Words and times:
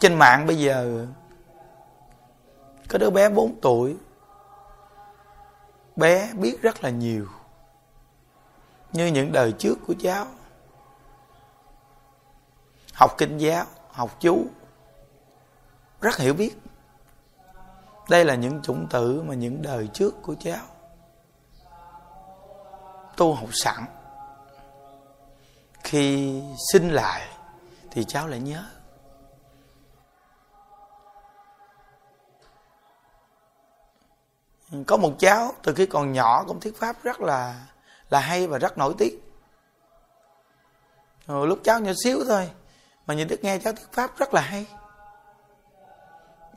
trên 0.00 0.14
mạng 0.14 0.46
bây 0.46 0.58
giờ, 0.58 1.06
có 2.88 2.98
đứa 2.98 3.10
bé 3.10 3.28
4 3.28 3.60
tuổi. 3.60 3.96
Bé 5.96 6.32
biết 6.34 6.62
rất 6.62 6.84
là 6.84 6.90
nhiều, 6.90 7.26
như 8.92 9.06
những 9.06 9.32
đời 9.32 9.52
trước 9.52 9.78
của 9.86 9.94
cháu. 10.00 10.26
Học 12.94 13.14
kinh 13.18 13.38
giáo, 13.38 13.64
học 13.90 14.16
chú, 14.20 14.46
rất 16.00 16.16
hiểu 16.16 16.34
biết. 16.34 16.58
Đây 18.10 18.24
là 18.24 18.34
những 18.34 18.62
chủng 18.62 18.86
tử 18.90 19.22
mà 19.22 19.34
những 19.34 19.62
đời 19.62 19.88
trước 19.92 20.14
của 20.22 20.34
cháu. 20.40 20.64
Tu 23.16 23.34
học 23.34 23.48
sẵn. 23.52 23.84
Khi 25.82 26.42
sinh 26.72 26.90
lại 26.90 27.28
thì 27.90 28.04
cháu 28.04 28.26
lại 28.26 28.40
nhớ. 28.40 28.64
Có 34.86 34.96
một 34.96 35.12
cháu 35.18 35.52
từ 35.62 35.74
khi 35.74 35.86
còn 35.86 36.12
nhỏ 36.12 36.44
cũng 36.48 36.60
thuyết 36.60 36.76
pháp 36.76 37.02
rất 37.02 37.20
là 37.20 37.66
là 38.10 38.20
hay 38.20 38.46
và 38.46 38.58
rất 38.58 38.78
nổi 38.78 38.94
tiếng. 38.98 39.20
Rồi 41.26 41.46
lúc 41.46 41.58
cháu 41.64 41.80
nhỏ 41.80 41.92
xíu 42.04 42.24
thôi, 42.28 42.50
mà 43.06 43.14
nhìn 43.14 43.28
đức 43.28 43.44
nghe 43.44 43.58
cháu 43.58 43.72
thuyết 43.72 43.92
pháp 43.92 44.18
rất 44.18 44.34
là 44.34 44.40
hay. 44.40 44.66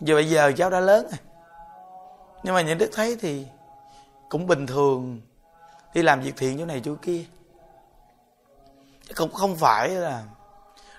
Giờ 0.01 0.15
bây 0.15 0.29
giờ 0.29 0.51
cháu 0.57 0.69
đã 0.69 0.79
lớn 0.79 1.07
rồi. 1.11 1.19
Nhưng 2.43 2.55
mà 2.55 2.61
nhìn 2.61 2.77
đức 2.77 2.89
thấy 2.93 3.17
thì 3.21 3.47
cũng 4.29 4.47
bình 4.47 4.67
thường, 4.67 5.21
đi 5.93 6.01
làm 6.01 6.21
việc 6.21 6.33
thiện 6.37 6.57
chỗ 6.57 6.65
này 6.65 6.81
chỗ 6.85 6.95
kia. 7.01 7.25
Cũng 9.15 9.33
không 9.33 9.55
phải 9.55 9.89
là 9.89 10.23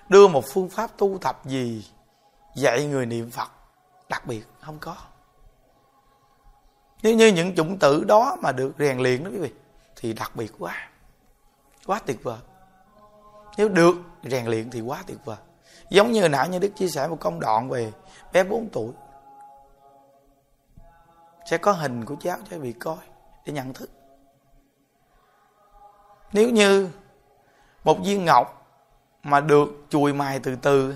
đưa 0.09 0.27
một 0.27 0.45
phương 0.45 0.69
pháp 0.69 0.91
tu 0.97 1.17
tập 1.21 1.45
gì 1.45 1.91
dạy 2.55 2.85
người 2.85 3.05
niệm 3.05 3.31
phật 3.31 3.51
đặc 4.09 4.25
biệt, 4.25 4.43
không 4.61 4.77
có 4.79 4.95
nếu 7.03 7.15
như 7.15 7.27
những 7.27 7.55
chủng 7.55 7.79
tử 7.79 8.03
đó 8.03 8.37
mà 8.41 8.51
được 8.51 8.73
rèn 8.79 8.97
luyện 8.97 9.23
đó 9.23 9.29
quý 9.29 9.37
vị, 9.37 9.51
thì 9.95 10.13
đặc 10.13 10.31
biệt 10.35 10.51
quá. 10.59 10.89
Quá 11.85 11.99
tuyệt 12.05 12.23
vời. 12.23 12.39
Nếu 13.57 13.69
được 13.69 13.95
rèn 14.23 14.45
luyện 14.45 14.69
thì 14.69 14.81
quá 14.81 15.03
tuyệt 15.07 15.17
vời. 15.25 15.37
Giống 15.89 16.11
như 16.11 16.27
nãy 16.27 16.49
như 16.49 16.59
đức 16.59 16.71
chia 16.75 16.87
sẻ 16.87 17.07
một 17.07 17.17
công 17.19 17.39
đoạn 17.39 17.69
về 17.69 17.91
bé 18.33 18.43
4 18.43 18.69
tuổi. 18.69 18.93
Sẽ 21.49 21.57
có 21.57 21.71
hình 21.71 22.05
của 22.05 22.15
cháu 22.19 22.37
cho 22.49 22.59
bị 22.59 22.73
coi 22.73 22.97
để 23.45 23.53
nhận 23.53 23.73
thức. 23.73 23.89
Nếu 26.33 26.49
như 26.49 26.89
một 27.83 27.97
viên 28.05 28.25
ngọc 28.25 28.77
mà 29.23 29.39
được 29.39 29.67
chùi 29.89 30.13
mài 30.13 30.39
từ 30.39 30.55
từ, 30.55 30.95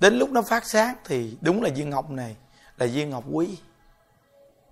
đến 0.00 0.18
lúc 0.18 0.30
nó 0.30 0.42
phát 0.42 0.64
sáng 0.64 0.96
thì 1.04 1.38
đúng 1.40 1.62
là 1.62 1.70
viên 1.74 1.90
ngọc 1.90 2.10
này 2.10 2.36
là 2.76 2.86
viên 2.86 3.10
ngọc 3.10 3.24
quý 3.32 3.58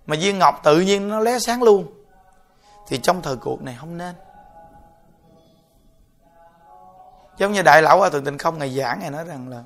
mà 0.07 0.15
viên 0.19 0.39
ngọc 0.39 0.61
tự 0.63 0.79
nhiên 0.79 1.09
nó 1.09 1.19
lóe 1.19 1.39
sáng 1.39 1.63
luôn. 1.63 1.87
Thì 2.87 2.97
trong 2.97 3.21
thời 3.21 3.35
cuộc 3.35 3.61
này 3.61 3.75
không 3.79 3.97
nên. 3.97 4.15
Giống 7.37 7.51
như 7.51 7.61
đại 7.61 7.81
lão 7.81 7.97
hòa 7.97 8.09
thượng 8.09 8.25
tịnh 8.25 8.37
không 8.37 8.57
ngày 8.57 8.77
giảng 8.77 8.99
ngày 8.99 9.11
nói 9.11 9.23
rằng 9.23 9.49
là, 9.49 9.63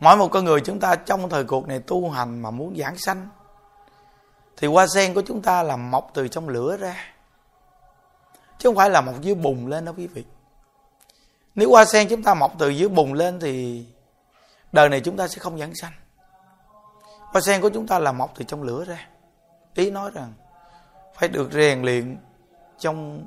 mỗi 0.00 0.16
một 0.16 0.28
con 0.28 0.44
người 0.44 0.60
chúng 0.60 0.80
ta 0.80 0.96
trong 0.96 1.28
thời 1.28 1.44
cuộc 1.44 1.68
này 1.68 1.80
tu 1.80 2.10
hành 2.10 2.42
mà 2.42 2.50
muốn 2.50 2.76
giảng 2.76 2.98
sanh, 2.98 3.28
thì 4.56 4.68
hoa 4.68 4.86
sen 4.86 5.14
của 5.14 5.22
chúng 5.26 5.42
ta 5.42 5.62
là 5.62 5.76
mọc 5.76 6.10
từ 6.14 6.28
trong 6.28 6.48
lửa 6.48 6.76
ra. 6.76 6.96
Chứ 8.58 8.68
không 8.68 8.76
phải 8.76 8.90
là 8.90 9.00
mọc 9.00 9.20
dưới 9.20 9.34
bùng 9.34 9.66
lên 9.66 9.84
đâu 9.84 9.94
quý 9.98 10.06
vị. 10.06 10.24
Nếu 11.54 11.70
hoa 11.70 11.84
sen 11.84 12.08
chúng 12.08 12.22
ta 12.22 12.34
mọc 12.34 12.52
từ 12.58 12.68
dưới 12.68 12.88
bùng 12.88 13.12
lên 13.12 13.40
thì 13.40 13.86
đời 14.72 14.88
này 14.88 15.00
chúng 15.00 15.16
ta 15.16 15.28
sẽ 15.28 15.38
không 15.38 15.58
giảng 15.58 15.74
sanh 15.74 15.92
hoa 17.32 17.40
sen 17.40 17.60
của 17.60 17.70
chúng 17.70 17.86
ta 17.86 17.98
là 17.98 18.12
mọc 18.12 18.32
từ 18.34 18.44
trong 18.44 18.62
lửa 18.62 18.84
ra. 18.84 19.06
Ý 19.74 19.90
nói 19.90 20.10
rằng 20.14 20.32
phải 21.14 21.28
được 21.28 21.52
rèn 21.52 21.82
luyện 21.82 22.18
trong 22.78 23.26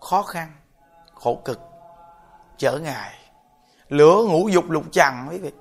khó 0.00 0.22
khăn, 0.22 0.52
khổ 1.14 1.40
cực, 1.44 1.60
trở 2.58 2.78
ngại. 2.78 3.14
Lửa 3.88 4.24
ngũ 4.28 4.48
dục 4.48 4.70
lục 4.70 4.84
trần 4.92 5.26
quý 5.30 5.38
vị. 5.38 5.52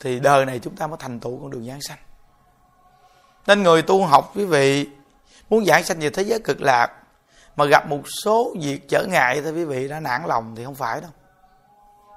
Thì 0.00 0.20
đời 0.20 0.46
này 0.46 0.58
chúng 0.58 0.76
ta 0.76 0.86
mới 0.86 0.96
thành 1.00 1.20
tựu 1.20 1.40
con 1.40 1.50
đường 1.50 1.66
giảng 1.66 1.80
sanh. 1.80 1.98
Nên 3.46 3.62
người 3.62 3.82
tu 3.82 4.04
học 4.04 4.32
quý 4.34 4.44
vị, 4.44 4.88
muốn 5.50 5.64
giảng 5.64 5.84
sanh 5.84 6.00
về 6.00 6.10
thế 6.10 6.22
giới 6.22 6.40
cực 6.44 6.60
lạc, 6.60 6.92
mà 7.56 7.64
gặp 7.64 7.88
một 7.88 8.00
số 8.24 8.54
việc 8.60 8.88
trở 8.88 9.06
ngại 9.06 9.40
thì 9.42 9.50
quý 9.50 9.64
vị, 9.64 9.88
đã 9.88 10.00
nản 10.00 10.22
lòng 10.26 10.54
thì 10.56 10.64
không 10.64 10.74
phải 10.74 11.00
đâu. 11.00 11.10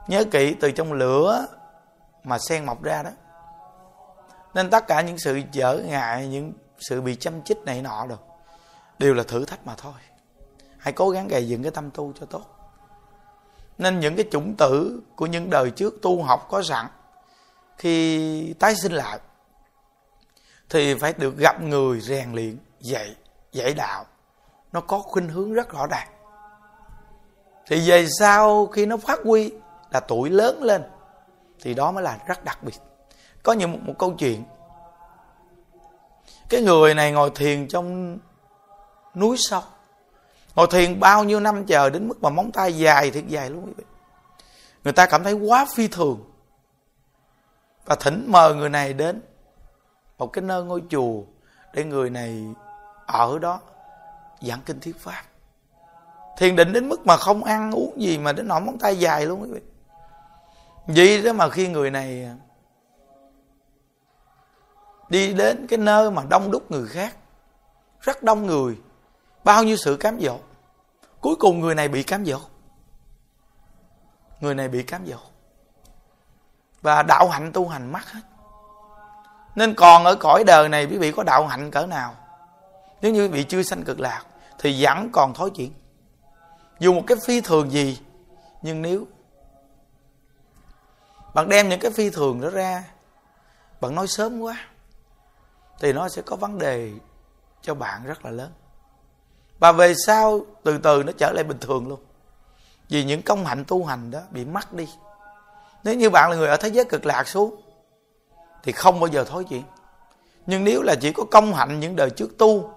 Nhớ 0.08 0.24
kỹ, 0.32 0.56
từ 0.62 0.72
trong 0.72 0.94
lửa 0.94 1.46
mà 2.24 2.38
sen 2.40 2.66
mọc 2.66 2.84
ra 2.84 3.04
đó 3.04 3.10
nên 4.54 4.70
tất 4.70 4.88
cả 4.88 5.02
những 5.02 5.18
sự 5.18 5.42
trở 5.52 5.78
ngại, 5.78 6.28
những 6.28 6.54
sự 6.80 7.02
bị 7.02 7.16
chăm 7.16 7.44
chích 7.44 7.58
này 7.58 7.82
nọ 7.82 8.06
được 8.06 8.22
đều 9.00 9.14
là 9.14 9.24
thử 9.24 9.46
thách 9.46 9.66
mà 9.66 9.76
thôi. 9.78 9.94
Hãy 10.78 10.94
cố 10.94 11.10
gắng 11.10 11.28
gầy 11.28 11.48
dựng 11.48 11.64
cái 11.64 11.72
tâm 11.72 11.92
tu 11.92 12.14
cho 12.20 12.26
tốt. 12.26 12.46
Nên 13.78 14.00
những 14.00 14.16
cái 14.16 14.26
chủng 14.32 14.56
tử 14.56 15.02
của 15.16 15.26
những 15.26 15.50
đời 15.50 15.72
trước 15.72 15.94
tu 16.02 16.24
học 16.24 16.48
có 16.50 16.64
sẵn, 16.64 16.88
khi 17.78 18.54
tái 18.54 18.76
sinh 18.76 18.92
lại, 18.92 19.20
thì 20.70 20.96
phải 20.96 21.14
được 21.14 21.38
gặp 21.38 21.62
người 21.62 22.02
rèn 22.02 22.34
luyện, 22.34 22.58
dạy 22.80 23.16
dạy 23.52 23.74
đạo. 23.74 24.06
Nó 24.72 24.82
có 24.82 25.00
khuynh 25.00 25.30
hướng 25.30 25.54
rất 25.54 25.70
rõ 25.70 25.88
ràng. 25.88 26.08
Thì 27.68 27.90
về 27.90 28.08
sau 28.20 28.66
khi 28.66 28.86
nó 28.86 28.98
phát 28.98 29.20
huy 29.24 29.52
là 29.92 30.00
tuổi 30.00 30.30
lớn 30.30 30.64
lên, 30.64 30.84
thì 31.62 31.74
đó 31.74 31.92
mới 31.92 32.04
là 32.04 32.20
rất 32.28 32.44
đặc 32.44 32.64
biệt 32.64 32.80
có 33.44 33.54
những 33.54 33.72
một, 33.72 33.80
một 33.82 33.94
câu 34.00 34.14
chuyện. 34.20 34.44
Cái 36.50 36.62
người 36.62 36.94
này 36.94 37.12
ngồi 37.12 37.32
thiền 37.36 37.68
trong 37.68 38.18
núi 39.16 39.38
sâu. 39.40 39.62
Ngồi 40.56 40.68
thiền 40.72 41.00
bao 41.00 41.24
nhiêu 41.24 41.40
năm 41.40 41.66
chờ 41.66 41.90
đến 41.90 42.08
mức 42.08 42.22
mà 42.22 42.30
móng 42.30 42.52
tay 42.52 42.78
dài 42.78 43.12
thiệt 43.12 43.24
dài 43.28 43.50
luôn 43.50 43.66
quý 43.66 43.72
vị. 43.78 43.84
Người 44.84 44.94
ta 44.94 45.06
cảm 45.06 45.24
thấy 45.24 45.34
quá 45.34 45.66
phi 45.76 45.88
thường. 45.88 46.24
Và 47.86 47.96
thỉnh 47.96 48.26
mời 48.28 48.56
người 48.56 48.70
này 48.70 48.94
đến 48.94 49.22
một 50.18 50.28
cái 50.34 50.42
nơi 50.42 50.64
ngôi 50.64 50.84
chùa 50.90 51.22
để 51.74 51.84
người 51.84 52.10
này 52.10 52.44
ở 53.06 53.40
đó 53.40 53.60
giảng 54.42 54.62
kinh 54.66 54.80
thuyết 54.80 55.00
pháp. 55.00 55.24
Thiền 56.38 56.56
định 56.56 56.74
đến 56.74 56.90
mức 56.90 57.06
mà 57.06 57.18
không 57.18 57.44
ăn 57.44 57.72
uống 57.72 58.02
gì 58.02 58.18
mà 58.18 58.32
đến 58.34 58.48
nỗi 58.48 58.62
móng 58.62 58.78
tay 58.80 59.00
dài 59.00 59.26
luôn 59.26 59.42
quý 59.42 59.50
vị. 59.52 59.62
Vậy 60.88 61.22
đó 61.24 61.34
mà 61.34 61.50
khi 61.50 61.68
người 61.68 61.92
này 61.92 62.30
đi 65.14 65.34
đến 65.34 65.68
cái 65.68 65.80
nơi 65.80 66.12
mà 66.12 66.24
đông 66.30 66.52
đúc 66.52 66.72
người 66.72 66.88
khác, 66.88 67.16
rất 68.02 68.24
đông 68.24 68.46
người, 68.46 68.78
bao 69.44 69.64
nhiêu 69.64 69.76
sự 69.78 69.98
cám 70.00 70.20
dỗ. 70.20 70.40
Cuối 71.22 71.36
cùng 71.36 71.60
người 71.60 71.76
này 71.76 71.88
bị 71.88 72.04
cám 72.04 72.26
dỗ. 72.26 72.40
Người 74.40 74.56
này 74.56 74.68
bị 74.68 74.84
cám 74.84 75.06
dỗ. 75.06 75.18
Và 76.82 77.04
đạo 77.04 77.30
hạnh 77.30 77.52
tu 77.54 77.68
hành 77.68 77.92
mất 77.92 78.12
hết. 78.12 78.22
Nên 79.56 79.74
còn 79.74 80.06
ở 80.06 80.16
cõi 80.16 80.44
đời 80.48 80.70
này, 80.70 80.86
quý 80.86 80.98
vị 80.98 81.12
có 81.12 81.24
đạo 81.24 81.48
hạnh 81.48 81.72
cỡ 81.72 81.86
nào? 81.86 82.16
Nếu 83.02 83.12
như 83.12 83.22
quý 83.22 83.28
vị 83.28 83.44
chưa 83.44 83.64
sanh 83.64 83.84
cực 83.84 84.00
lạc, 84.00 84.24
thì 84.60 84.84
vẫn 84.84 85.10
còn 85.12 85.34
thối 85.34 85.52
chuyện 85.56 85.74
dù 86.80 86.94
một 86.94 87.04
cái 87.08 87.18
phi 87.26 87.42
thường 87.42 87.72
gì, 87.72 88.00
nhưng 88.62 88.82
nếu 88.82 89.08
bạn 91.34 91.50
đem 91.50 91.70
những 91.70 91.80
cái 91.80 91.92
phi 91.92 92.10
thường 92.10 92.42
đó 92.42 92.50
ra, 92.50 92.84
bạn 93.82 93.96
nói 93.96 94.08
sớm 94.08 94.42
quá 94.42 94.58
thì 95.84 95.94
nó 95.94 96.10
sẽ 96.10 96.22
có 96.22 96.36
vấn 96.36 96.58
đề 96.58 96.92
cho 97.62 97.76
bạn 97.76 98.06
rất 98.06 98.26
là 98.26 98.32
lớn. 98.32 98.52
Và 99.60 99.72
về 99.72 99.94
sau, 100.06 100.40
từ 100.64 100.78
từ 100.78 101.04
nó 101.04 101.12
trở 101.18 101.32
lại 101.32 101.44
bình 101.44 101.58
thường 101.62 101.88
luôn. 101.88 102.00
Vì 102.90 103.04
những 103.04 103.22
công 103.22 103.46
hạnh 103.46 103.64
tu 103.68 103.86
hành 103.86 104.12
đó 104.12 104.20
bị 104.32 104.46
mất 104.46 104.74
đi. 104.74 104.90
Nếu 105.84 105.96
như 105.96 106.10
bạn 106.10 106.30
là 106.30 106.38
người 106.38 106.48
ở 106.48 106.58
thế 106.58 106.68
giới 106.68 106.86
cực 106.86 107.06
lạc 107.06 107.28
xuống, 107.28 107.62
thì 108.64 108.72
không 108.72 109.00
bao 109.00 109.08
giờ 109.08 109.24
thối 109.24 109.44
chuyện. 109.44 109.64
Nhưng 110.46 110.64
nếu 110.64 110.82
là 110.82 110.96
chỉ 111.02 111.12
có 111.12 111.24
công 111.32 111.54
hạnh 111.54 111.80
những 111.80 111.96
đời 111.96 112.10
trước 112.10 112.38
tu, 112.38 112.74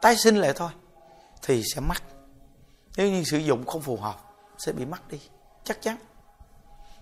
tái 0.00 0.16
sinh 0.16 0.36
lại 0.36 0.52
thôi, 0.56 0.70
thì 1.42 1.62
sẽ 1.74 1.80
mất. 1.80 2.02
Nếu 2.96 3.10
như 3.10 3.24
sử 3.24 3.38
dụng 3.38 3.66
không 3.66 3.82
phù 3.82 3.96
hợp, 3.96 4.16
sẽ 4.58 4.72
bị 4.72 4.84
mất 4.84 5.08
đi. 5.08 5.20
Chắc 5.64 5.82
chắn. 5.82 5.96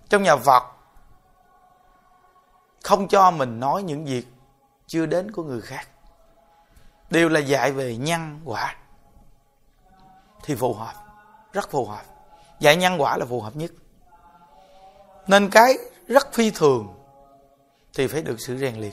Trong 0.09 0.23
nhà 0.23 0.37
Phật, 0.37 0.63
không 2.83 3.09
cho 3.09 3.31
mình 3.31 3.61
nói 3.61 3.83
những 3.83 4.05
việc 4.05 4.27
chưa 4.91 5.07
đến 5.07 5.31
của 5.31 5.43
người 5.43 5.61
khác. 5.61 5.89
Đều 7.11 7.29
là 7.29 7.41
dạy 7.41 7.73
về 7.73 7.97
nhân 7.97 8.41
quả. 8.45 8.77
Thì 10.43 10.55
phù 10.55 10.75
hợp, 10.75 10.95
rất 11.53 11.71
phù 11.71 11.87
hợp. 11.87 12.03
Dạy 12.61 12.77
nhân 12.77 13.01
quả 13.01 13.17
là 13.17 13.27
phù 13.27 13.41
hợp 13.41 13.57
nhất. 13.57 13.71
Nên 15.27 15.51
cái 15.51 15.75
rất 16.07 16.33
phi 16.33 16.51
thường 16.51 16.95
thì 17.95 18.07
phải 18.07 18.23
được 18.23 18.37
sự 18.41 18.59
rèn 18.59 18.81
luyện. 18.81 18.93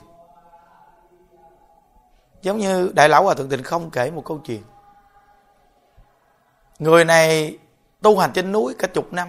Giống 2.42 2.58
như 2.58 2.92
đại 2.96 3.10
lão 3.10 3.24
hòa 3.24 3.34
thượng 3.34 3.50
tịnh 3.50 3.64
không 3.64 3.90
kể 3.90 4.12
một 4.12 4.26
câu 4.26 4.42
chuyện. 4.46 4.64
Người 6.80 7.06
này 7.06 7.58
tu 8.02 8.18
hành 8.18 8.32
trên 8.34 8.52
núi 8.52 8.76
cả 8.80 8.88
chục 8.94 9.14
năm. 9.14 9.28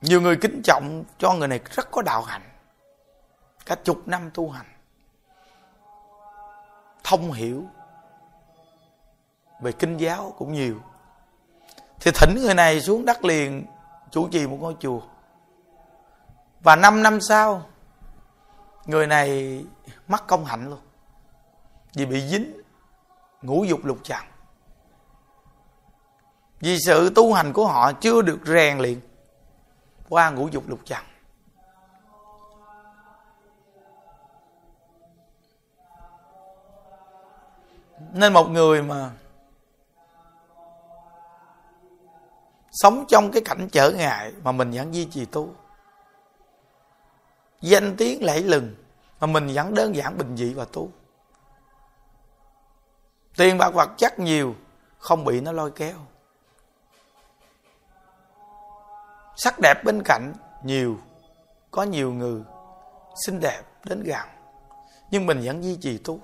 Nhiều 0.00 0.20
người 0.20 0.36
kính 0.36 0.62
trọng 0.64 1.04
cho 1.18 1.32
người 1.32 1.48
này 1.48 1.60
rất 1.70 1.90
có 1.90 2.02
đạo 2.02 2.22
hạnh 2.22 2.49
cả 3.66 3.74
chục 3.84 4.08
năm 4.08 4.30
tu 4.34 4.50
hành, 4.50 4.66
thông 7.04 7.32
hiểu 7.32 7.64
về 9.60 9.72
kinh 9.72 9.96
giáo 9.96 10.34
cũng 10.38 10.52
nhiều. 10.52 10.80
Thì 12.00 12.10
thỉnh 12.14 12.34
người 12.42 12.54
này 12.54 12.80
xuống 12.80 13.04
đất 13.04 13.24
liền, 13.24 13.66
chủ 14.10 14.28
trì 14.28 14.46
một 14.46 14.58
ngôi 14.60 14.76
chùa. 14.80 15.00
Và 16.60 16.76
5 16.76 17.02
năm 17.02 17.20
sau, 17.20 17.66
người 18.86 19.06
này 19.06 19.60
mất 20.08 20.26
công 20.26 20.44
hạnh 20.44 20.70
luôn, 20.70 20.80
vì 21.94 22.06
bị 22.06 22.28
dính 22.28 22.60
ngũ 23.42 23.64
dục 23.64 23.84
lục 23.84 23.98
trần 24.02 24.22
vì 26.60 26.78
sự 26.86 27.12
tu 27.14 27.32
hành 27.32 27.52
của 27.52 27.66
họ 27.66 27.92
chưa 27.92 28.22
được 28.22 28.38
rèn 28.46 28.78
luyện 28.78 29.00
qua 30.08 30.30
ngũ 30.30 30.48
dục 30.48 30.68
lục 30.68 30.80
trần 30.84 31.02
nên 38.12 38.32
một 38.32 38.48
người 38.50 38.82
mà 38.82 39.10
sống 42.72 43.04
trong 43.08 43.30
cái 43.32 43.42
cảnh 43.44 43.68
trở 43.72 43.90
ngại 43.90 44.32
mà 44.42 44.52
mình 44.52 44.70
vẫn 44.70 44.94
duy 44.94 45.04
trì 45.04 45.24
tu. 45.24 45.54
Danh 47.60 47.96
tiếng 47.96 48.24
lẫy 48.24 48.42
lừng 48.42 48.74
mà 49.20 49.26
mình 49.26 49.50
vẫn 49.54 49.74
đơn 49.74 49.96
giản 49.96 50.18
bình 50.18 50.36
dị 50.36 50.54
và 50.54 50.64
tu. 50.72 50.88
Tiền 53.36 53.58
bạc 53.58 53.70
vật 53.70 53.90
chất 53.98 54.18
nhiều 54.18 54.54
không 54.98 55.24
bị 55.24 55.40
nó 55.40 55.52
lôi 55.52 55.70
kéo. 55.70 55.96
Sắc 59.36 59.58
đẹp 59.62 59.84
bên 59.84 60.02
cạnh 60.04 60.32
nhiều, 60.62 60.98
có 61.70 61.82
nhiều 61.82 62.12
người 62.12 62.42
xinh 63.26 63.40
đẹp 63.40 63.62
đến 63.84 64.02
gần 64.02 64.28
nhưng 65.10 65.26
mình 65.26 65.40
vẫn 65.44 65.64
duy 65.64 65.76
trì 65.76 65.98
tu 65.98 66.20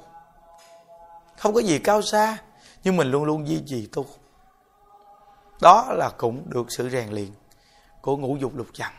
không 1.38 1.54
có 1.54 1.60
gì 1.60 1.78
cao 1.78 2.02
xa, 2.02 2.38
nhưng 2.84 2.96
mình 2.96 3.10
luôn 3.10 3.24
luôn 3.24 3.48
duy 3.48 3.62
trì 3.66 3.86
tu. 3.92 4.06
Đó 5.60 5.86
là 5.92 6.10
cũng 6.18 6.50
được 6.50 6.66
sự 6.68 6.90
rèn 6.90 7.10
luyện 7.10 7.30
của 8.00 8.16
ngũ 8.16 8.36
dục 8.36 8.56
lục 8.56 8.66
trần. 8.72 8.92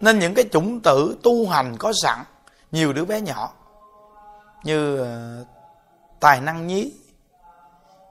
Nên 0.00 0.18
những 0.18 0.34
cái 0.34 0.44
chủng 0.52 0.80
tử 0.80 1.18
tu 1.22 1.48
hành 1.48 1.76
có 1.78 1.92
sẵn, 2.02 2.24
nhiều 2.72 2.92
đứa 2.92 3.04
bé 3.04 3.20
nhỏ, 3.20 3.52
như 4.64 4.98
ờ, 4.98 5.44
tài 6.20 6.40
năng 6.40 6.66
nhí, 6.66 6.92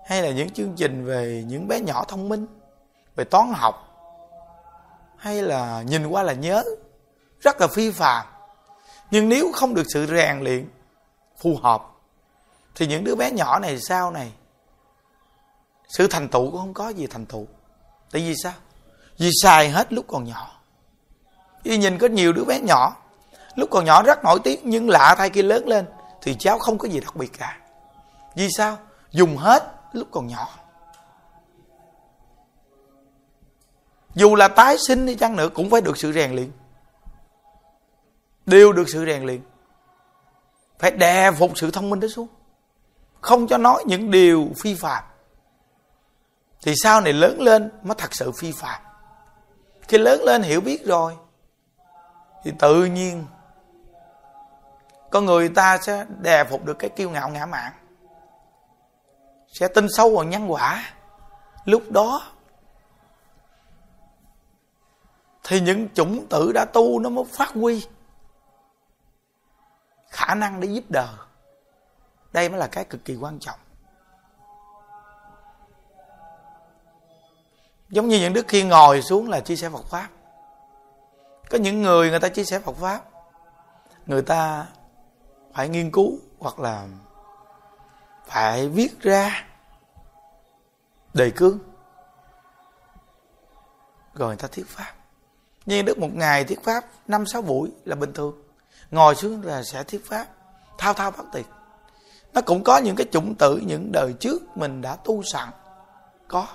hay 0.05 0.21
là 0.21 0.31
những 0.31 0.49
chương 0.49 0.73
trình 0.75 1.05
về 1.05 1.43
những 1.47 1.67
bé 1.67 1.79
nhỏ 1.79 2.05
thông 2.07 2.29
minh, 2.29 2.47
về 3.15 3.23
toán 3.23 3.53
học, 3.53 3.75
hay 5.17 5.41
là 5.41 5.81
nhìn 5.81 6.07
qua 6.07 6.23
là 6.23 6.33
nhớ, 6.33 6.63
rất 7.39 7.61
là 7.61 7.67
phi 7.67 7.91
phàm 7.91 8.25
nhưng 9.11 9.29
nếu 9.29 9.51
không 9.51 9.73
được 9.73 9.83
sự 9.93 10.07
rèn 10.07 10.39
luyện, 10.39 10.69
phù 11.37 11.57
hợp, 11.63 11.83
thì 12.75 12.87
những 12.87 13.03
đứa 13.03 13.15
bé 13.15 13.31
nhỏ 13.31 13.59
này 13.59 13.79
sau 13.79 14.11
này, 14.11 14.31
sự 15.87 16.07
thành 16.07 16.29
tựu 16.29 16.51
cũng 16.51 16.59
không 16.59 16.73
có 16.73 16.89
gì 16.89 17.07
thành 17.07 17.25
tựu. 17.25 17.47
Tại 18.11 18.21
vì 18.21 18.35
sao? 18.43 18.53
Vì 19.17 19.29
xài 19.41 19.69
hết 19.69 19.93
lúc 19.93 20.05
còn 20.07 20.23
nhỏ. 20.23 20.61
Vì 21.63 21.77
nhìn 21.77 21.97
có 21.97 22.07
nhiều 22.07 22.33
đứa 22.33 22.43
bé 22.43 22.59
nhỏ, 22.59 22.95
lúc 23.55 23.69
còn 23.71 23.85
nhỏ 23.85 24.03
rất 24.03 24.23
nổi 24.23 24.39
tiếng, 24.43 24.59
nhưng 24.63 24.89
lạ 24.89 25.15
thay 25.17 25.29
khi 25.29 25.41
lớn 25.41 25.67
lên, 25.67 25.85
thì 26.21 26.35
cháu 26.39 26.59
không 26.59 26.77
có 26.77 26.87
gì 26.87 26.99
đặc 26.99 27.15
biệt 27.15 27.31
cả. 27.37 27.57
Vì 28.35 28.47
sao? 28.57 28.77
Dùng 29.11 29.37
hết 29.37 29.71
lúc 29.93 30.07
còn 30.11 30.27
nhỏ. 30.27 30.49
Dù 34.15 34.35
là 34.35 34.47
tái 34.47 34.77
sinh 34.87 35.05
đi 35.05 35.15
chăng 35.15 35.35
nữa 35.35 35.49
cũng 35.49 35.69
phải 35.69 35.81
được 35.81 35.97
sự 35.97 36.13
rèn 36.13 36.35
luyện 36.35 36.51
đều 38.45 38.73
được 38.73 38.89
sự 38.89 39.05
rèn 39.05 39.23
luyện. 39.23 39.41
Phải 40.79 40.91
đè 40.91 41.31
phục 41.31 41.51
sự 41.55 41.71
thông 41.71 41.89
minh 41.89 41.99
đó 41.99 42.07
xuống. 42.07 42.27
Không 43.21 43.47
cho 43.47 43.57
nói 43.57 43.83
những 43.87 44.11
điều 44.11 44.47
phi 44.61 44.75
phạm. 44.75 45.03
Thì 46.61 46.73
sau 46.83 47.01
này 47.01 47.13
lớn 47.13 47.41
lên 47.41 47.71
mới 47.83 47.95
thật 47.95 48.13
sự 48.15 48.31
phi 48.39 48.51
phạm. 48.51 48.81
Khi 49.87 49.97
lớn 49.97 50.21
lên 50.23 50.41
hiểu 50.41 50.61
biết 50.61 50.85
rồi, 50.85 51.17
thì 52.43 52.51
tự 52.59 52.85
nhiên 52.85 53.25
con 55.11 55.25
người 55.25 55.49
ta 55.49 55.77
sẽ 55.77 56.05
đè 56.19 56.43
phục 56.43 56.65
được 56.65 56.79
cái 56.79 56.89
kiêu 56.89 57.09
ngạo 57.09 57.29
ngã 57.29 57.45
mạn, 57.45 57.73
sẽ 59.59 59.67
tin 59.67 59.87
sâu 59.97 60.15
vào 60.15 60.23
nhân 60.23 60.51
quả. 60.51 60.93
Lúc 61.65 61.91
đó 61.91 62.21
thì 65.43 65.61
những 65.61 65.87
chủng 65.93 66.27
tử 66.29 66.51
đã 66.51 66.65
tu 66.65 66.99
nó 66.99 67.09
mới 67.09 67.25
phát 67.25 67.49
huy 67.49 67.85
khả 70.15 70.35
năng 70.35 70.59
để 70.59 70.67
giúp 70.67 70.83
đời 70.89 71.15
đây 72.33 72.49
mới 72.49 72.59
là 72.59 72.67
cái 72.67 72.85
cực 72.85 73.05
kỳ 73.05 73.15
quan 73.15 73.39
trọng. 73.39 73.59
Giống 77.89 78.07
như 78.07 78.19
những 78.19 78.33
đức 78.33 78.45
khi 78.47 78.63
ngồi 78.63 79.01
xuống 79.01 79.29
là 79.29 79.39
chia 79.39 79.55
sẻ 79.55 79.69
Phật 79.69 79.85
pháp. 79.85 80.09
Có 81.49 81.57
những 81.57 81.81
người 81.81 82.09
người 82.09 82.19
ta 82.19 82.29
chia 82.29 82.43
sẻ 82.43 82.59
Phật 82.59 82.75
pháp, 82.75 83.01
người 84.05 84.21
ta 84.21 84.67
phải 85.53 85.69
nghiên 85.69 85.91
cứu 85.91 86.19
hoặc 86.39 86.59
là 86.59 86.87
phải 88.25 88.69
viết 88.69 89.01
ra 89.01 89.45
đề 91.13 91.31
cương 91.35 91.59
rồi 94.13 94.27
người 94.27 94.37
ta 94.37 94.47
thuyết 94.47 94.67
pháp. 94.67 94.93
Như 95.65 95.81
đức 95.81 95.99
một 95.99 96.09
ngày 96.13 96.43
thuyết 96.43 96.63
pháp 96.63 96.85
năm 97.07 97.25
sáu 97.25 97.41
buổi 97.41 97.71
là 97.85 97.95
bình 97.95 98.13
thường 98.13 98.44
ngồi 98.91 99.15
xuống 99.15 99.43
là 99.43 99.63
sẽ 99.63 99.83
thuyết 99.83 100.09
pháp, 100.09 100.25
thao 100.77 100.93
thao 100.93 101.11
bất 101.11 101.23
tuyệt. 101.33 101.45
Nó 102.33 102.41
cũng 102.41 102.63
có 102.63 102.77
những 102.77 102.95
cái 102.95 103.07
chủng 103.11 103.35
tử, 103.35 103.61
những 103.65 103.91
đời 103.91 104.13
trước 104.19 104.57
mình 104.57 104.81
đã 104.81 104.95
tu 104.95 105.23
sẵn. 105.23 105.49
Có. 106.27 106.47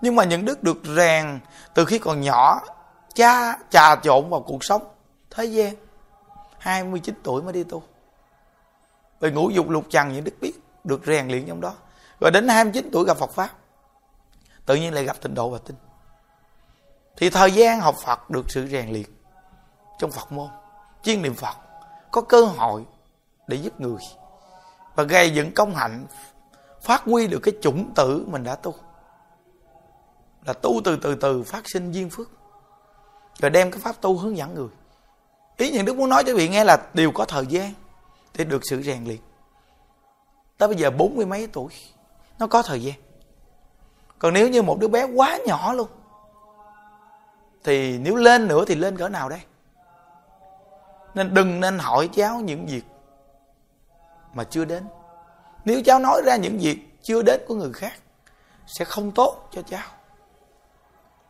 Nhưng 0.00 0.16
mà 0.16 0.24
những 0.24 0.44
đức 0.44 0.62
được 0.62 0.78
rèn 0.96 1.40
từ 1.74 1.84
khi 1.84 1.98
còn 1.98 2.20
nhỏ, 2.20 2.60
cha, 3.14 3.58
trà 3.70 3.96
trộn 3.96 4.30
vào 4.30 4.40
cuộc 4.40 4.64
sống 4.64 4.82
thế 5.30 5.44
gian. 5.44 5.74
29 6.58 7.14
tuổi 7.22 7.42
mới 7.42 7.52
đi 7.52 7.64
tu. 7.64 7.82
Về 9.20 9.30
ngũ 9.30 9.50
dục 9.50 9.70
lục 9.70 9.84
trần, 9.90 10.12
những 10.12 10.24
đức 10.24 10.34
biết 10.40 10.52
được 10.84 11.02
rèn 11.06 11.28
luyện 11.28 11.46
trong 11.46 11.60
đó. 11.60 11.74
Rồi 12.20 12.30
đến 12.30 12.48
29 12.48 12.90
tuổi 12.92 13.04
gặp 13.04 13.16
Phật 13.16 13.30
Pháp. 13.30 13.50
Tự 14.66 14.74
nhiên 14.74 14.94
lại 14.94 15.04
gặp 15.04 15.16
tịnh 15.22 15.34
độ 15.34 15.50
và 15.50 15.58
tinh. 15.64 15.76
Thì 17.16 17.30
thời 17.30 17.52
gian 17.52 17.80
học 17.80 17.96
Phật 18.04 18.30
được 18.30 18.50
sự 18.50 18.68
rèn 18.68 18.92
luyện 18.92 19.06
trong 19.98 20.10
Phật 20.10 20.32
môn 20.32 20.48
chuyên 21.02 21.22
niệm 21.22 21.34
Phật, 21.34 21.56
có 22.10 22.20
cơ 22.20 22.44
hội 22.44 22.84
để 23.46 23.56
giúp 23.56 23.80
người. 23.80 23.98
Và 24.94 25.02
gây 25.02 25.30
dựng 25.30 25.54
công 25.54 25.74
hạnh, 25.74 26.06
phát 26.82 27.02
huy 27.04 27.26
được 27.26 27.38
cái 27.42 27.54
chủng 27.62 27.94
tử 27.94 28.24
mình 28.26 28.44
đã 28.44 28.54
tu. 28.54 28.74
Là 30.44 30.52
tu 30.52 30.80
từ 30.84 30.96
từ 30.96 31.14
từ 31.14 31.42
phát 31.42 31.68
sinh 31.68 31.92
duyên 31.92 32.10
phước. 32.10 32.28
Rồi 33.38 33.50
đem 33.50 33.70
cái 33.70 33.80
pháp 33.80 34.00
tu 34.00 34.18
hướng 34.18 34.36
dẫn 34.36 34.54
người. 34.54 34.68
Ý 35.56 35.70
những 35.70 35.84
đức 35.84 35.96
muốn 35.96 36.08
nói 36.08 36.24
cho 36.26 36.34
vị 36.34 36.48
nghe 36.48 36.64
là 36.64 36.88
đều 36.94 37.12
có 37.12 37.24
thời 37.24 37.46
gian 37.46 37.72
để 38.34 38.44
được 38.44 38.62
sự 38.70 38.82
rèn 38.82 39.04
luyện. 39.04 39.18
Tới 40.58 40.68
bây 40.68 40.76
giờ 40.76 40.90
bốn 40.90 41.16
mươi 41.16 41.26
mấy 41.26 41.46
tuổi, 41.46 41.72
nó 42.38 42.46
có 42.46 42.62
thời 42.62 42.82
gian. 42.82 42.94
Còn 44.18 44.34
nếu 44.34 44.48
như 44.48 44.62
một 44.62 44.78
đứa 44.80 44.88
bé 44.88 45.04
quá 45.04 45.38
nhỏ 45.46 45.72
luôn, 45.72 45.88
thì 47.64 47.98
nếu 47.98 48.16
lên 48.16 48.48
nữa 48.48 48.64
thì 48.66 48.74
lên 48.74 48.96
cỡ 48.96 49.08
nào 49.08 49.28
đây? 49.28 49.40
Nên 51.16 51.34
đừng 51.34 51.60
nên 51.60 51.78
hỏi 51.78 52.08
cháu 52.12 52.40
những 52.40 52.66
việc 52.66 52.84
mà 54.32 54.44
chưa 54.44 54.64
đến. 54.64 54.86
Nếu 55.64 55.82
cháu 55.84 55.98
nói 55.98 56.22
ra 56.24 56.36
những 56.36 56.58
việc 56.58 56.98
chưa 57.02 57.22
đến 57.22 57.40
của 57.48 57.54
người 57.54 57.72
khác, 57.72 57.92
sẽ 58.66 58.84
không 58.84 59.12
tốt 59.12 59.48
cho 59.52 59.62
cháu. 59.62 59.88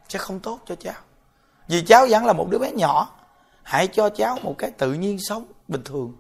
Sẽ 0.09 0.19
không 0.19 0.41
tốt 0.41 0.59
cho 0.67 0.75
cháu. 0.75 0.95
Vì 1.69 1.83
cháu 1.83 2.07
vẫn 2.11 2.25
là 2.25 2.33
một 2.33 2.49
đứa 2.51 2.59
bé 2.59 2.73
nhỏ, 2.73 3.17
hãy 3.63 3.87
cho 3.87 4.09
cháu 4.09 4.39
một 4.43 4.55
cái 4.59 4.71
tự 4.71 4.93
nhiên 4.93 5.19
sống 5.29 5.45
bình 5.69 5.85
thường. 5.85 6.17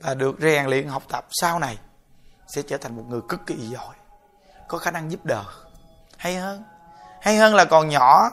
Và 0.00 0.14
được 0.14 0.36
rèn 0.40 0.66
luyện 0.66 0.88
học 0.88 1.02
tập 1.08 1.26
sau 1.30 1.58
này, 1.58 1.78
sẽ 2.54 2.62
trở 2.62 2.78
thành 2.78 2.96
một 2.96 3.04
người 3.08 3.20
cực 3.28 3.40
kỳ 3.46 3.56
giỏi, 3.56 3.94
có 4.68 4.78
khả 4.78 4.90
năng 4.90 5.10
giúp 5.10 5.24
đỡ. 5.24 5.44
Hay 6.16 6.36
hơn 6.36 6.64
hay 7.20 7.36
hơn 7.36 7.54
là 7.54 7.64
còn 7.64 7.88
nhỏ 7.88 8.30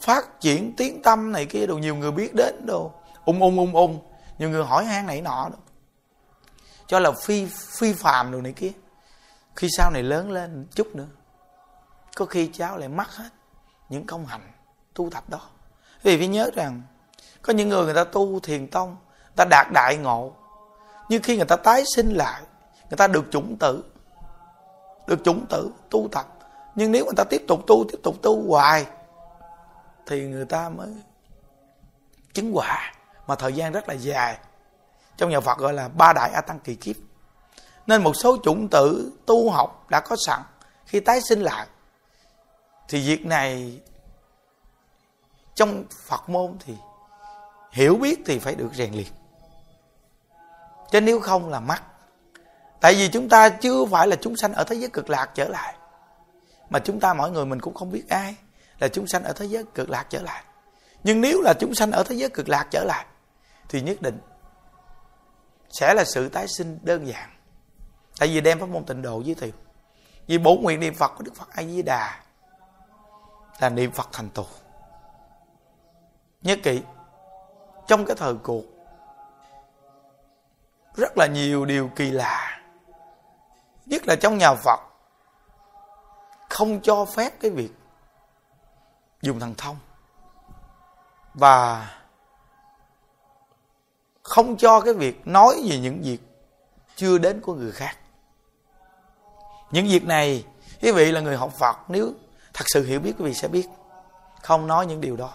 phát 0.00 0.40
triển 0.40 0.74
tiếng 0.76 1.02
tâm 1.02 1.32
này 1.32 1.46
kia 1.46 1.66
đồ, 1.66 1.78
nhiều 1.78 1.96
người 1.96 2.12
biết 2.12 2.34
đến 2.34 2.66
đồ. 2.66 2.92
Ung 3.24 3.40
ung 3.40 3.58
ung 3.58 3.76
ung. 3.76 3.98
Nhiều 4.38 4.50
người 4.50 4.64
hỏi 4.64 4.84
han 4.84 5.06
này 5.06 5.20
nọ 5.20 5.48
đó 5.48 5.56
cho 6.90 6.98
là 6.98 7.12
phi 7.12 7.46
phi 7.46 7.92
phàm 7.92 8.32
đồ 8.32 8.40
này 8.40 8.52
kia. 8.52 8.72
Khi 9.56 9.68
sau 9.76 9.90
này 9.90 10.02
lớn 10.02 10.30
lên 10.30 10.66
chút 10.74 10.86
nữa, 10.94 11.06
có 12.16 12.24
khi 12.24 12.50
cháu 12.52 12.78
lại 12.78 12.88
mất 12.88 13.16
hết 13.16 13.28
những 13.88 14.06
công 14.06 14.26
hạnh 14.26 14.52
tu 14.94 15.10
tập 15.10 15.24
đó. 15.28 15.40
Vì 16.02 16.18
phải 16.18 16.26
nhớ 16.26 16.50
rằng, 16.54 16.82
có 17.42 17.52
những 17.52 17.68
người 17.68 17.84
người 17.84 17.94
ta 17.94 18.04
tu 18.04 18.40
thiền 18.40 18.66
tông 18.66 18.96
ta 19.36 19.44
đạt 19.50 19.66
đại 19.72 19.96
ngộ. 19.96 20.32
Nhưng 21.08 21.22
khi 21.22 21.36
người 21.36 21.46
ta 21.46 21.56
tái 21.56 21.82
sinh 21.94 22.14
lại, 22.14 22.42
người 22.90 22.96
ta 22.96 23.06
được 23.06 23.24
chủng 23.30 23.56
tử, 23.60 23.84
được 25.06 25.24
chủng 25.24 25.46
tử 25.46 25.70
tu 25.90 26.08
tập. 26.12 26.26
Nhưng 26.74 26.92
nếu 26.92 27.04
người 27.04 27.14
ta 27.16 27.24
tiếp 27.30 27.44
tục 27.48 27.60
tu, 27.66 27.84
tiếp 27.92 27.98
tục 28.02 28.16
tu 28.22 28.50
hoài 28.50 28.86
thì 30.10 30.26
người 30.26 30.44
ta 30.44 30.68
mới 30.68 30.88
chứng 32.34 32.56
quả 32.56 32.92
mà 33.26 33.34
thời 33.34 33.52
gian 33.52 33.72
rất 33.72 33.88
là 33.88 33.94
dài. 33.94 34.38
Trong 35.16 35.30
nhà 35.30 35.40
Phật 35.40 35.58
gọi 35.58 35.72
là 35.72 35.88
ba 35.88 36.12
đại 36.12 36.30
a 36.30 36.40
tăng 36.40 36.58
kỳ 36.60 36.74
kiếp. 36.74 36.96
Nên 37.86 38.02
một 38.02 38.12
số 38.16 38.36
chủng 38.42 38.68
tử 38.68 39.12
tu 39.26 39.50
học 39.50 39.86
đã 39.90 40.00
có 40.00 40.16
sẵn. 40.26 40.40
Khi 40.86 41.00
tái 41.00 41.20
sinh 41.28 41.40
lại, 41.40 41.66
thì 42.88 43.06
việc 43.08 43.26
này 43.26 43.80
trong 45.54 45.84
Phật 46.06 46.28
môn 46.28 46.56
thì 46.64 46.74
hiểu 47.70 47.96
biết 47.96 48.20
thì 48.26 48.38
phải 48.38 48.54
được 48.54 48.74
rèn 48.74 48.92
luyện. 48.92 49.12
Chứ 50.92 51.00
nếu 51.00 51.20
không 51.20 51.48
là 51.48 51.60
mắc. 51.60 51.82
Tại 52.80 52.94
vì 52.94 53.08
chúng 53.08 53.28
ta 53.28 53.48
chưa 53.48 53.84
phải 53.84 54.08
là 54.08 54.16
chúng 54.20 54.36
sanh 54.36 54.52
ở 54.52 54.64
thế 54.64 54.76
giới 54.76 54.88
cực 54.88 55.10
lạc 55.10 55.30
trở 55.34 55.48
lại. 55.48 55.74
Mà 56.70 56.78
chúng 56.78 57.00
ta, 57.00 57.14
mỗi 57.14 57.30
người 57.30 57.46
mình 57.46 57.60
cũng 57.60 57.74
không 57.74 57.90
biết 57.90 58.04
ai 58.08 58.36
là 58.80 58.88
chúng 58.88 59.06
sanh 59.06 59.24
ở 59.24 59.32
thế 59.32 59.46
giới 59.46 59.64
cực 59.64 59.90
lạc 59.90 60.06
trở 60.10 60.22
lại. 60.22 60.44
Nhưng 61.04 61.20
nếu 61.20 61.40
là 61.40 61.54
chúng 61.60 61.74
sanh 61.74 61.90
ở 61.90 62.02
thế 62.02 62.14
giới 62.14 62.30
cực 62.30 62.48
lạc 62.48 62.66
trở 62.70 62.84
lại, 62.84 63.06
thì 63.68 63.80
nhất 63.80 64.02
định 64.02 64.20
sẽ 65.70 65.94
là 65.94 66.04
sự 66.04 66.28
tái 66.28 66.46
sinh 66.48 66.78
đơn 66.82 67.06
giản. 67.06 67.30
Tại 68.18 68.28
vì 68.28 68.40
đem 68.40 68.60
pháp 68.60 68.68
môn 68.68 68.84
tịnh 68.84 69.02
độ 69.02 69.20
giới 69.20 69.34
thiệu, 69.34 69.52
vì 70.26 70.38
bổ 70.38 70.56
nguyện 70.56 70.80
niệm 70.80 70.94
phật 70.94 71.12
của 71.16 71.22
đức 71.22 71.32
phật 71.36 71.48
a 71.50 71.62
di 71.62 71.82
đà 71.82 72.20
là 73.60 73.68
niệm 73.68 73.92
phật 73.92 74.08
thành 74.12 74.30
tựu. 74.30 74.44
Nhớ 76.42 76.56
kỹ, 76.62 76.82
trong 77.86 78.04
cái 78.04 78.16
thời 78.16 78.34
cuộc, 78.34 78.64
rất 80.94 81.18
là 81.18 81.26
nhiều 81.26 81.64
điều 81.64 81.90
kỳ 81.96 82.10
lạ. 82.10 82.60
Nhất 83.86 84.02
là 84.06 84.16
trong 84.16 84.38
nhà 84.38 84.54
phật, 84.54 84.80
không 86.48 86.80
cho 86.82 87.04
phép 87.04 87.40
cái 87.40 87.50
việc 87.50 87.70
dùng 89.22 89.40
thần 89.40 89.54
thông. 89.54 89.76
Và 91.34 91.90
không 94.22 94.56
cho 94.56 94.80
cái 94.80 94.94
việc 94.94 95.26
nói 95.26 95.62
về 95.68 95.78
những 95.78 96.02
việc 96.02 96.18
chưa 96.96 97.18
đến 97.18 97.40
của 97.40 97.54
người 97.54 97.72
khác. 97.72 97.96
Những 99.70 99.86
việc 99.86 100.04
này, 100.04 100.44
quý 100.82 100.92
vị 100.92 101.12
là 101.12 101.20
người 101.20 101.36
học 101.36 101.52
phật, 101.58 101.76
nếu 101.88 102.12
thật 102.54 102.64
sự 102.66 102.84
hiểu 102.84 103.00
biết, 103.00 103.12
quý 103.18 103.24
vị 103.24 103.34
sẽ 103.34 103.48
biết. 103.48 103.68
Không 104.42 104.66
nói 104.66 104.86
những 104.86 105.00
điều 105.00 105.16
đó. 105.16 105.30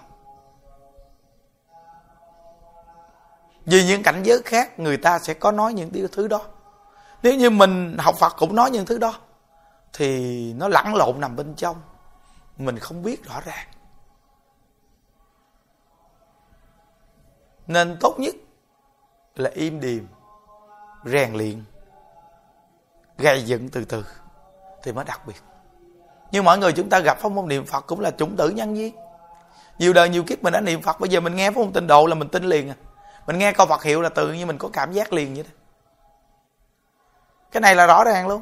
Vì 3.65 3.85
những 3.85 4.03
cảnh 4.03 4.23
giới 4.23 4.41
khác, 4.45 4.79
người 4.79 4.97
ta 4.97 5.19
sẽ 5.19 5.33
có 5.33 5.51
nói 5.51 5.73
những 5.73 5.91
điều 5.91 6.07
thứ 6.07 6.27
đó. 6.27 6.41
Nếu 7.23 7.35
như 7.35 7.49
mình 7.49 7.97
học 7.99 8.15
phật 8.19 8.33
cũng 8.37 8.55
nói 8.55 8.71
những 8.71 8.85
thứ 8.85 8.97
đó, 8.97 9.13
thì 9.93 10.53
nó 10.53 10.67
lẫn 10.67 10.95
lộn 10.95 11.19
nằm 11.19 11.35
bên 11.35 11.55
trong 11.55 11.75
mình 12.57 12.79
không 12.79 13.03
biết 13.03 13.23
rõ 13.23 13.41
ràng. 13.41 13.67
Nên 17.67 17.97
tốt 17.99 18.15
nhất 18.19 18.35
là 19.35 19.49
im 19.53 19.79
điềm, 19.79 20.03
rèn 21.05 21.33
luyện, 21.33 21.63
gây 23.17 23.43
dựng 23.43 23.69
từ 23.69 23.85
từ 23.85 24.05
thì 24.83 24.91
mới 24.91 25.05
đặc 25.05 25.21
biệt 25.27 25.43
nhưng 26.31 26.43
mọi 26.43 26.57
người 26.57 26.73
chúng 26.73 26.89
ta 26.89 26.99
gặp 26.99 27.17
pháp 27.17 27.31
môn 27.31 27.47
niệm 27.47 27.65
phật 27.65 27.81
cũng 27.87 27.99
là 27.99 28.11
chủng 28.11 28.35
tử 28.35 28.49
nhân 28.49 28.73
viên 28.73 28.95
nhiều 29.79 29.93
đời 29.93 30.09
nhiều 30.09 30.23
kiếp 30.23 30.43
mình 30.43 30.53
đã 30.53 30.61
niệm 30.61 30.81
phật, 30.81 30.99
bây 30.99 31.09
giờ 31.09 31.19
mình 31.19 31.35
nghe 31.35 31.51
pháp 31.51 31.57
môn 31.57 31.71
tịnh 31.73 31.87
độ 31.87 32.05
là 32.05 32.15
mình 32.15 32.29
tin 32.29 32.43
liền 32.43 32.69
à. 32.69 32.75
Mình 33.27 33.37
nghe 33.37 33.51
câu 33.51 33.67
phật 33.67 33.83
hiệu 33.83 34.01
là 34.01 34.09
tự 34.09 34.33
nhiên 34.33 34.47
mình 34.47 34.57
có 34.57 34.69
cảm 34.73 34.91
giác 34.91 35.13
liền 35.13 35.33
vậy 35.33 35.43
đó. 35.43 35.49
Cái 37.51 37.61
này 37.61 37.75
là 37.75 37.85
rõ 37.85 38.03
ràng 38.03 38.27
luôn. 38.27 38.41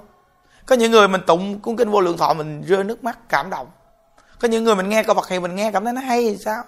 Có 0.65 0.75
những 0.75 0.91
người 0.91 1.07
mình 1.07 1.21
tụng 1.27 1.59
cuốn 1.59 1.75
kinh 1.75 1.91
vô 1.91 2.01
lượng 2.01 2.17
thọ 2.17 2.33
mình 2.33 2.61
rơi 2.61 2.83
nước 2.83 3.03
mắt, 3.03 3.19
cảm 3.29 3.49
động 3.49 3.67
có 4.43 4.49
những 4.49 4.63
người 4.63 4.75
mình 4.75 4.89
nghe 4.89 5.03
câu 5.03 5.15
phật 5.15 5.29
hiệu 5.29 5.41
mình 5.41 5.55
nghe 5.55 5.71
cảm 5.71 5.83
thấy 5.83 5.93
nó 5.93 6.01
hay 6.01 6.21
thì 6.21 6.37
sao? 6.37 6.63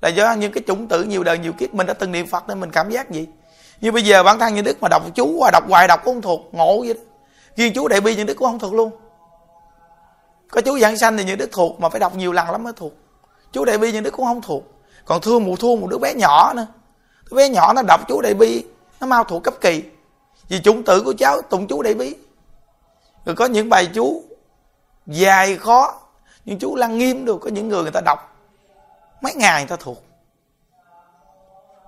Là 0.00 0.08
do 0.08 0.32
những 0.32 0.52
cái 0.52 0.62
chủng 0.66 0.88
tử 0.88 1.04
nhiều 1.04 1.24
đời, 1.24 1.38
nhiều 1.38 1.52
kiếp 1.52 1.74
mình 1.74 1.86
đã 1.86 1.94
từng 1.94 2.12
niệm 2.12 2.26
phật 2.26 2.48
nên 2.48 2.60
mình 2.60 2.70
cảm 2.70 2.90
giác 2.90 3.10
gì? 3.10 3.28
Như 3.80 3.92
bây 3.92 4.02
giờ 4.02 4.22
bản 4.22 4.38
thân 4.38 4.54
như 4.54 4.62
đức 4.62 4.76
mà 4.80 4.88
đọc 4.88 5.02
chú 5.14 5.38
hoài, 5.38 5.52
đọc 5.52 5.64
hoài 5.68 5.88
đọc 5.88 6.00
cũng 6.04 6.14
không 6.14 6.22
thuộc, 6.22 6.40
ngộ 6.52 6.80
vậy 6.80 6.94
đó. 6.94 7.00
Riêng 7.56 7.72
chú 7.74 7.88
đại 7.88 8.00
bi 8.00 8.16
những 8.16 8.26
đức 8.26 8.34
cũng 8.34 8.48
không 8.48 8.58
thuộc 8.58 8.74
luôn. 8.74 8.90
Có 10.50 10.60
chú 10.60 10.78
giảng 10.78 10.96
sanh 10.96 11.16
thì 11.16 11.24
những 11.24 11.38
đức 11.38 11.48
thuộc 11.52 11.80
mà 11.80 11.88
phải 11.88 12.00
đọc 12.00 12.16
nhiều 12.16 12.32
lần 12.32 12.50
lắm 12.50 12.62
mới 12.62 12.72
thuộc. 12.76 12.92
Chú 13.52 13.64
đại 13.64 13.78
bi 13.78 13.92
những 13.92 14.02
đức 14.02 14.10
cũng 14.10 14.26
không 14.26 14.42
thuộc. 14.42 14.62
Còn 15.04 15.20
thương 15.20 15.44
mùa 15.44 15.56
thương 15.56 15.80
một 15.80 15.86
đứa 15.90 15.98
bé 15.98 16.14
nhỏ 16.14 16.52
nữa. 16.56 16.66
Đứa 17.30 17.36
bé 17.36 17.48
nhỏ 17.48 17.72
nó 17.72 17.82
đọc 17.82 18.00
chú 18.08 18.20
đại 18.20 18.34
bi, 18.34 18.64
nó 19.00 19.06
mau 19.06 19.24
thuộc 19.24 19.42
cấp 19.42 19.54
kỳ. 19.60 19.82
Vì 20.48 20.60
chủng 20.60 20.82
tử 20.82 21.02
của 21.04 21.14
cháu 21.18 21.42
tụng 21.42 21.66
chú 21.66 21.82
đại 21.82 21.94
bi. 21.94 22.14
Rồi 23.24 23.34
có 23.34 23.44
những 23.44 23.68
bài 23.68 23.88
chú 23.94 24.22
dài 25.06 25.56
khó 25.56 26.00
nhưng 26.44 26.58
chú 26.58 26.76
lăng 26.76 26.98
nghiêm 26.98 27.24
được, 27.24 27.38
có 27.40 27.50
những 27.50 27.68
người 27.68 27.82
người 27.82 27.90
ta 27.90 28.00
đọc. 28.04 28.18
Mấy 29.20 29.34
ngày 29.34 29.62
người 29.62 29.68
ta 29.68 29.76
thuộc. 29.76 30.04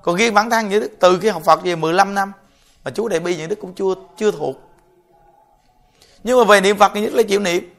Còn 0.02 0.16
riêng 0.16 0.34
bản 0.34 0.50
thân 0.50 0.68
như 0.68 0.80
đức, 0.80 0.90
từ 1.00 1.18
khi 1.18 1.28
học 1.28 1.42
phật 1.44 1.62
về 1.64 1.76
15 1.76 2.14
năm, 2.14 2.32
mà 2.84 2.90
chú 2.90 3.08
đại 3.08 3.20
bi 3.20 3.36
những 3.36 3.48
đức 3.48 3.58
cũng 3.60 3.74
chưa 3.74 3.94
chưa 4.16 4.30
thuộc. 4.30 4.56
Nhưng 6.24 6.38
mà 6.38 6.44
về 6.44 6.60
niệm 6.60 6.78
phật 6.78 6.92
thì 6.94 7.00
nhất 7.00 7.12
là 7.12 7.22
chịu 7.22 7.40
niệm. 7.40 7.74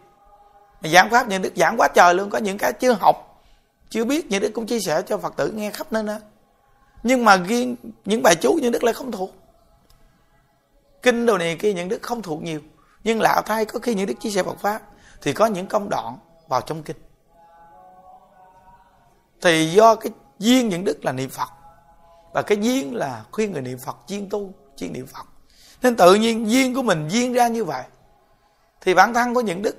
Mà 0.81 0.89
giảng 0.89 1.09
pháp 1.09 1.27
những 1.27 1.41
đức 1.41 1.53
giảng 1.55 1.77
quá 1.77 1.87
trời 1.87 2.13
luôn, 2.13 2.29
có 2.29 2.37
những 2.37 2.57
cái 2.57 2.73
chưa 2.73 2.93
học, 2.93 3.43
chưa 3.89 4.05
biết 4.05 4.25
những 4.29 4.41
đức 4.41 4.51
cũng 4.53 4.65
chia 4.65 4.79
sẻ 4.79 5.01
cho 5.01 5.17
phật 5.17 5.33
tử 5.35 5.51
nghe 5.51 5.71
khắp 5.71 5.91
nơi 5.91 6.03
nữa 6.03 6.19
nhưng 7.03 7.25
mà 7.25 7.37
riêng 7.37 7.75
những 8.05 8.23
bài 8.23 8.35
chú 8.41 8.59
những 8.61 8.71
đức 8.71 8.83
lại 8.83 8.93
không 8.93 9.11
thuộc. 9.11 9.31
Kinh 11.01 11.25
đồ 11.25 11.37
này 11.37 11.55
kia 11.55 11.73
những 11.73 11.89
đức 11.89 12.01
không 12.01 12.21
thuộc 12.21 12.43
nhiều. 12.43 12.59
Nhưng 13.03 13.21
lạ 13.21 13.41
thay 13.45 13.65
có 13.65 13.79
khi 13.79 13.95
những 13.95 14.05
đức 14.05 14.13
chia 14.19 14.29
sẻ 14.29 14.43
Phật 14.43 14.59
pháp, 14.59 14.81
thì 15.21 15.33
có 15.33 15.45
những 15.45 15.67
công 15.67 15.89
đoạn 15.89 16.17
vào 16.47 16.61
trong 16.61 16.83
kinh. 16.83 16.97
Thì 19.41 19.71
do 19.71 19.95
cái 19.95 20.11
duyên 20.39 20.69
những 20.69 20.83
đức 20.83 21.05
là 21.05 21.11
niệm 21.11 21.29
Phật, 21.29 21.49
và 22.33 22.41
cái 22.41 22.57
duyên 22.61 22.95
là 22.95 23.23
khuyên 23.31 23.51
người 23.51 23.61
niệm 23.61 23.77
Phật 23.77 23.97
chuyên 24.07 24.29
tu 24.29 24.53
chuyên 24.75 24.93
niệm 24.93 25.07
Phật. 25.07 25.25
Nên 25.81 25.95
tự 25.95 26.13
nhiên 26.13 26.51
duyên 26.51 26.75
của 26.75 26.81
mình 26.81 27.07
duyên 27.07 27.33
ra 27.33 27.47
như 27.47 27.65
vậy, 27.65 27.83
thì 28.81 28.93
bản 28.93 29.13
thân 29.13 29.33
của 29.33 29.41
những 29.41 29.61
đức, 29.61 29.75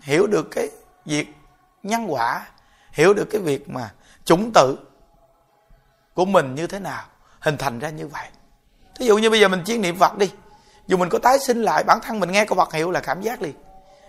hiểu 0.00 0.26
được 0.26 0.48
cái 0.50 0.68
việc 1.04 1.34
nhân 1.82 2.06
quả, 2.08 2.46
hiểu 2.92 3.14
được 3.14 3.28
cái 3.30 3.40
việc 3.40 3.68
mà 3.68 3.92
chủng 4.24 4.52
tử 4.52 4.78
của 6.14 6.24
mình 6.24 6.54
như 6.54 6.66
thế 6.66 6.78
nào, 6.78 7.04
hình 7.40 7.56
thành 7.58 7.78
ra 7.78 7.90
như 7.90 8.06
vậy. 8.06 8.26
Thí 8.94 9.06
dụ 9.06 9.18
như 9.18 9.30
bây 9.30 9.40
giờ 9.40 9.48
mình 9.48 9.62
chuyên 9.66 9.82
niệm 9.82 9.96
phật 9.98 10.18
đi, 10.18 10.30
dù 10.86 10.96
mình 10.96 11.08
có 11.08 11.18
tái 11.18 11.38
sinh 11.38 11.62
lại, 11.62 11.84
bản 11.84 11.98
thân 12.02 12.20
mình 12.20 12.32
nghe 12.32 12.44
câu 12.44 12.58
Phật 12.58 12.72
hiệu 12.72 12.90
là 12.90 13.00
cảm 13.00 13.22
giác 13.22 13.42
liền. 13.42 13.54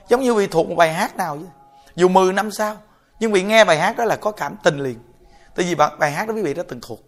Giống 0.08 0.22
như 0.22 0.36
bị 0.36 0.48
thuộc 0.48 0.70
một 0.70 0.76
bài 0.76 0.94
hát 0.94 1.16
nào 1.16 1.38
vậy? 1.38 1.50
Dù 1.96 2.08
10 2.08 2.34
năm 2.34 2.52
sau, 2.52 2.78
nhưng 3.20 3.32
vì 3.32 3.44
nghe 3.44 3.66
bài 3.66 3.80
hát 3.80 3.98
đó 3.98 4.04
là 4.04 4.16
có 4.16 4.32
cảm 4.32 4.56
tình 4.64 4.80
liền. 4.80 5.00
Tại 5.56 5.66
vì 5.66 5.76
bài 6.00 6.12
hát 6.12 6.28
đó 6.28 6.34
quý 6.34 6.42
vị 6.42 6.54
đã 6.54 6.64
từng 6.68 6.80
thuộc. 6.82 7.00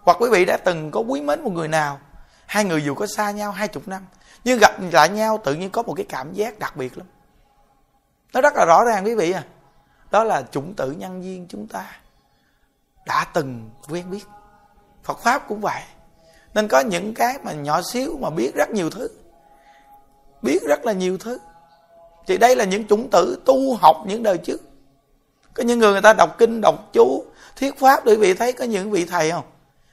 Hoặc 0.00 0.16
quý 0.20 0.28
vị 0.32 0.44
đã 0.44 0.56
từng 0.56 0.90
có 0.90 1.00
quý 1.00 1.20
mến 1.20 1.44
một 1.44 1.52
người 1.52 1.68
nào, 1.68 1.98
hai 2.46 2.64
người 2.64 2.84
dù 2.84 2.94
có 2.94 3.06
xa 3.06 3.30
nhau 3.30 3.52
hai 3.52 3.68
chục 3.68 3.88
năm, 3.88 4.06
nhưng 4.44 4.58
gặp 4.58 4.72
lại 4.92 5.08
nhau 5.08 5.40
tự 5.44 5.54
nhiên 5.54 5.70
có 5.70 5.82
một 5.82 5.94
cái 5.94 6.06
cảm 6.08 6.32
giác 6.32 6.58
đặc 6.58 6.76
biệt 6.76 6.98
lắm. 6.98 7.06
Nó 8.32 8.40
rất 8.40 8.54
là 8.56 8.64
rõ 8.64 8.84
ràng 8.84 9.04
quý 9.04 9.14
vị 9.14 9.32
à. 9.32 9.44
Đó 10.10 10.24
là 10.24 10.42
chủng 10.50 10.74
tử 10.74 10.90
nhân 10.90 11.22
viên 11.22 11.46
chúng 11.48 11.66
ta 11.66 11.96
đã 13.06 13.26
từng 13.34 13.70
quen 13.88 14.10
biết. 14.10 14.24
Phật 15.04 15.18
pháp 15.18 15.48
cũng 15.48 15.60
vậy. 15.60 15.82
Nên 16.54 16.68
có 16.68 16.80
những 16.80 17.14
cái 17.14 17.38
mà 17.42 17.52
nhỏ 17.52 17.80
xíu 17.92 18.18
mà 18.20 18.30
biết 18.30 18.54
rất 18.54 18.70
nhiều 18.70 18.90
thứ. 18.90 19.08
Biết 20.42 20.62
rất 20.68 20.84
là 20.84 20.92
nhiều 20.92 21.18
thứ 21.18 21.38
thì 22.26 22.38
đây 22.38 22.56
là 22.56 22.64
những 22.64 22.86
chủng 22.86 23.10
tử 23.10 23.38
tu 23.44 23.74
học 23.74 23.96
những 24.06 24.22
đời 24.22 24.38
trước. 24.38 24.60
Có 25.54 25.62
những 25.62 25.78
người 25.78 25.92
người 25.92 26.02
ta 26.02 26.12
đọc 26.12 26.38
kinh, 26.38 26.60
đọc 26.60 26.74
chú, 26.92 27.24
thuyết 27.56 27.78
pháp 27.78 28.04
để 28.04 28.16
vị 28.16 28.34
thấy 28.34 28.52
có 28.52 28.64
những 28.64 28.90
vị 28.90 29.04
thầy 29.04 29.30
không? 29.30 29.44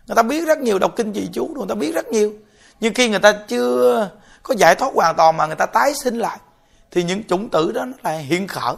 Người 0.08 0.16
ta 0.16 0.24
biết 0.24 0.46
rất 0.46 0.60
nhiều 0.60 0.80
đọc 0.80 0.96
kinh 0.96 1.14
trì 1.14 1.30
chú, 1.34 1.48
người 1.58 1.66
ta 1.70 1.76
biết 1.76 1.96
rất 1.96 2.08
nhiều. 2.08 2.34
Nhưng 2.80 2.94
khi 2.94 3.10
người 3.10 3.20
ta 3.20 3.32
chưa 3.48 4.10
có 4.44 4.56
giải 4.58 4.76
thoát 4.76 4.94
hoàn 4.94 5.16
toàn 5.16 5.38
mà 5.38 5.46
người 5.46 5.56
ta 5.56 5.66
tái 5.66 5.94
sinh 5.94 6.18
lại, 6.18 6.40
thì 6.92 7.04
những 7.04 7.24
chủng 7.24 7.50
tử 7.50 7.72
đó 7.72 7.86
nó 7.86 7.94
lại 8.04 8.24
hiện 8.24 8.48
khởi. 8.48 8.76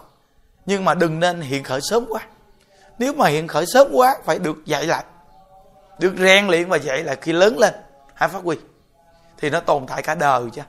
Nhưng 0.66 0.86
mà 0.86 0.94
đừng 0.94 1.20
nên 1.20 1.42
hiện 1.42 1.64
khởi 1.64 1.80
sớm 1.82 2.06
quá. 2.10 2.22
Nếu 3.00 3.14
mà 3.14 3.28
hiện 3.28 3.48
khởi 3.48 3.66
sớm 3.74 3.88
quá, 3.94 4.16
phải 4.26 4.40
được 4.40 4.66
dạy 4.66 4.86
lại. 4.86 5.04
Được 6.00 6.14
rèn 6.20 6.48
luyện 6.48 6.70
và 6.70 6.78
dạy 6.78 7.04
lại 7.04 7.18
khi 7.22 7.34
lớn 7.34 7.60
lên. 7.60 7.74
Hãy 8.14 8.30
phát 8.30 8.44
huy. 8.44 8.56
Thì 9.38 9.50
nó 9.50 9.60
tồn 9.60 9.86
tại 9.88 10.02
cả 10.02 10.16
đời 10.16 10.44
chứ. 10.54 10.62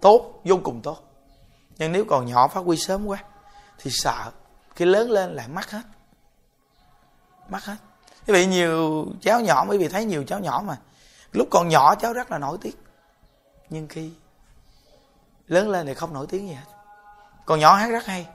Tốt, 0.00 0.40
vô 0.44 0.60
cùng 0.62 0.80
tốt 0.82 0.98
nhưng 1.78 1.92
nếu 1.92 2.04
còn 2.04 2.26
nhỏ 2.26 2.48
phát 2.48 2.60
huy 2.64 2.76
sớm 2.76 3.06
quá, 3.06 3.18
thì 3.78 3.90
sợ. 3.94 4.30
Khi 4.76 4.84
lớn 4.84 5.10
lên 5.10 5.34
lại 5.34 5.48
mất 5.48 5.70
hết. 5.70 5.82
Mất 7.48 7.64
hết. 7.64 7.76
Quý 8.26 8.34
vị 8.34 8.46
nhiều 8.46 9.06
cháu 9.20 9.40
nhỏ 9.40 9.66
quý 9.68 9.78
vị 9.78 9.88
thấy 9.88 10.04
nhiều 10.04 10.24
cháu 10.24 10.40
nhỏ 10.40 10.62
mà. 10.66 10.76
Lúc 11.32 11.48
còn 11.50 11.68
nhỏ, 11.68 11.94
cháu 11.94 12.12
rất 12.12 12.30
là 12.30 12.38
nổi 12.38 12.58
tiếng. 12.60 12.76
Nhưng 13.70 13.88
khi 13.88 14.12
lớn 15.46 15.68
lên 15.68 15.86
thì 15.86 15.94
không 15.94 16.12
nổi 16.12 16.26
tiếng 16.30 16.48
gì 16.48 16.54
hết. 16.54 16.66
Còn 17.46 17.60
nhỏ 17.60 17.74
hát 17.74 17.90
rất 17.90 18.06
hay. 18.06 18.26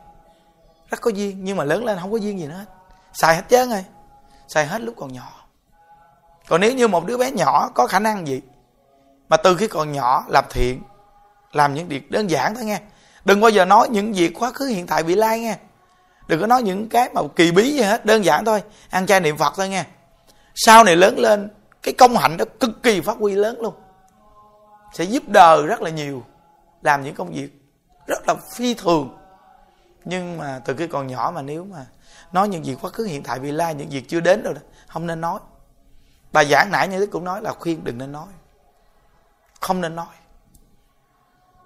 Rất 0.90 1.02
có 1.02 1.12
duyên, 1.12 1.44
nhưng 1.44 1.58
mà 1.58 1.64
lớn 1.64 1.86
lên 1.86 2.00
không 2.00 2.12
có 2.12 2.18
duyên 2.18 2.40
gì 2.40 2.48
nữa 2.48 2.56
hết. 2.56 2.66
Xài 3.14 3.36
hết 3.36 3.44
trơn 3.50 3.70
rồi. 3.70 3.86
Xài 4.48 4.68
hết 4.68 4.82
lúc 4.82 4.96
còn 4.98 5.14
nhỏ. 5.14 5.46
Còn 6.48 6.62
nếu 6.62 6.74
như 6.74 6.88
một 6.88 7.06
đứa 7.06 7.18
bé 7.18 7.32
nhỏ 7.32 7.70
có 7.76 7.88
khả 7.88 8.00
năng 8.00 8.28
gì, 8.28 8.42
mà 9.30 9.38
từ 9.38 9.56
khi 9.56 9.68
còn 9.68 9.92
nhỏ 9.92 10.26
làm 10.28 10.46
thiện, 10.50 10.84
làm 11.52 11.74
những 11.74 11.88
việc 11.88 12.12
đơn 12.12 12.30
giản 12.30 12.56
thôi 12.56 12.66
nghe 12.66 12.82
đừng 13.30 13.42
bao 13.42 13.50
giờ 13.50 13.66
nói 13.66 13.90
những 13.90 14.14
việc 14.14 14.34
quá 14.40 14.52
khứ 14.52 14.66
hiện 14.66 14.88
tại 14.88 15.04
bị 15.04 15.16
lai 15.16 15.40
nghe. 15.40 15.58
Đừng 16.28 16.42
có 16.42 16.48
nói 16.48 16.64
những 16.64 16.90
cái 16.90 17.10
mà 17.14 17.22
kỳ 17.36 17.52
bí 17.52 17.72
gì 17.72 17.82
hết, 17.82 18.06
đơn 18.06 18.26
giản 18.26 18.46
thôi. 18.46 18.64
Ăn 18.90 19.06
chay 19.06 19.20
niệm 19.20 19.38
phật 19.38 19.54
thôi 19.58 19.70
nghe. 19.70 19.86
Sau 20.56 20.84
này 20.84 20.96
lớn 20.96 21.20
lên, 21.20 21.50
cái 21.84 21.94
công 21.94 22.18
hạnh 22.18 22.38
đó 22.38 22.46
cực 22.60 22.84
kỳ 22.84 23.02
phát 23.02 23.18
huy 23.18 23.34
lớn 23.36 23.62
luôn. 23.62 23.74
Sẽ 24.94 25.04
giúp 25.04 25.24
đời 25.28 25.68
rất 25.68 25.82
là 25.82 25.90
nhiều, 25.90 26.24
làm 26.82 27.04
những 27.04 27.16
công 27.16 27.32
việc 27.32 27.50
rất 28.08 28.28
là 28.28 28.36
phi 28.56 28.74
thường. 28.74 29.18
Nhưng 30.06 30.38
mà 30.38 30.62
từ 30.66 30.76
khi 30.76 30.88
còn 30.88 31.08
nhỏ 31.08 31.32
mà 31.36 31.42
nếu 31.42 31.66
mà 31.66 31.86
nói 32.32 32.50
những 32.50 32.64
việc 32.64 32.78
quá 32.82 32.90
khứ 32.90 33.04
hiện 33.04 33.24
tại 33.24 33.40
vị 33.40 33.52
lai, 33.52 33.76
những 33.76 33.90
việc 33.90 34.10
chưa 34.10 34.20
đến 34.20 34.44
rồi 34.44 34.54
đó, 34.54 34.62
không 34.88 35.08
nên 35.08 35.22
nói. 35.22 35.40
Bà 36.32 36.44
giảng 36.44 36.72
nãy 36.72 36.88
như 36.88 37.00
thế 37.00 37.06
cũng 37.06 37.24
nói 37.24 37.42
là 37.42 37.54
khuyên 37.60 37.84
đừng 37.84 37.98
nên 37.98 38.12
nói. 38.12 38.28
Không 39.60 39.82
nên 39.82 39.96
nói. 39.96 40.16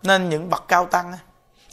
Nên 0.04 0.30
những 0.30 0.50
bậc 0.50 0.68
cao 0.68 0.86
tăng 0.86 1.14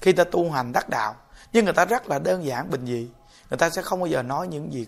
khi 0.01 0.13
ta 0.13 0.25
tu 0.25 0.51
hành 0.51 0.73
đắc 0.73 0.89
đạo, 0.89 1.15
nhưng 1.53 1.65
người 1.65 1.75
ta 1.75 1.85
rất 1.85 2.09
là 2.09 2.19
đơn 2.19 2.45
giản, 2.45 2.71
bình 2.71 2.87
dị. 2.87 3.09
Người 3.51 3.59
ta 3.59 3.71
sẽ 3.71 3.83
không 3.83 4.01
bao 4.01 4.07
giờ 4.07 4.23
nói 4.23 4.49
những 4.49 4.71
việc 4.71 4.87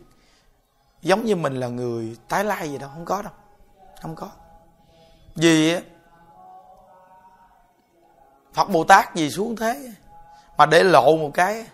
giống 1.02 1.24
như 1.24 1.36
mình 1.36 1.60
là 1.60 1.68
người 1.68 2.16
tái 2.28 2.44
lai 2.44 2.70
gì 2.70 2.78
đâu, 2.78 2.90
không 2.94 3.04
có 3.04 3.22
đâu, 3.22 3.32
không 4.02 4.16
có. 4.16 4.30
Vì 5.34 5.76
Phật 8.54 8.70
Bồ 8.70 8.84
Tát 8.84 9.14
gì 9.14 9.30
xuống 9.30 9.56
thế? 9.56 9.92
Mà 10.56 10.66
để 10.66 10.82
lộ 10.82 11.16
một 11.16 11.30
cái, 11.34 11.66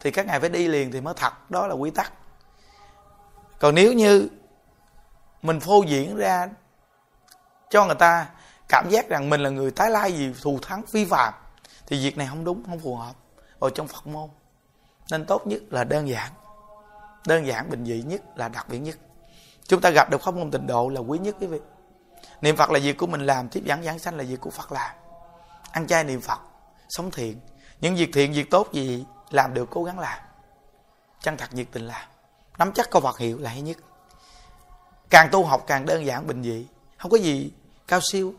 thì 0.00 0.10
các 0.10 0.26
ngài 0.26 0.40
phải 0.40 0.48
đi 0.48 0.68
liền 0.68 0.92
thì 0.92 1.00
mới 1.00 1.14
thật, 1.14 1.50
đó 1.50 1.66
là 1.66 1.74
quy 1.74 1.90
tắc. 1.90 2.12
Còn 3.58 3.74
nếu 3.74 3.92
như 3.92 4.28
mình 5.42 5.60
phô 5.60 5.82
diễn 5.82 6.16
ra 6.16 6.48
cho 7.70 7.84
người 7.84 7.94
ta 7.94 8.26
cảm 8.68 8.88
giác 8.90 9.08
rằng 9.08 9.30
mình 9.30 9.40
là 9.40 9.50
người 9.50 9.70
tái 9.70 9.90
lai 9.90 10.12
gì 10.12 10.34
thù 10.42 10.58
thắng 10.62 10.86
phi 10.86 11.04
phạm 11.04 11.34
thì 11.92 12.04
việc 12.04 12.18
này 12.18 12.26
không 12.26 12.44
đúng, 12.44 12.62
không 12.66 12.78
phù 12.78 12.96
hợp 12.96 13.12
ở 13.58 13.70
trong 13.74 13.88
phật 13.88 14.06
môn. 14.06 14.30
Nên 15.10 15.24
tốt 15.26 15.46
nhất 15.46 15.62
là 15.70 15.84
đơn 15.84 16.08
giản. 16.08 16.32
Đơn 17.26 17.46
giản, 17.46 17.70
bình 17.70 17.84
dị 17.84 18.02
nhất 18.02 18.22
là 18.36 18.48
đặc 18.48 18.68
biệt 18.68 18.78
nhất. 18.78 18.96
Chúng 19.66 19.80
ta 19.80 19.90
gặp 19.90 20.10
được 20.10 20.22
pháp 20.22 20.34
môn 20.34 20.50
tịnh 20.50 20.66
độ 20.66 20.88
là 20.88 21.00
quý 21.00 21.18
nhất, 21.18 21.36
quý 21.40 21.46
vị. 21.46 21.58
Niệm 22.40 22.56
phật 22.56 22.70
là 22.70 22.78
việc 22.78 22.96
của 22.96 23.06
mình 23.06 23.26
làm, 23.26 23.48
tiếp 23.48 23.62
dẫn 23.64 23.82
giảng 23.82 23.98
sanh 23.98 24.16
là 24.16 24.24
việc 24.24 24.40
của 24.40 24.50
phật 24.50 24.72
làm. 24.72 24.90
Ăn 25.72 25.86
chay 25.86 26.04
niệm 26.04 26.20
phật, 26.20 26.38
sống 26.88 27.10
thiện. 27.10 27.40
Những 27.80 27.96
việc 27.96 28.10
thiện, 28.12 28.32
việc 28.32 28.50
tốt 28.50 28.68
gì 28.72 29.04
làm 29.30 29.54
được, 29.54 29.70
cố 29.70 29.84
gắng 29.84 29.98
làm. 29.98 30.18
Chân 31.22 31.36
thật 31.36 31.54
nhiệt 31.54 31.66
tình 31.72 31.86
làm. 31.86 32.08
Nắm 32.58 32.72
chắc 32.72 32.90
câu 32.90 33.02
Phật 33.02 33.18
hiệu 33.18 33.38
là 33.38 33.50
hay 33.50 33.62
nhất. 33.62 33.76
Càng 35.10 35.28
tu 35.32 35.44
học 35.44 35.64
càng 35.66 35.86
đơn 35.86 36.06
giản, 36.06 36.26
bình 36.26 36.42
dị. 36.42 36.66
Không 36.98 37.10
có 37.10 37.16
gì 37.16 37.52
cao 37.88 38.00
siêu. 38.12 38.34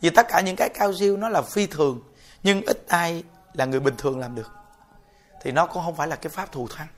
Vì 0.00 0.10
tất 0.10 0.26
cả 0.28 0.40
những 0.40 0.56
cái 0.56 0.68
cao 0.74 0.94
siêu 0.94 1.16
nó 1.16 1.28
là 1.28 1.42
phi 1.42 1.66
thường 1.66 2.07
nhưng 2.42 2.62
ít 2.62 2.84
ai 2.88 3.24
là 3.52 3.64
người 3.64 3.80
bình 3.80 3.94
thường 3.98 4.18
làm 4.18 4.34
được. 4.34 4.50
Thì 5.42 5.52
nó 5.52 5.66
cũng 5.66 5.82
không 5.84 5.96
phải 5.96 6.08
là 6.08 6.16
cái 6.16 6.30
pháp 6.30 6.52
thù 6.52 6.68
thắng. 6.76 6.88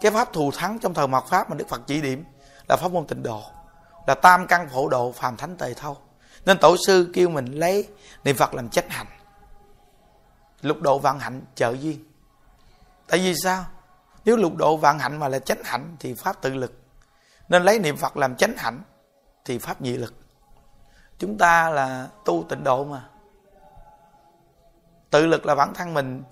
Cái 0.00 0.12
pháp 0.12 0.32
thù 0.32 0.50
thắng 0.50 0.78
trong 0.78 0.94
thời 0.94 1.06
mạt 1.06 1.24
pháp 1.28 1.50
mà 1.50 1.56
đức 1.56 1.68
phật 1.68 1.80
chỉ 1.86 2.00
điểm 2.00 2.24
là 2.68 2.76
pháp 2.76 2.92
môn 2.92 3.06
tịnh 3.06 3.22
độ, 3.22 3.42
là 4.06 4.14
tam 4.14 4.46
căn 4.46 4.68
phổ 4.68 4.88
độ 4.88 5.12
phàm 5.12 5.36
thánh 5.36 5.56
tề 5.56 5.74
thâu. 5.74 5.96
Nên 6.44 6.58
tổ 6.58 6.76
sư 6.86 7.10
kêu 7.14 7.28
mình 7.28 7.46
lấy 7.46 7.88
niệm 8.24 8.36
phật 8.36 8.54
làm 8.54 8.68
chánh 8.68 8.88
hạnh. 8.88 9.06
Lục 10.60 10.80
độ 10.80 10.98
vạn 10.98 11.18
hạnh 11.18 11.42
trợ 11.54 11.72
duyên. 11.72 12.04
Tại 13.08 13.18
vì 13.18 13.34
sao? 13.44 13.64
Nếu 14.24 14.36
lục 14.36 14.56
độ 14.56 14.76
vạn 14.76 14.98
hạnh 14.98 15.18
mà 15.18 15.28
là 15.28 15.38
chánh 15.38 15.62
hạnh 15.64 15.96
thì 16.00 16.14
pháp 16.14 16.42
tự 16.42 16.54
lực. 16.54 16.72
Nên 17.48 17.62
lấy 17.62 17.78
niệm 17.78 17.96
phật 17.96 18.16
làm 18.16 18.36
chánh 18.36 18.54
hạnh 18.56 18.82
thì 19.44 19.58
pháp 19.58 19.80
nhị 19.80 19.96
lực. 19.96 20.14
Chúng 21.18 21.38
ta 21.38 21.70
là 21.70 22.08
tu 22.24 22.44
tịnh 22.48 22.64
độ 22.64 22.84
mà 22.84 23.08
tự 25.10 25.26
lực 25.26 25.46
là 25.46 25.54
bản 25.54 25.74
thân 25.74 25.94
mình 25.94 26.22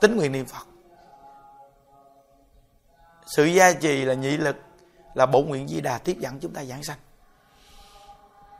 tính 0.00 0.16
nguyện 0.16 0.32
niệm 0.32 0.46
phật. 0.46 0.66
Sự 3.26 3.44
gia 3.44 3.72
trì 3.72 4.04
là 4.04 4.14
nhị 4.14 4.36
lực, 4.36 4.56
là 5.14 5.26
bổ 5.26 5.42
nguyện 5.42 5.68
di 5.68 5.80
đà 5.80 5.98
tiếp 5.98 6.16
dẫn 6.20 6.40
chúng 6.40 6.52
ta 6.52 6.64
giảng 6.64 6.82
sanh. 6.82 6.98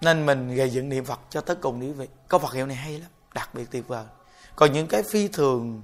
Nên 0.00 0.26
mình 0.26 0.54
gây 0.54 0.70
dựng 0.70 0.88
niệm 0.88 1.04
phật 1.04 1.20
cho 1.30 1.40
tới 1.40 1.56
cùng 1.56 1.80
quý 1.80 1.92
vị. 1.92 2.08
Có 2.28 2.38
phật 2.38 2.52
hiệu 2.52 2.66
này 2.66 2.76
hay 2.76 2.98
lắm, 2.98 3.10
đặc 3.34 3.50
biệt 3.54 3.70
tuyệt 3.70 3.88
vời. 3.88 4.04
Còn 4.56 4.72
những 4.72 4.86
cái 4.86 5.02
phi 5.02 5.28
thường, 5.28 5.82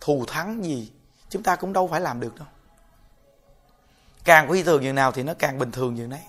thù 0.00 0.24
thắng 0.28 0.64
gì, 0.64 0.92
chúng 1.28 1.42
ta 1.42 1.56
cũng 1.56 1.72
đâu 1.72 1.88
phải 1.88 2.00
làm 2.00 2.20
được 2.20 2.36
đâu. 2.38 2.48
Càng 4.24 4.50
phi 4.50 4.62
thường 4.62 4.82
như 4.82 4.92
nào 4.92 5.12
thì 5.12 5.22
nó 5.22 5.34
càng 5.38 5.58
bình 5.58 5.72
thường 5.72 5.94
như 5.94 6.06
đấy. 6.06 6.22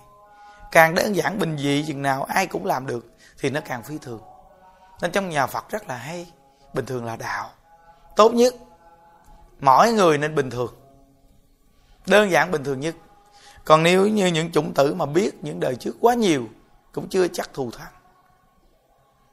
Càng 0.72 0.96
đơn 0.96 1.16
giản 1.16 1.40
bình 1.40 1.58
dị 1.58 1.86
chừng 1.88 2.02
nào 2.02 2.24
ai 2.24 2.48
cũng 2.48 2.66
làm 2.66 2.88
được 2.88 3.06
thì 3.38 3.50
nó 3.50 3.62
càng 3.66 3.84
phi 3.84 3.98
thường. 3.98 4.22
Nên 5.02 5.12
trong 5.12 5.30
nhà 5.30 5.48
phật 5.48 5.70
rất 5.70 5.88
là 5.88 5.98
hay 5.98 6.32
bình 6.74 6.86
thường 6.86 7.06
là 7.06 7.16
đạo. 7.16 7.50
Tốt 8.16 8.34
nhất, 8.34 8.56
mỗi 9.60 9.92
người 9.92 10.18
nên 10.18 10.36
bình 10.36 10.50
thường. 10.50 10.74
Đơn 12.08 12.32
giản 12.32 12.52
bình 12.52 12.64
thường 12.64 12.80
nhất. 12.80 12.96
Còn 13.66 13.84
nếu 13.84 14.08
như 14.08 14.28
những 14.28 14.52
chủng 14.52 14.74
tử 14.74 14.94
mà 14.94 15.06
biết 15.06 15.44
những 15.44 15.60
đời 15.60 15.76
trước 15.76 15.96
quá 16.02 16.14
nhiều, 16.14 16.46
cũng 16.92 17.10
chưa 17.10 17.28
chắc 17.28 17.54
thù 17.54 17.72
thắng. 17.72 17.92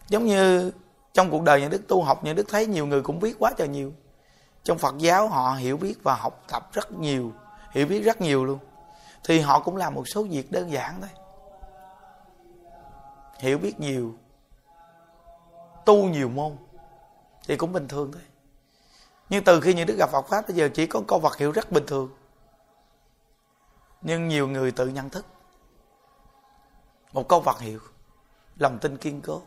Giống 0.09 0.25
như 0.25 0.71
trong 1.13 1.31
cuộc 1.31 1.43
đời 1.43 1.61
nhà 1.61 1.69
đức 1.69 1.89
tu 1.89 2.03
học, 2.03 2.25
nhà 2.25 2.33
đức 2.33 2.47
thấy 2.49 2.67
nhiều 2.67 2.87
người 2.87 3.03
cũng 3.03 3.21
biết 3.21 3.37
quá 3.39 3.53
trời 3.57 3.69
nhiều. 3.69 3.93
Trong 4.65 4.79
phật 4.79 4.99
giáo, 4.99 5.29
họ 5.29 5.55
hiểu 5.55 5.77
biết 5.77 5.95
và 6.03 6.15
học 6.15 6.43
tập 6.49 6.69
rất 6.73 6.93
nhiều, 6.93 7.33
hiểu 7.71 7.87
biết 7.87 8.01
rất 8.01 8.21
nhiều 8.21 8.45
luôn. 8.45 8.59
Thì 9.25 9.41
họ 9.41 9.61
cũng 9.61 9.77
làm 9.77 9.95
một 9.95 10.09
số 10.09 10.23
việc 10.23 10.53
đơn 10.53 10.71
giản 10.71 11.01
thôi. 11.01 11.11
Hiểu 13.39 13.59
biết 13.59 13.81
nhiều, 13.81 14.15
tu 15.85 16.05
nhiều 16.05 16.29
môn 16.29 16.57
thì 17.47 17.57
cũng 17.57 17.73
bình 17.73 17.89
thường 17.89 18.13
thôi. 18.13 18.23
Nhưng 19.29 19.45
từ 19.45 19.61
khi 19.61 19.75
những 19.75 19.87
đức 19.87 19.97
gặp 19.99 20.11
Phật 20.11 20.29
pháp 20.29 20.49
bây 20.49 20.57
giờ 20.57 20.69
chỉ 20.75 20.87
có 20.87 21.03
câu 21.09 21.19
vật 21.19 21.37
hiệu 21.37 21.53
rất 21.53 21.73
bình 21.73 21.85
thường. 21.87 22.11
Nhưng 24.03 24.29
nhiều 24.29 24.49
người 24.49 24.71
tự 24.73 24.89
nhận 24.89 25.11
thức. 25.11 25.27
Một 27.13 27.29
câu 27.29 27.41
vật 27.41 27.61
hiệu, 27.61 27.81
lòng 28.59 28.79
tin 28.79 28.97
kiên 28.97 29.21
cố. 29.21 29.43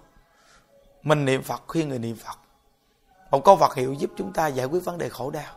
Mình 1.03 1.25
niệm 1.25 1.43
phật, 1.43 1.61
khuyên 1.67 1.89
người 1.89 1.99
niệm 1.99 2.15
phật. 2.15 2.37
Một 3.31 3.43
câu 3.45 3.55
vật 3.55 3.75
hiệu 3.75 3.93
giúp 3.93 4.11
chúng 4.17 4.33
ta 4.33 4.47
giải 4.47 4.65
quyết 4.65 4.79
vấn 4.85 4.97
đề 4.97 5.09
khổ 5.09 5.31
đau 5.31 5.53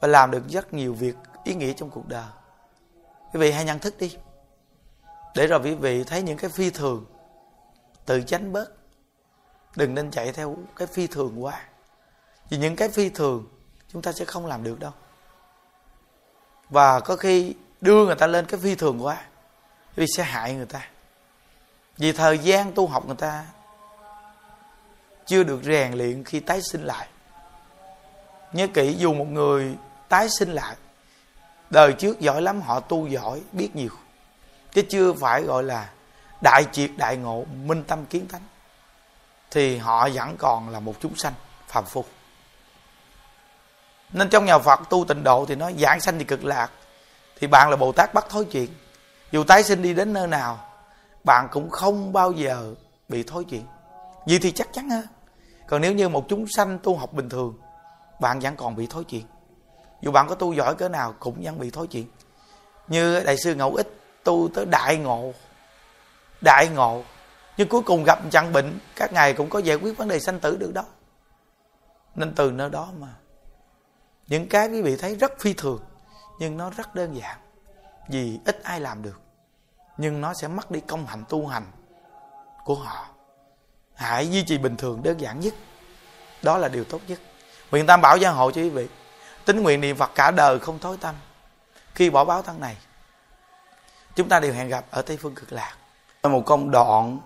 và 0.00 0.08
làm 0.08 0.30
được 0.30 0.42
rất 0.48 0.72
nhiều 0.72 0.94
việc 0.94 1.14
ý 1.44 1.54
nghĩa 1.54 1.72
trong 1.72 1.90
cuộc 1.90 2.08
đời. 2.08 2.28
Quý 3.32 3.40
vị 3.40 3.52
hãy 3.52 3.64
nhận 3.64 3.78
thức 3.78 3.94
đi. 3.98 4.16
Để 5.34 5.46
rồi 5.46 5.60
quý 5.62 5.74
vị 5.74 6.04
thấy 6.04 6.22
những 6.22 6.38
cái 6.38 6.50
phi 6.50 6.70
thường, 6.70 7.04
tự 8.06 8.22
tránh 8.22 8.52
bớt 8.52 8.79
đừng 9.76 9.94
nên 9.94 10.10
chạy 10.10 10.32
theo 10.32 10.56
cái 10.76 10.86
phi 10.86 11.06
thường 11.06 11.44
quá. 11.44 11.62
Vì 12.50 12.58
những 12.58 12.76
cái 12.76 12.88
phi 12.88 13.08
thường, 13.08 13.46
chúng 13.92 14.02
ta 14.02 14.12
sẽ 14.12 14.24
không 14.24 14.46
làm 14.46 14.64
được 14.64 14.80
đâu. 14.80 14.92
Và 16.70 17.00
có 17.00 17.16
khi 17.16 17.54
đưa 17.80 18.06
người 18.06 18.14
ta 18.14 18.26
lên 18.26 18.46
cái 18.46 18.60
phi 18.60 18.74
thường 18.74 19.04
quá, 19.04 19.24
vì 19.94 20.06
sẽ 20.16 20.22
hại 20.22 20.54
người 20.54 20.66
ta. 20.66 20.88
Vì 21.96 22.12
thời 22.12 22.38
gian 22.38 22.72
tu 22.72 22.86
học 22.86 23.06
người 23.06 23.16
ta 23.16 23.44
chưa 25.26 25.42
được 25.42 25.60
rèn 25.62 25.92
luyện 25.92 26.24
khi 26.24 26.40
tái 26.40 26.60
sinh 26.62 26.82
lại. 26.82 27.08
Nhớ 28.52 28.66
kỹ, 28.74 28.94
dù 28.98 29.14
một 29.14 29.28
người 29.28 29.76
tái 30.08 30.28
sinh 30.38 30.52
lại, 30.52 30.76
đời 31.70 31.92
trước 31.92 32.20
giỏi 32.20 32.42
lắm, 32.42 32.60
họ 32.60 32.80
tu 32.80 33.06
giỏi, 33.06 33.42
biết 33.52 33.76
nhiều. 33.76 33.90
Chứ 34.72 34.82
chưa 34.88 35.12
phải 35.12 35.42
gọi 35.42 35.62
là 35.62 35.90
đại 36.42 36.64
triệt 36.72 36.90
đại 36.96 37.16
ngộ, 37.16 37.44
minh 37.64 37.84
tâm 37.84 38.06
kiến 38.06 38.28
thánh 38.28 38.42
thì 39.50 39.76
họ 39.76 40.08
vẫn 40.14 40.36
còn 40.36 40.68
là 40.68 40.80
một 40.80 40.94
chúng 41.00 41.16
sanh 41.16 41.32
phàm 41.68 41.84
phu. 41.84 42.04
Nên 44.12 44.28
trong 44.28 44.44
nhà 44.44 44.58
Phật 44.58 44.80
tu 44.90 45.04
tịnh 45.04 45.24
độ 45.24 45.44
thì 45.48 45.54
nói 45.54 45.74
giảng 45.78 46.00
sanh 46.00 46.18
thì 46.18 46.24
cực 46.24 46.44
lạc, 46.44 46.70
thì 47.40 47.46
bạn 47.46 47.70
là 47.70 47.76
Bồ 47.76 47.92
Tát 47.92 48.14
bắt 48.14 48.26
thối 48.28 48.44
chuyện. 48.44 48.68
Dù 49.32 49.44
tái 49.44 49.62
sinh 49.62 49.82
đi 49.82 49.94
đến 49.94 50.12
nơi 50.12 50.26
nào, 50.26 50.58
bạn 51.24 51.48
cũng 51.52 51.70
không 51.70 52.12
bao 52.12 52.32
giờ 52.32 52.74
bị 53.08 53.22
thối 53.22 53.44
chuyện. 53.44 53.66
Vì 54.26 54.38
thì 54.38 54.52
chắc 54.52 54.68
chắn 54.72 54.90
hơn 54.90 55.06
còn 55.70 55.80
nếu 55.80 55.92
như 55.92 56.08
một 56.08 56.24
chúng 56.28 56.46
sanh 56.48 56.78
tu 56.78 56.96
học 56.96 57.12
bình 57.12 57.28
thường, 57.28 57.58
bạn 58.20 58.40
vẫn 58.40 58.56
còn 58.56 58.76
bị 58.76 58.86
thối 58.90 59.04
chuyện. 59.04 59.24
Dù 60.02 60.10
bạn 60.10 60.28
có 60.28 60.34
tu 60.34 60.52
giỏi 60.52 60.74
cỡ 60.74 60.88
nào 60.88 61.14
cũng 61.18 61.42
vẫn 61.42 61.58
bị 61.58 61.70
thối 61.70 61.86
chuyện. 61.86 62.06
Như 62.88 63.20
đại 63.20 63.36
sư 63.36 63.54
ngẫu 63.54 63.74
ích 63.74 64.00
tu 64.24 64.48
tới 64.54 64.66
đại 64.66 64.96
ngộ. 64.96 65.32
Đại 66.44 66.68
ngộ 66.68 67.02
nhưng 67.60 67.68
cuối 67.68 67.82
cùng 67.82 68.04
gặp 68.04 68.18
chặn 68.30 68.52
bệnh, 68.52 68.78
các 68.96 69.12
ngài 69.12 69.32
cũng 69.32 69.50
có 69.50 69.58
giải 69.58 69.76
quyết 69.76 69.96
vấn 69.96 70.08
đề 70.08 70.20
sanh 70.20 70.40
tử 70.40 70.56
được 70.56 70.74
đó. 70.74 70.84
Nên 72.14 72.34
từ 72.34 72.50
nơi 72.50 72.70
đó 72.70 72.88
mà, 72.98 73.08
những 74.26 74.48
cái 74.48 74.68
quý 74.68 74.82
vị 74.82 74.96
thấy 74.96 75.14
rất 75.14 75.32
phi 75.40 75.54
thường, 75.54 75.80
nhưng 76.38 76.56
nó 76.56 76.70
rất 76.70 76.94
đơn 76.94 77.16
giản, 77.16 77.38
vì 78.08 78.38
ít 78.44 78.62
ai 78.62 78.80
làm 78.80 79.02
được. 79.02 79.20
Nhưng 79.96 80.20
nó 80.20 80.34
sẽ 80.34 80.48
mất 80.48 80.70
đi 80.70 80.80
công 80.80 81.06
hạnh 81.06 81.24
tu 81.28 81.46
hành 81.46 81.64
của 82.64 82.74
họ. 82.74 83.06
Hãy 83.94 84.30
duy 84.30 84.44
trì 84.44 84.58
bình 84.58 84.76
thường 84.76 85.02
đơn 85.02 85.20
giản 85.20 85.40
nhất. 85.40 85.54
Đó 86.42 86.58
là 86.58 86.68
điều 86.68 86.84
tốt 86.84 87.00
nhất. 87.06 87.20
Nguyện 87.70 87.86
tam 87.86 88.00
bảo 88.00 88.16
gia 88.16 88.30
hộ 88.30 88.50
cho 88.50 88.60
quý 88.60 88.70
vị 88.70 88.88
tính 89.44 89.62
nguyện 89.62 89.80
niệm 89.80 89.96
phật 89.96 90.10
cả 90.14 90.30
đời 90.30 90.58
không 90.58 90.78
thối 90.78 90.96
tâm 91.00 91.14
khi 91.94 92.10
bỏ 92.10 92.24
báo 92.24 92.42
thân 92.42 92.60
này, 92.60 92.76
chúng 94.14 94.28
ta 94.28 94.40
đều 94.40 94.52
hẹn 94.52 94.68
gặp 94.68 94.84
ở 94.90 95.02
tây 95.02 95.16
phương 95.16 95.34
cực 95.34 95.52
lạc. 95.52 95.76
Một 96.22 96.42
công 96.46 96.70
đoạn 96.70 97.18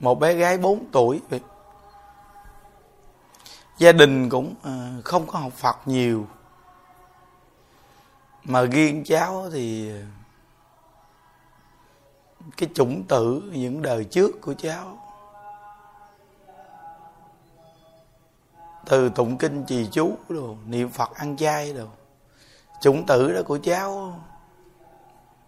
một 0.00 0.20
bé 0.20 0.34
gái 0.34 0.58
4 0.58 0.84
tuổi. 0.92 1.20
Gia 3.78 3.92
đình 3.92 4.28
cũng 4.28 4.54
ờ, 4.62 4.88
không 5.04 5.26
có 5.26 5.38
học 5.38 5.52
phật 5.52 5.76
nhiều. 5.84 6.26
Mà 8.44 8.62
riêng 8.62 9.04
cháu 9.04 9.50
thì 9.52 9.90
ờ, 9.90 9.98
cái 12.56 12.68
chủng 12.74 13.02
tử, 13.08 13.42
những 13.52 13.82
đời 13.82 14.04
trước 14.04 14.40
của 14.40 14.54
cháu. 14.54 14.98
Từ 18.86 19.08
tụng 19.08 19.38
kinh 19.38 19.64
trì 19.64 19.88
chú 19.92 20.16
đồ, 20.28 20.56
niệm 20.66 20.88
phật 20.88 21.14
ăn 21.14 21.36
chay 21.36 21.72
đồ. 21.72 21.86
Chủng 22.80 23.06
tử 23.06 23.32
đó 23.32 23.40
của 23.46 23.58
cháu 23.62 24.20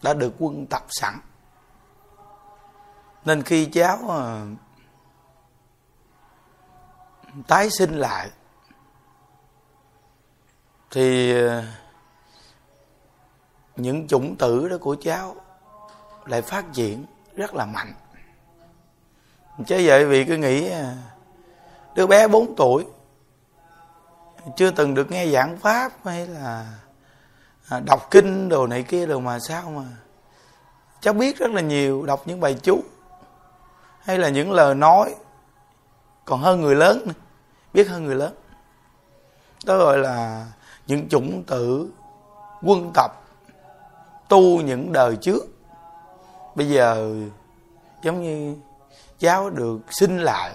đã 0.02 0.14
được 0.14 0.32
quân 0.38 0.66
tập 0.66 0.84
sẵn 0.88 1.14
nên 3.28 3.42
khi 3.42 3.66
cháu 3.66 3.98
ờ, 4.08 4.46
tái 7.48 7.70
sinh 7.70 7.94
lại, 7.94 8.30
thì 10.90 11.34
ờ, 11.40 11.64
những 13.76 14.08
chủng 14.08 14.36
tử 14.36 14.68
đó 14.68 14.76
của 14.80 14.96
cháu 15.00 15.36
lại 16.24 16.42
phát 16.42 16.64
triển 16.72 17.04
rất 17.36 17.54
là 17.54 17.66
mạnh. 17.66 17.92
Chứ 19.66 19.82
vậy 19.84 20.06
vì 20.06 20.24
cứ 20.24 20.36
nghĩ 20.36 20.68
ờ, 20.68 20.94
đứa 21.94 22.06
bé 22.06 22.28
4 22.28 22.56
tuổi 22.56 22.86
chưa 24.56 24.70
từng 24.70 24.94
được 24.94 25.10
nghe 25.10 25.26
giảng 25.26 25.56
pháp 25.56 25.92
hay 26.04 26.26
là 26.26 26.66
à, 27.68 27.80
đọc 27.80 28.08
kinh 28.10 28.48
đồ 28.48 28.66
này 28.66 28.82
kia 28.82 29.06
đồ 29.06 29.20
mà 29.20 29.38
sao 29.38 29.70
mà, 29.70 29.84
cháu 31.00 31.14
biết 31.14 31.38
rất 31.38 31.50
là 31.50 31.60
nhiều, 31.60 32.06
đọc 32.06 32.22
những 32.26 32.40
bài 32.40 32.56
chú 32.62 32.82
hay 34.08 34.18
là 34.18 34.28
những 34.28 34.52
lời 34.52 34.74
nói 34.74 35.14
còn 36.24 36.40
hơn 36.40 36.60
người 36.60 36.74
lớn 36.74 37.02
nữa, 37.06 37.12
biết 37.74 37.88
hơn 37.88 38.04
người 38.04 38.14
lớn. 38.14 38.34
Đó 39.64 39.78
gọi 39.78 39.98
là 39.98 40.46
những 40.86 41.08
chủng 41.08 41.44
tử 41.46 41.90
quân 42.62 42.90
tập 42.94 43.10
tu 44.28 44.60
những 44.60 44.92
đời 44.92 45.16
trước. 45.16 45.44
Bây 46.54 46.68
giờ 46.68 47.14
giống 48.02 48.22
như 48.22 48.56
cháu 49.18 49.50
được 49.50 49.78
sinh 49.90 50.18
lại 50.18 50.54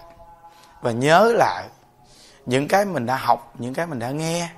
và 0.81 0.91
nhớ 0.91 1.33
lại 1.37 1.67
những 2.45 2.67
cái 2.67 2.85
mình 2.85 3.05
đã 3.05 3.15
học 3.17 3.53
những 3.59 3.73
cái 3.73 3.87
mình 3.87 3.99
đã 3.99 4.11
nghe 4.11 4.49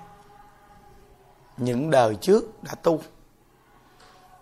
những 1.57 1.91
đời 1.91 2.15
trước 2.15 2.63
đã 2.63 2.75
tu. 2.83 2.99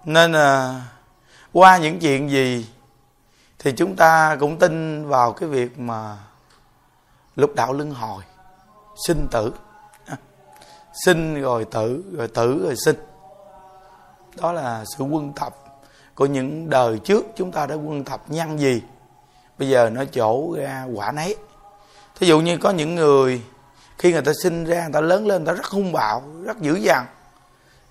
Nên 0.06 0.34
à, 0.34 0.82
qua 1.54 1.78
những 1.78 2.00
chuyện 2.00 2.30
gì 2.30 2.68
thì 3.64 3.72
chúng 3.72 3.96
ta 3.96 4.38
cũng 4.40 4.60
tin 4.60 5.08
vào 5.08 5.34
cái 5.34 5.50
việc 5.50 5.80
mà 5.80 6.18
lục 7.36 7.56
đạo 7.56 7.74
luân 7.74 7.92
hồi, 7.92 8.24
sinh 9.08 9.28
tử. 9.32 9.54
Sinh 11.06 11.42
rồi 11.42 11.66
tử 11.66 12.04
rồi 12.18 12.28
tử 12.28 12.64
rồi 12.64 12.76
sinh. 12.86 12.96
Đó 14.42 14.52
là 14.52 14.84
sự 14.98 15.04
quân 15.04 15.34
tập 15.36 15.56
của 16.16 16.26
những 16.26 16.70
đời 16.70 17.00
trước 17.00 17.26
chúng 17.36 17.52
ta 17.52 17.66
đã 17.66 17.76
quân 17.76 18.04
tập 18.04 18.22
nhân 18.28 18.60
gì 18.60 18.82
bây 19.58 19.70
giờ 19.70 19.90
nó 19.90 20.06
chỗ 20.06 20.56
ra 20.58 20.86
quả 20.96 21.12
nấy. 21.12 21.36
Thí 22.16 22.28
dụ 22.28 22.40
như 22.40 22.58
có 22.58 22.70
những 22.70 22.96
người, 22.96 23.42
khi 23.98 24.12
người 24.12 24.22
ta 24.22 24.32
sinh 24.44 24.66
ra, 24.66 24.82
người 24.82 24.94
ta 24.94 25.02
lớn 25.02 25.28
lên, 25.28 25.44
người 25.44 25.54
ta 25.54 25.58
rất 25.62 25.66
hung 25.66 25.92
bạo, 25.92 26.24
rất 26.44 26.62
dữ 26.62 26.76
dằn. 26.76 27.06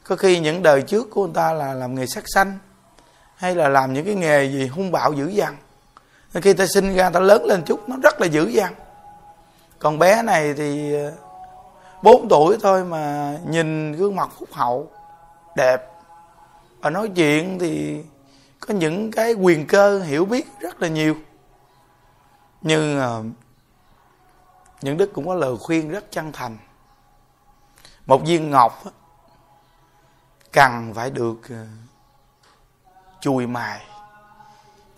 Có 0.05 0.17
khi 0.17 0.41
những 0.41 0.63
đời 0.63 0.83
trước 0.83 1.11
của 1.11 1.25
người 1.25 1.35
ta 1.35 1.53
là 1.53 1.75
làm 1.75 1.95
nghề 1.95 2.07
sát 2.07 2.25
sanh, 2.35 2.59
hay 3.37 3.55
là 3.55 3.69
làm 3.69 3.93
những 3.93 4.05
cái 4.05 4.15
nghề 4.15 4.45
gì 4.45 4.67
hung 4.67 4.93
bạo 4.93 5.13
dữ 5.13 5.27
dằn 5.29 5.57
khi 6.41 6.53
ta 6.53 6.67
sinh 6.67 6.95
ra, 6.95 7.11
ta 7.11 7.21
lớn 7.21 7.45
lên 7.45 7.63
chút, 7.67 7.89
nó 7.89 7.97
rất 8.03 8.21
là 8.21 8.27
dữ 8.27 8.49
dằn. 8.49 8.75
Còn 9.79 9.99
bé 9.99 10.23
này 10.23 10.55
thì 10.55 10.95
ờ, 10.95 11.13
4 12.03 12.29
tuổi 12.29 12.59
thôi 12.63 12.85
mà 12.85 13.35
nhìn 13.47 13.93
gương 13.93 14.17
mặt 14.17 14.31
phúc 14.39 14.49
hậu, 14.53 14.91
đẹp. 15.57 15.89
Và 16.81 16.91
nói 16.91 17.11
chuyện 17.17 17.59
thì 17.59 18.03
có 18.61 18.75
những 18.75 19.11
cái 19.11 19.33
quyền 19.33 19.67
cơ 19.67 20.01
hiểu 20.01 20.25
biết 20.25 20.47
rất 20.61 20.83
là 20.83 20.89
nhiều. 20.89 21.17
Nhưng 22.63 22.99
ờ, 22.99 23.25
những 24.83 24.97
đức 24.97 25.11
cũng 25.13 25.27
có 25.27 25.35
lời 25.35 25.57
khuyên 25.61 25.89
rất 25.89 26.05
chân 26.11 26.33
thành. 26.33 26.59
Một 28.07 28.23
viên 28.27 28.51
ngọc 28.51 28.83
cần 30.53 30.93
phải 30.95 31.11
được 31.11 31.37
ờ, 31.49 31.67
chùi 33.21 33.47
mài 33.47 33.92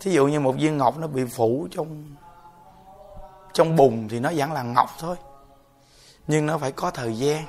thí 0.05 0.11
dụ 0.11 0.27
như 0.27 0.39
một 0.39 0.55
viên 0.59 0.77
ngọc 0.77 0.97
nó 0.97 1.07
bị 1.07 1.25
phủ 1.25 1.67
trong 1.71 2.15
trong 3.53 3.75
bùn 3.75 4.07
thì 4.09 4.19
nó 4.19 4.31
vẫn 4.35 4.51
là 4.51 4.63
ngọc 4.63 4.89
thôi. 4.99 5.15
Nhưng 6.27 6.45
nó 6.45 6.57
phải 6.57 6.71
có 6.71 6.91
thời 6.91 7.17
gian 7.17 7.45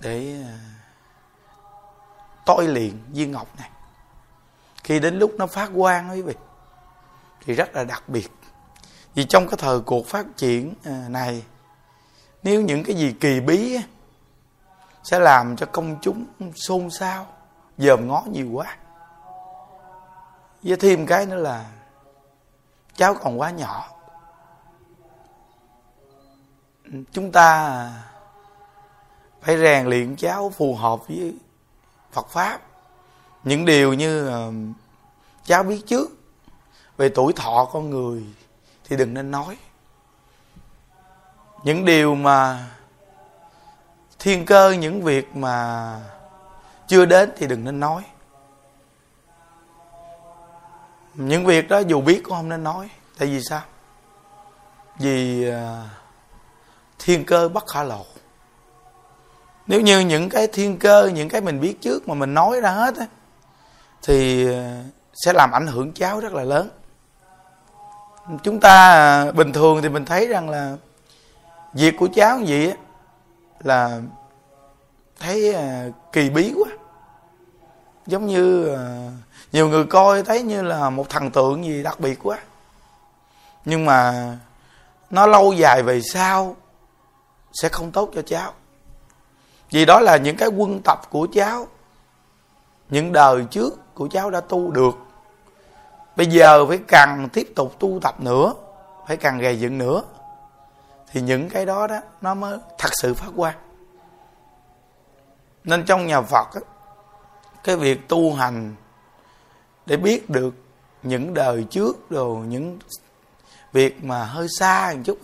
để 0.00 0.42
à, 0.42 0.48
ờ, 0.48 0.58
tôi 2.46 2.92
viên 3.08 3.32
ngọc 3.32 3.48
này. 3.58 3.70
Khi 4.84 5.00
đến 5.00 5.18
lúc 5.18 5.32
nó 5.38 5.46
phát 5.46 5.70
quang 5.76 6.10
quý 6.10 6.22
vị 6.22 6.34
thì 7.44 7.54
rất 7.54 7.74
là 7.74 7.84
đặc 7.84 8.08
biệt. 8.08 8.30
Vì 9.14 9.24
trong 9.24 9.48
cái 9.48 9.58
thời 9.58 9.80
cuộc 9.80 10.06
phát 10.06 10.26
triển 10.36 10.74
à, 10.84 11.04
này 11.08 11.42
nếu 12.42 12.62
những 12.62 12.84
cái 12.84 12.96
gì 12.96 13.14
kỳ 13.20 13.40
bí 13.40 13.78
sẽ 15.02 15.18
làm 15.18 15.56
cho 15.56 15.66
công 15.66 15.96
chúng 16.02 16.26
xôn 16.54 16.90
xao 16.90 17.26
dòm 17.78 18.08
ngó 18.08 18.22
nhiều 18.32 18.50
quá 18.52 18.76
với 20.62 20.76
thêm 20.76 21.06
cái 21.06 21.26
nữa 21.26 21.36
là 21.36 21.64
cháu 22.94 23.14
còn 23.14 23.40
quá 23.40 23.50
nhỏ. 23.50 23.88
Chúng 27.12 27.32
ta 27.32 27.90
phải 29.42 29.58
rèn 29.58 29.86
luyện 29.86 30.16
cháu 30.16 30.50
phù 30.50 30.74
hợp 30.74 31.08
với 31.08 31.34
Phật 32.12 32.28
pháp. 32.28 32.60
Những 33.44 33.64
điều 33.64 33.94
như 33.94 34.28
ờ, 34.28 34.52
cháu 35.44 35.62
biết 35.62 35.82
trước 35.86 36.10
về 36.96 37.08
tuổi 37.08 37.32
thọ 37.32 37.68
con 37.72 37.90
người 37.90 38.24
thì 38.84 38.96
đừng 38.96 39.14
nên 39.14 39.30
nói. 39.30 39.56
Những 41.64 41.84
điều 41.84 42.14
mà 42.14 42.66
thiên 44.18 44.46
cơ, 44.46 44.70
những 44.70 45.02
việc 45.02 45.36
mà 45.36 45.94
chưa 46.86 47.04
đến 47.04 47.32
thì 47.36 47.46
đừng 47.46 47.64
nên 47.64 47.80
nói 47.80 48.02
những 51.18 51.46
việc 51.46 51.68
đó 51.68 51.78
dù 51.78 52.00
biết 52.00 52.20
cũng 52.24 52.34
không 52.34 52.48
nên 52.48 52.62
nói. 52.62 52.90
Tại 53.18 53.28
vì 53.28 53.40
sao? 53.42 53.60
Vì 54.98 55.50
à, 55.50 55.84
thiên 56.98 57.24
cơ 57.24 57.48
bất 57.48 57.64
khả 57.66 57.82
lộ. 57.82 58.04
Nếu 59.66 59.80
như 59.80 60.00
những 60.00 60.28
cái 60.28 60.46
thiên 60.46 60.78
cơ, 60.78 61.10
những 61.14 61.28
cái 61.28 61.40
mình 61.40 61.60
biết 61.60 61.80
trước 61.80 62.08
mà 62.08 62.14
mình 62.14 62.34
nói 62.34 62.60
ra 62.60 62.70
hết 62.70 62.96
á, 62.96 63.06
thì 64.02 64.46
à, 64.52 64.82
sẽ 65.14 65.32
làm 65.32 65.50
ảnh 65.52 65.66
hưởng 65.66 65.92
cháu 65.92 66.20
rất 66.20 66.32
là 66.32 66.44
lớn. 66.44 66.68
Chúng 68.42 68.60
ta 68.60 68.92
à, 68.92 69.32
bình 69.32 69.52
thường 69.52 69.82
thì 69.82 69.88
mình 69.88 70.04
thấy 70.04 70.26
rằng 70.26 70.50
là 70.50 70.76
việc 71.72 71.94
của 71.98 72.08
cháu 72.14 72.40
gì 72.40 72.70
á, 72.70 72.76
là 73.62 74.00
thấy 75.20 75.56
kỳ 76.12 76.30
bí 76.30 76.52
quá. 76.56 76.70
Giống 78.06 78.26
như 78.26 78.76
nhiều 79.52 79.68
người 79.68 79.84
coi 79.84 80.22
thấy 80.22 80.42
như 80.42 80.62
là 80.62 80.90
một 80.90 81.08
thần 81.08 81.30
tượng 81.30 81.64
gì 81.64 81.82
đặc 81.82 82.00
biệt 82.00 82.18
quá. 82.22 82.38
Nhưng 83.64 83.84
mà 83.84 84.28
nó 85.10 85.26
lâu 85.26 85.52
dài 85.52 85.82
về 85.82 86.00
sau 86.00 86.56
sẽ 87.52 87.68
không 87.68 87.90
tốt 87.90 88.10
cho 88.14 88.22
cháu. 88.22 88.52
Vì 89.70 89.84
đó 89.84 90.00
là 90.00 90.16
những 90.16 90.36
cái 90.36 90.48
quân 90.48 90.80
tập 90.84 91.00
của 91.10 91.28
cháu 91.32 91.66
những 92.90 93.12
đời 93.12 93.44
trước 93.50 93.94
của 93.94 94.08
cháu 94.08 94.30
đã 94.30 94.40
tu 94.40 94.70
được. 94.70 94.94
Bây 96.16 96.26
giờ 96.26 96.66
phải 96.66 96.78
cần 96.78 97.28
tiếp 97.32 97.52
tục 97.56 97.74
tu 97.78 97.98
tập 98.02 98.20
nữa 98.20 98.54
phải 99.06 99.16
cần 99.16 99.38
gầy 99.38 99.60
dựng 99.60 99.78
nữa 99.78 100.02
thì 101.12 101.20
những 101.20 101.48
cái 101.48 101.66
đó 101.66 101.86
đó 101.86 102.00
nó 102.20 102.34
mới 102.34 102.58
thật 102.78 102.90
sự 103.02 103.14
phát 103.14 103.28
quang. 103.36 103.56
Nên 105.64 105.84
trong 105.84 106.06
nhà 106.06 106.20
phật 106.20 106.48
á, 106.54 106.60
cái 107.64 107.76
việc 107.76 108.08
tu 108.08 108.34
hành 108.34 108.74
để 109.88 109.96
biết 109.96 110.30
được 110.30 110.54
những 111.02 111.34
đời 111.34 111.66
trước 111.70 112.10
rồi 112.10 112.46
những 112.46 112.78
việc 113.72 114.04
mà 114.04 114.24
hơi 114.24 114.46
xa 114.58 114.92
một 114.96 115.02
chút. 115.04 115.18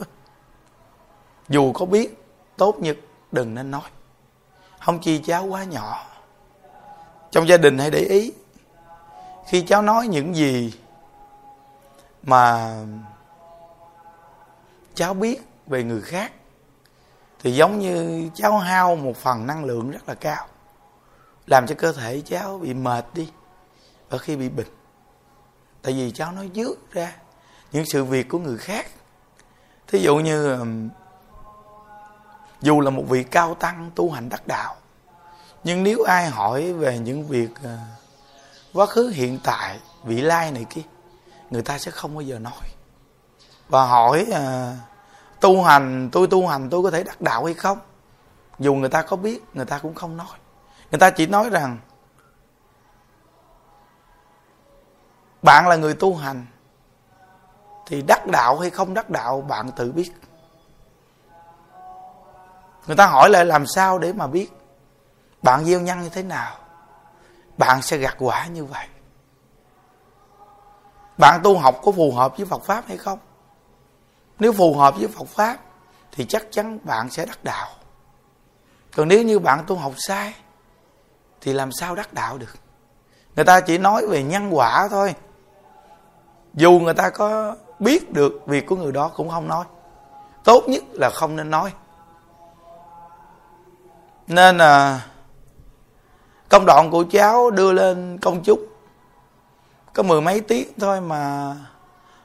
Dù 1.48 1.72
có 1.72 1.86
biết, 1.86 2.24
tốt 2.56 2.78
nhất 2.78 2.96
đừng 3.32 3.54
nên 3.54 3.70
nói. 3.70 3.90
Không 4.80 5.00
chi 5.00 5.18
cháu 5.18 5.44
quá 5.44 5.64
nhỏ. 5.64 6.06
Trong 7.30 7.48
gia 7.48 7.56
đình 7.56 7.78
hãy 7.78 7.90
để 7.90 7.98
ý, 7.98 8.32
khi 9.48 9.62
cháu 9.62 9.82
nói 9.82 10.06
những 10.06 10.34
gì 10.34 10.74
mà 12.22 12.76
cháu 14.94 15.14
biết 15.14 15.40
về 15.66 15.84
người 15.84 16.00
khác, 16.00 16.32
thì 17.42 17.52
giống 17.52 17.78
như 17.78 18.28
cháu 18.34 18.58
hao 18.58 18.96
một 18.96 19.16
phần 19.16 19.46
năng 19.46 19.64
lượng 19.64 19.90
rất 19.90 20.08
là 20.08 20.14
cao, 20.14 20.46
làm 21.46 21.66
cho 21.66 21.74
cơ 21.78 21.92
thể 21.92 22.22
cháu 22.24 22.58
bị 22.58 22.74
mệt 22.74 23.04
đi 23.14 23.30
ở 24.14 24.18
khi 24.18 24.36
bị 24.36 24.48
bệnh. 24.48 24.66
Tại 25.82 25.92
vì 25.92 26.10
cháu 26.10 26.32
nói 26.32 26.50
trước 26.54 26.92
ra, 26.92 27.16
những 27.72 27.86
sự 27.86 28.04
việc 28.04 28.28
của 28.28 28.38
người 28.38 28.58
khác. 28.58 28.86
Thí 29.88 29.98
dụ 29.98 30.16
như 30.16 30.58
dù 32.60 32.80
là 32.80 32.90
một 32.90 33.04
vị 33.08 33.24
cao 33.24 33.54
tăng 33.54 33.90
tu 33.94 34.10
hành 34.10 34.28
đắc 34.28 34.46
đạo, 34.46 34.76
nhưng 35.64 35.82
nếu 35.82 36.02
ai 36.02 36.28
hỏi 36.28 36.72
về 36.72 36.98
những 36.98 37.28
việc 37.28 37.50
ờ, 37.62 37.78
quá 38.72 38.86
khứ, 38.86 39.08
hiện 39.14 39.38
tại, 39.44 39.78
vị 40.04 40.20
lai 40.20 40.52
này 40.52 40.66
kia, 40.70 40.82
người 41.50 41.62
ta 41.62 41.78
sẽ 41.78 41.90
không 41.90 42.14
bao 42.14 42.22
giờ 42.22 42.38
nói. 42.38 42.62
Và 43.68 43.86
hỏi 43.86 44.26
ờ, 44.32 44.74
tu 45.40 45.62
hành, 45.62 46.08
tôi 46.12 46.26
tu 46.26 46.46
hành 46.46 46.70
tôi 46.70 46.82
có 46.82 46.90
thể 46.90 47.04
đắc 47.04 47.20
đạo 47.20 47.44
hay 47.44 47.54
không? 47.54 47.78
Dù 48.58 48.74
người 48.74 48.88
ta 48.88 49.02
có 49.02 49.16
biết, 49.16 49.42
người 49.54 49.66
ta 49.66 49.78
cũng 49.78 49.94
không 49.94 50.16
nói. 50.16 50.36
Người 50.90 50.98
ta 50.98 51.10
chỉ 51.10 51.26
nói 51.26 51.50
rằng 51.50 51.78
bạn 55.44 55.68
là 55.68 55.76
người 55.76 55.94
tu 55.94 56.14
hành, 56.14 56.46
thì 57.86 58.02
đắc 58.02 58.26
đạo 58.26 58.58
hay 58.58 58.70
không 58.70 58.94
đắc 58.94 59.10
đạo 59.10 59.40
bạn 59.40 59.70
tự 59.70 59.92
biết. 59.92 60.12
Người 62.86 62.96
ta 62.96 63.06
hỏi 63.06 63.30
lại 63.30 63.44
làm 63.44 63.66
sao 63.66 63.98
để 63.98 64.12
mà 64.12 64.26
biết? 64.26 64.52
Bạn 65.42 65.64
gieo 65.64 65.80
nhân 65.80 66.02
như 66.02 66.08
thế 66.08 66.22
nào? 66.22 66.56
Bạn 67.58 67.82
sẽ 67.82 67.96
gặt 67.96 68.16
quả 68.18 68.46
như 68.46 68.64
vậy. 68.64 68.86
Bạn 71.18 71.40
tu 71.44 71.58
học 71.58 71.80
có 71.82 71.92
phù 71.92 72.12
hợp 72.12 72.36
với 72.36 72.46
Phật 72.46 72.64
Pháp 72.64 72.84
hay 72.88 72.96
không? 72.96 73.18
Nếu 74.38 74.52
phù 74.52 74.74
hợp 74.74 74.94
với 74.98 75.08
Phật 75.08 75.28
Pháp, 75.28 75.56
thì 76.12 76.26
chắc 76.28 76.46
chắn 76.50 76.78
bạn 76.84 77.10
sẽ 77.10 77.26
đắc 77.26 77.44
đạo. 77.44 77.68
Còn 78.96 79.08
nếu 79.08 79.22
như 79.22 79.38
bạn 79.38 79.64
tu 79.66 79.76
học 79.76 79.92
sai, 79.96 80.34
thì 81.40 81.52
làm 81.52 81.72
sao 81.72 81.94
đắc 81.94 82.12
đạo 82.12 82.38
được? 82.38 82.54
Người 83.36 83.44
ta 83.44 83.60
chỉ 83.60 83.78
nói 83.78 84.06
về 84.06 84.22
nhân 84.22 84.50
quả 84.50 84.88
thôi 84.90 85.14
dù 86.54 86.78
người 86.78 86.94
ta 86.94 87.10
có 87.10 87.56
biết 87.78 88.12
được 88.12 88.42
việc 88.46 88.66
của 88.66 88.76
người 88.76 88.92
đó 88.92 89.10
cũng 89.16 89.30
không 89.30 89.48
nói. 89.48 89.64
Tốt 90.44 90.64
nhất 90.68 90.84
là 90.92 91.10
không 91.10 91.36
nên 91.36 91.50
nói. 91.50 91.72
Nên 94.26 94.58
là 94.58 95.00
công 96.48 96.66
đoạn 96.66 96.90
của 96.90 97.04
cháu 97.10 97.50
đưa 97.50 97.72
lên 97.72 98.18
công 98.22 98.42
chúng. 98.44 98.66
Có 99.92 100.02
mười 100.02 100.20
mấy 100.20 100.40
tiếng 100.40 100.68
thôi 100.80 101.00
mà 101.00 101.54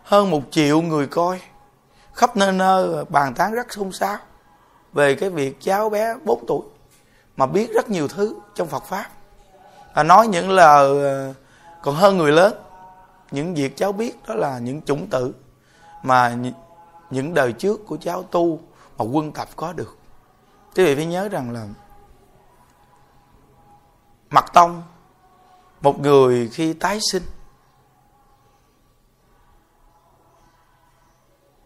hơn 0.04 0.32
một 0.32 0.42
triệu 0.52 0.82
người 0.82 1.08
coi. 1.08 1.42
Khắp 2.14 2.38
nơi 2.38 2.52
nơi 2.52 3.06
bàn 3.10 3.34
tán 3.34 3.54
rất 3.54 3.74
xôn 3.74 3.92
xao 3.92 4.18
về 4.94 5.16
cái 5.16 5.30
việc 5.30 5.58
cháu 5.62 5.90
bé 5.90 6.16
4 6.24 6.46
tuổi 6.48 6.62
mà 7.38 7.46
biết 7.46 7.72
rất 7.74 7.90
nhiều 7.90 8.08
thứ 8.08 8.36
trong 8.56 8.68
Phật 8.68 8.84
pháp. 8.84 9.06
Và 9.94 10.04
nói 10.04 10.28
những 10.28 10.50
lời 10.50 11.06
à, 11.06 11.34
còn 11.82 11.96
hơn 11.96 12.18
người 12.18 12.32
lớn 12.32 12.54
những 13.32 13.56
việc 13.56 13.78
cháu 13.78 13.92
biết 13.92 14.28
đó 14.28 14.36
là 14.36 14.60
những 14.60 14.82
chủng 14.82 15.08
tử 15.10 15.36
mà 16.04 16.38
những 17.10 17.34
đời 17.34 17.54
trước 17.54 17.80
của 17.88 17.98
cháu 17.98 18.24
tu 18.24 18.60
mà 18.98 19.06
quân 19.06 19.32
tập 19.32 19.50
có 19.56 19.74
được. 19.74 19.98
Quý 20.76 20.86
vị 20.86 20.96
phải 20.96 21.06
nhớ 21.06 21.30
rằng 21.30 21.52
là 21.52 21.68
mặt 24.30 24.46
tông, 24.54 24.84
một 25.82 26.00
người 26.00 26.50
khi 26.54 26.74
tái 26.74 27.00
sinh, 27.12 27.24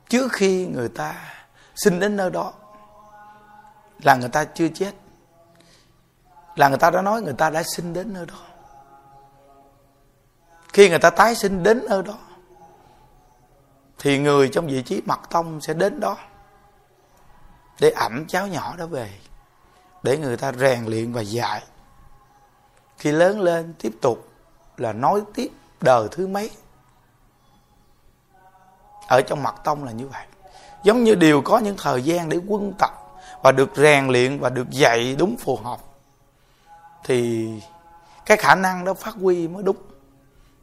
trước 0.09 0.31
khi 0.31 0.67
người 0.67 0.89
ta 0.89 1.15
sinh 1.75 1.99
đến 1.99 2.15
nơi 2.15 2.29
đó, 2.29 2.53
là 4.03 4.15
người 4.15 4.29
ta 4.29 4.45
chưa 4.45 4.67
chết. 4.67 4.91
Là 6.55 6.69
người 6.69 6.77
ta 6.77 6.89
đã 6.89 7.01
nói 7.01 7.21
người 7.21 7.33
ta 7.33 7.49
đã 7.49 7.63
sinh 7.75 7.93
đến 7.93 8.13
nơi 8.13 8.25
đó 8.25 8.39
khi 10.73 10.89
người 10.89 10.99
ta 10.99 11.09
tái 11.09 11.35
sinh 11.35 11.63
đến 11.63 11.85
nơi 11.89 12.03
đó, 12.03 12.17
thì 13.99 14.19
người 14.19 14.49
trong 14.49 14.67
vị 14.67 14.81
trí 14.81 15.01
mặt 15.05 15.19
tông 15.29 15.61
sẽ 15.61 15.73
đến 15.73 15.99
đó 15.99 16.17
để 17.79 17.89
ẩm 17.89 18.25
cháu 18.27 18.47
nhỏ 18.47 18.75
đó 18.77 18.85
về, 18.85 19.09
để 20.03 20.17
người 20.17 20.37
ta 20.37 20.51
rèn 20.51 20.85
luyện 20.85 21.13
và 21.13 21.21
dạy. 21.21 21.63
Khi 22.97 23.11
lớn 23.11 23.41
lên, 23.41 23.73
tiếp 23.79 23.93
tục 24.01 24.27
là 24.77 24.93
nói 24.93 25.21
tiếp 25.33 25.51
đời 25.81 26.07
thứ 26.11 26.27
mấy. 26.27 26.51
Ở 29.07 29.21
trong 29.21 29.43
mặt 29.43 29.55
tông 29.63 29.83
là 29.83 29.91
như 29.91 30.07
vậy. 30.07 30.25
Giống 30.83 31.03
như 31.03 31.15
đều 31.15 31.41
có 31.41 31.57
những 31.57 31.75
thời 31.77 32.01
gian 32.01 32.29
để 32.29 32.39
quân 32.47 32.73
tập 32.79 32.91
và 33.43 33.51
được 33.51 33.69
rèn 33.75 34.07
luyện 34.07 34.39
và 34.39 34.49
được 34.49 34.69
dạy 34.69 35.15
đúng 35.15 35.37
phù 35.37 35.55
hợp, 35.55 35.79
thì 37.03 37.49
cái 38.25 38.37
khả 38.37 38.55
năng 38.55 38.85
đó 38.85 38.93
phát 38.93 39.13
huy 39.21 39.47
mới 39.47 39.63
đúng 39.63 39.77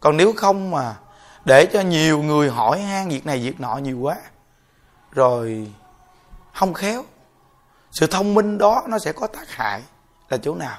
còn 0.00 0.16
nếu 0.16 0.32
không 0.36 0.70
mà 0.70 0.96
để 1.44 1.66
cho 1.72 1.80
nhiều 1.80 2.22
người 2.22 2.50
hỏi 2.50 2.80
han 2.80 3.08
việc 3.08 3.26
này 3.26 3.38
việc 3.38 3.60
nọ 3.60 3.76
nhiều 3.76 3.98
quá, 3.98 4.16
rồi 5.12 5.72
không 6.54 6.74
khéo. 6.74 7.04
Sự 7.90 8.06
thông 8.06 8.34
minh 8.34 8.58
đó 8.58 8.82
nó 8.88 8.98
sẽ 8.98 9.12
có 9.12 9.26
tác 9.26 9.50
hại 9.50 9.82
là 10.28 10.36
chỗ 10.36 10.54
nào? 10.54 10.78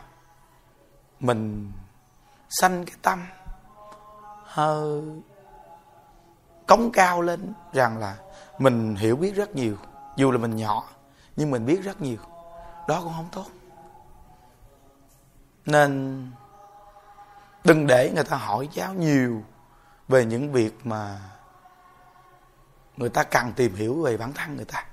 Mình 1.20 1.72
sanh 2.50 2.86
cái 2.86 2.96
tâm 3.02 3.26
hơi 4.44 5.02
cống 6.68 6.92
cao 6.92 7.22
lên 7.22 7.54
rằng 7.74 7.98
là 7.98 8.16
mình 8.60 8.96
hiểu 8.96 9.16
biết 9.16 9.36
rất 9.36 9.56
nhiều, 9.56 9.78
dù 10.16 10.32
là 10.32 10.38
mình 10.38 10.56
nhỏ 10.56 10.84
nhưng 11.36 11.52
mình 11.52 11.66
biết 11.66 11.84
rất 11.84 12.02
nhiều. 12.02 12.18
Đó 12.88 13.02
cũng 13.04 13.14
không 13.16 13.30
tốt. 13.32 13.46
Nên 15.66 16.32
đừng 17.64 17.88
để 17.88 18.12
người 18.16 18.24
ta 18.24 18.38
hỏi 18.38 18.70
giáo 18.72 18.94
nhiều 18.94 19.44
về 20.08 20.26
những 20.26 20.52
việc 20.52 20.86
mà 20.86 21.20
người 22.98 23.10
ta 23.10 23.24
cần 23.24 23.54
tìm 23.54 23.76
hiểu 23.76 24.02
về 24.02 24.18
bản 24.18 24.34
thân 24.34 24.56
người 24.56 24.66
ta. 24.66 24.86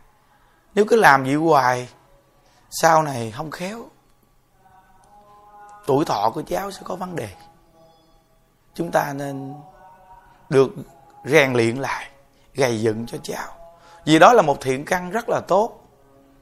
Nếu 0.75 0.85
cứ 0.89 0.97
làm 0.97 1.25
vậy 1.25 1.35
hoài, 1.35 1.89
sau 2.71 3.03
này 3.03 3.31
không 3.31 3.51
khéo, 3.51 3.85
tuổi 5.87 6.05
thọ 6.05 6.31
của 6.35 6.43
cháu 6.43 6.71
sẽ 6.71 6.81
có 6.85 6.97
vấn 6.97 7.17
đề. 7.17 7.29
Chúng 8.75 8.91
ta 8.91 9.13
nên 9.13 9.55
được 10.49 10.71
rèn 11.25 11.53
luyện 11.53 11.77
lại, 11.77 12.11
gầy 12.55 12.81
dựng 12.81 13.07
cho 13.07 13.19
cháu. 13.23 13.49
Vì 14.05 14.19
đó 14.19 14.33
là 14.33 14.43
một 14.43 14.57
thiện 14.61 14.85
căn 14.85 15.11
rất 15.11 15.29
là 15.29 15.41
tốt, 15.41 15.81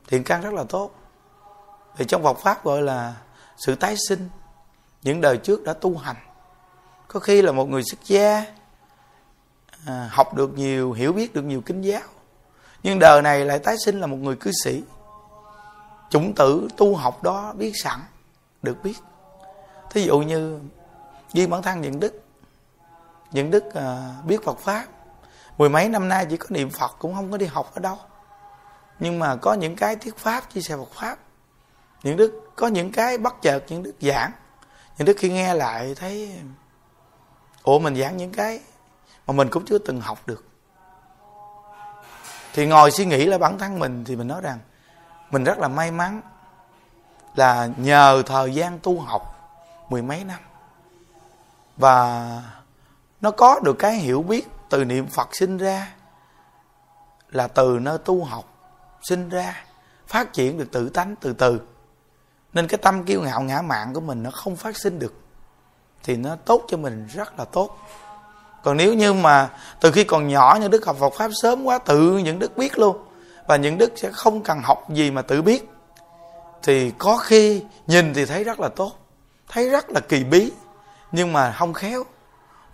thiện 0.09 0.25
căn 0.25 0.41
rất 0.41 0.53
là 0.53 0.65
tốt. 0.69 0.91
Thì 1.97 2.05
trong 2.05 2.23
Phật 2.23 2.39
pháp 2.39 2.65
gọi 2.65 2.83
là 2.83 3.15
sự 3.57 3.75
tái 3.75 3.95
sinh 4.09 4.29
những 5.07 5.21
đời 5.21 5.37
trước 5.37 5.65
đã 5.65 5.73
tu 5.73 5.97
hành. 5.97 6.17
Có 7.09 7.21
khi 7.21 7.43
là 7.43 7.53
một 7.53 7.69
người 7.69 7.83
xuất 7.83 8.05
gia 8.05 8.45
à, 9.87 10.09
học 10.13 10.35
được 10.35 10.55
nhiều 10.55 10.93
hiểu 10.93 11.13
biết 11.13 11.35
được 11.35 11.43
nhiều 11.43 11.61
kinh 11.61 11.83
giáo 11.83 12.01
nhưng 12.83 12.99
đời 12.99 13.23
này 13.23 13.45
lại 13.45 13.59
tái 13.59 13.77
sinh 13.85 14.01
là 14.01 14.07
một 14.07 14.17
người 14.17 14.37
cư 14.37 14.51
sĩ. 14.65 14.83
Chủng 16.11 16.35
tử 16.35 16.69
tu 16.77 16.97
học 16.97 17.23
đó 17.23 17.53
biết 17.57 17.73
sẵn 17.83 18.01
được 18.63 18.77
biết. 18.83 18.95
Thí 19.91 20.03
dụ 20.03 20.19
như 20.19 20.61
riêng 21.33 21.51
bản 21.51 21.63
thân 21.63 21.81
những 21.81 22.01
đức 22.01 22.23
những 23.33 23.51
đức 23.51 23.75
à, 23.75 24.15
biết 24.27 24.45
phật 24.45 24.59
pháp. 24.59 24.87
Mười 25.59 25.69
mấy 25.69 25.89
năm 25.89 26.09
nay 26.09 26.27
chỉ 26.31 26.37
có 26.37 26.47
niệm 26.51 26.71
phật 26.71 26.97
cũng 26.99 27.15
không 27.15 27.31
có 27.31 27.37
đi 27.37 27.47
học 27.47 27.71
ở 27.75 27.81
đâu. 27.81 27.99
Nhưng 28.99 29.19
mà 29.19 29.37
có 29.37 29.55
những 29.55 29.77
cái 29.77 29.97
thuyết 29.97 30.17
pháp 30.17 30.51
chia 30.51 30.61
sẻ 30.61 30.77
phật 30.77 30.93
pháp. 30.93 31.19
Những 32.03 32.17
đức 32.17 32.51
có 32.57 32.67
những 32.67 32.93
cái 32.93 33.19
bất 33.19 33.43
chợt 33.43 33.65
những 33.69 33.83
đức 33.83 33.95
giảng 34.01 34.31
nhưng 34.99 35.07
đức 35.07 35.17
khi 35.19 35.29
nghe 35.29 35.55
lại 35.55 35.95
thấy, 35.95 36.41
ủa, 37.63 37.79
mình 37.79 37.97
giảng 37.97 38.17
những 38.17 38.33
cái 38.33 38.61
mà 39.27 39.35
mình 39.35 39.49
cũng 39.51 39.65
chưa 39.65 39.79
từng 39.79 40.01
học 40.01 40.19
được. 40.27 40.45
Thì 42.53 42.67
ngồi 42.67 42.91
suy 42.91 43.07
nghĩ 43.07 43.27
là 43.27 43.39
bản 43.39 43.59
thân 43.59 43.79
mình 43.79 44.05
thì 44.05 44.17
mình 44.17 44.29
nói 44.29 44.41
rằng, 44.41 44.59
mình 45.31 45.45
rất 45.45 45.59
là 45.59 45.69
may 45.69 45.91
mắn 45.91 46.21
là 47.35 47.69
nhờ 47.77 48.23
thời 48.27 48.55
gian 48.55 48.79
tu 48.79 49.01
học 49.01 49.23
mười 49.89 50.03
mấy 50.03 50.25
năm 50.25 50.41
và 51.77 52.43
nó 53.21 53.31
có 53.31 53.61
được 53.65 53.77
cái 53.79 53.95
hiểu 53.95 54.23
biết 54.23 54.49
từ 54.71 54.85
niệm 54.85 55.07
phật 55.07 55.29
sinh 55.33 55.59
ra 55.59 55.93
là 57.31 57.49
từ 57.49 57.79
nơi 57.83 57.99
tu 57.99 58.25
học 58.25 58.45
sinh 59.03 59.29
ra, 59.29 59.65
phát 60.07 60.33
triển 60.33 60.59
được 60.59 60.69
tự 60.73 60.89
tánh 60.89 61.15
từ 61.21 61.33
từ 61.33 61.61
nên 62.57 62.69
cái 62.69 62.79
tâm 62.79 63.05
kiêu 63.05 63.23
ngạo 63.23 63.41
ngã 63.41 63.63
mạn 63.63 63.93
của 63.95 64.01
mình 64.01 64.23
nó 64.23 64.31
không 64.31 64.57
phát 64.57 64.77
sinh 64.77 64.99
được. 64.99 65.15
Thì 66.03 66.17
nó 66.17 66.37
tốt 66.45 66.65
cho 66.69 66.77
mình 66.77 67.07
rất 67.07 67.39
là 67.39 67.45
tốt. 67.45 67.79
Còn 68.63 68.77
nếu 68.77 68.95
như 68.95 69.13
mà 69.13 69.51
từ 69.81 69.93
khi 69.93 70.05
còn 70.05 70.29
nhỏ, 70.29 70.59
những 70.61 70.71
đức 70.71 70.87
học 70.87 70.97
Phật 71.01 71.13
pháp 71.15 71.31
sớm 71.43 71.65
quá, 71.65 71.79
tự 71.79 72.19
những 72.19 72.39
đức 72.39 72.57
biết 72.57 72.79
luôn. 72.79 72.97
Và 73.47 73.57
những 73.57 73.79
đức 73.79 73.93
sẽ 73.97 74.11
không 74.13 74.43
cần 74.43 74.61
học 74.63 74.91
gì 74.91 75.11
mà 75.11 75.23
tự 75.23 75.43
biết. 75.43 75.71
Thì 76.63 76.91
có 76.99 77.17
khi 77.17 77.65
nhìn 77.87 78.15
thì 78.15 78.27
thấy 78.27 78.45
rất 78.45 78.61
là 78.61 78.69
tốt, 78.69 78.93
thấy 79.49 79.71
rất 79.71 79.91
là 79.91 80.01
kỳ 80.01 80.25
bí. 80.25 80.53
Nhưng 81.13 81.33
mà 81.33 81.53
không 81.53 81.73
khéo, 81.73 82.05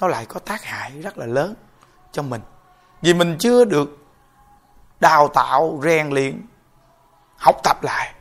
nó 0.01 0.09
lại 0.09 0.27
có 0.27 0.41
tác 0.41 0.65
hại 0.65 0.91
rất 0.91 1.19
là 1.19 1.27
lớn 1.27 1.55
cho 2.13 2.23
mình. 2.23 2.41
Vì 3.03 3.15
mình 3.15 3.37
chưa 3.39 3.65
được 3.65 3.99
đào 5.01 5.29
tạo, 5.29 5.81
rèn 5.85 6.11
luyện, 6.11 6.47
học 7.37 7.57
tập 7.65 7.83
lại 7.83 8.15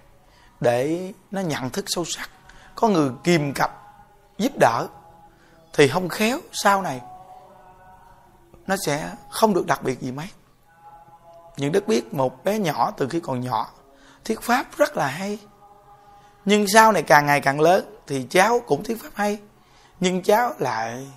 để 0.62 1.14
nó 1.32 1.42
nhận 1.42 1.70
thức 1.70 1.86
sâu 1.88 2.06
sắc. 2.06 2.30
Có 2.76 2.88
người 2.88 3.10
kìm 3.24 3.54
cặp, 3.54 3.72
giúp 4.38 4.52
đỡ, 4.60 4.88
thì 5.74 5.88
không 5.88 6.10
khéo 6.10 6.40
sau 6.52 6.82
này 6.82 7.02
nó 8.68 8.76
sẽ 8.86 9.12
không 9.30 9.54
được 9.54 9.68
đặc 9.68 9.84
biệt 9.84 10.02
gì 10.02 10.12
mấy. 10.12 10.28
Những 11.58 11.72
đức 11.72 11.88
biết 11.88 12.14
một 12.14 12.44
bé 12.44 12.60
nhỏ 12.60 12.92
từ 12.98 13.08
khi 13.10 13.20
còn 13.20 13.42
nhỏ, 13.42 13.70
thuyết 14.26 14.42
pháp 14.42 14.78
rất 14.78 14.98
là 14.98 15.08
hay. 15.08 15.40
Nhưng 16.46 16.68
sau 16.68 16.92
này 16.92 17.04
càng 17.04 17.26
ngày 17.26 17.42
càng 17.42 17.60
lớn 17.60 17.96
thì 18.08 18.28
cháu 18.30 18.60
cũng 18.68 18.84
thuyết 18.84 19.02
pháp 19.04 19.10
hay. 19.14 19.40
Nhưng 20.00 20.24
cháu 20.24 20.54
lại 20.60 21.08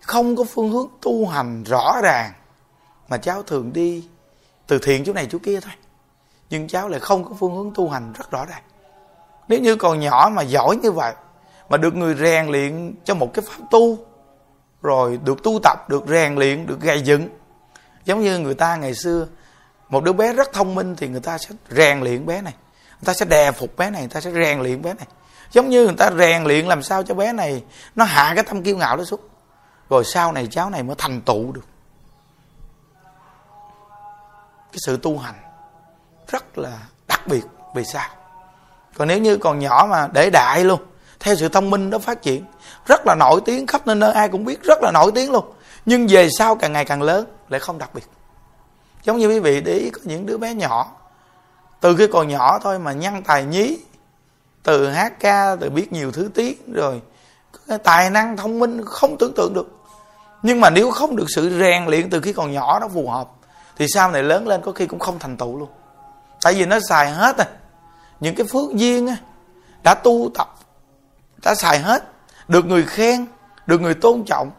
không 0.00 0.36
có 0.36 0.44
phương 0.44 0.70
hướng 0.70 0.88
tu 1.02 1.26
hành 1.26 1.64
rõ 1.64 2.00
ràng 2.02 2.32
mà 3.08 3.16
cháu 3.16 3.42
thường 3.42 3.72
đi 3.72 4.08
từ 4.66 4.78
thiện 4.78 5.04
chỗ 5.04 5.12
này 5.12 5.28
chỗ 5.30 5.38
kia 5.42 5.60
thôi 5.60 5.72
nhưng 6.50 6.68
cháu 6.68 6.88
lại 6.88 7.00
không 7.00 7.24
có 7.24 7.30
phương 7.38 7.56
hướng 7.56 7.72
tu 7.74 7.88
hành 7.88 8.12
rất 8.12 8.30
rõ 8.30 8.44
ràng. 8.44 8.62
Nếu 9.48 9.60
như 9.60 9.76
còn 9.76 10.00
nhỏ 10.00 10.30
mà 10.32 10.42
giỏi 10.42 10.76
như 10.76 10.92
vậy, 10.92 11.14
mà 11.68 11.76
được 11.76 11.94
người 11.94 12.14
rèn 12.14 12.46
luyện 12.46 12.94
cho 13.04 13.14
một 13.14 13.34
cái 13.34 13.44
pháp 13.48 13.64
tu, 13.70 13.98
rồi 14.82 15.18
được 15.24 15.42
tu 15.42 15.58
tập, 15.62 15.88
được 15.88 16.04
rèn 16.08 16.34
luyện, 16.34 16.66
được 16.66 16.80
gầy 16.80 17.02
dựng, 17.02 17.28
giống 18.04 18.20
như 18.20 18.38
người 18.38 18.54
ta 18.54 18.76
ngày 18.76 18.94
xưa, 18.94 19.26
một 19.88 20.04
đứa 20.04 20.12
bé 20.12 20.32
rất 20.32 20.52
thông 20.52 20.74
minh 20.74 20.96
thì 20.96 21.08
người 21.08 21.20
ta 21.20 21.38
sẽ 21.38 21.48
rèn 21.70 22.00
luyện 22.00 22.26
bé 22.26 22.42
này, 22.42 22.54
người 22.90 23.04
ta 23.04 23.14
sẽ 23.14 23.26
đè 23.26 23.52
phục 23.52 23.76
bé 23.76 23.90
này, 23.90 24.02
người 24.02 24.10
ta 24.10 24.20
sẽ 24.20 24.32
rèn 24.32 24.60
luyện 24.60 24.82
bé 24.82 24.94
này. 24.94 25.06
Giống 25.52 25.68
như 25.68 25.84
người 25.84 25.96
ta 25.98 26.10
rèn 26.18 26.44
luyện 26.44 26.66
làm 26.66 26.82
sao 26.82 27.02
cho 27.02 27.14
bé 27.14 27.32
này 27.32 27.64
nó 27.94 28.04
hạ 28.04 28.32
cái 28.34 28.44
tâm 28.44 28.62
kiêu 28.62 28.76
ngạo 28.76 28.96
đó 28.96 29.04
xuống. 29.04 29.20
Rồi 29.90 30.04
sau 30.04 30.32
này 30.32 30.48
cháu 30.50 30.70
này 30.70 30.82
mới 30.82 30.96
thành 30.98 31.20
tựu 31.20 31.52
được. 31.52 31.66
Cái 34.72 34.78
sự 34.86 34.96
tu 34.96 35.18
hành 35.18 35.43
rất 36.34 36.58
là 36.58 36.78
đặc 37.08 37.26
biệt 37.26 37.44
vì 37.74 37.84
sao? 37.84 38.08
Còn 38.96 39.08
nếu 39.08 39.18
như 39.18 39.36
còn 39.36 39.58
nhỏ 39.58 39.86
mà 39.90 40.08
để 40.12 40.30
đại 40.30 40.64
luôn, 40.64 40.80
theo 41.20 41.34
sự 41.36 41.48
thông 41.48 41.70
minh 41.70 41.90
đó 41.90 41.98
phát 41.98 42.22
triển, 42.22 42.44
rất 42.86 43.00
là 43.06 43.14
nổi 43.14 43.40
tiếng 43.44 43.66
khắp 43.66 43.86
nơi 43.86 43.96
nơi, 43.96 44.12
ai 44.12 44.28
cũng 44.28 44.44
biết 44.44 44.62
rất 44.62 44.78
là 44.82 44.90
nổi 44.94 45.12
tiếng 45.14 45.32
luôn. 45.32 45.44
Nhưng 45.86 46.06
về 46.06 46.28
sau 46.38 46.56
càng 46.56 46.72
ngày 46.72 46.84
càng 46.84 47.02
lớn, 47.02 47.26
lại 47.48 47.60
không 47.60 47.78
đặc 47.78 47.90
biệt. 47.94 48.08
Giống 49.02 49.18
như 49.18 49.28
quý 49.28 49.38
vị 49.38 49.60
để 49.60 49.72
ý 49.72 49.90
có 49.90 50.00
những 50.04 50.26
đứa 50.26 50.36
bé 50.36 50.54
nhỏ, 50.54 50.92
từ 51.80 51.96
khi 51.96 52.06
còn 52.06 52.28
nhỏ 52.28 52.58
thôi 52.62 52.78
mà 52.78 52.92
nhăn 52.92 53.22
tài 53.22 53.44
nhí, 53.44 53.78
từ 54.62 54.90
hát 54.90 55.20
ca, 55.20 55.56
từ 55.60 55.70
biết 55.70 55.92
nhiều 55.92 56.12
thứ 56.12 56.30
tiếng, 56.34 56.72
rồi 56.72 57.02
tài 57.82 58.10
năng 58.10 58.36
thông 58.36 58.58
minh 58.58 58.84
không 58.84 59.16
tưởng 59.18 59.32
tượng 59.36 59.54
được. 59.54 59.68
Nhưng 60.42 60.60
mà 60.60 60.70
nếu 60.70 60.90
không 60.90 61.16
được 61.16 61.26
sự 61.34 61.58
rèn 61.60 61.86
luyện 61.86 62.10
từ 62.10 62.20
khi 62.20 62.32
còn 62.32 62.52
nhỏ 62.52 62.78
nó 62.80 62.88
phù 62.88 63.08
hợp, 63.10 63.28
thì 63.76 63.86
sau 63.94 64.10
này 64.10 64.22
lớn 64.22 64.48
lên 64.48 64.60
có 64.64 64.72
khi 64.72 64.86
cũng 64.86 64.98
không 64.98 65.18
thành 65.18 65.36
tựu 65.36 65.58
luôn 65.58 65.68
tại 66.44 66.54
vì 66.54 66.66
nó 66.66 66.78
xài 66.88 67.10
hết 67.10 67.36
à. 67.36 67.46
Những 68.20 68.34
cái 68.34 68.46
phước 68.46 68.74
duyên 68.74 69.06
á, 69.06 69.16
đã 69.82 69.94
tu 69.94 70.30
tập, 70.34 70.54
đã 71.44 71.54
xài 71.54 71.78
hết. 71.78 72.04
Được 72.48 72.64
người 72.64 72.82
khen, 72.86 73.26
được 73.66 73.80
người 73.80 73.94
tôn 73.94 74.24
trọng, 74.24 74.50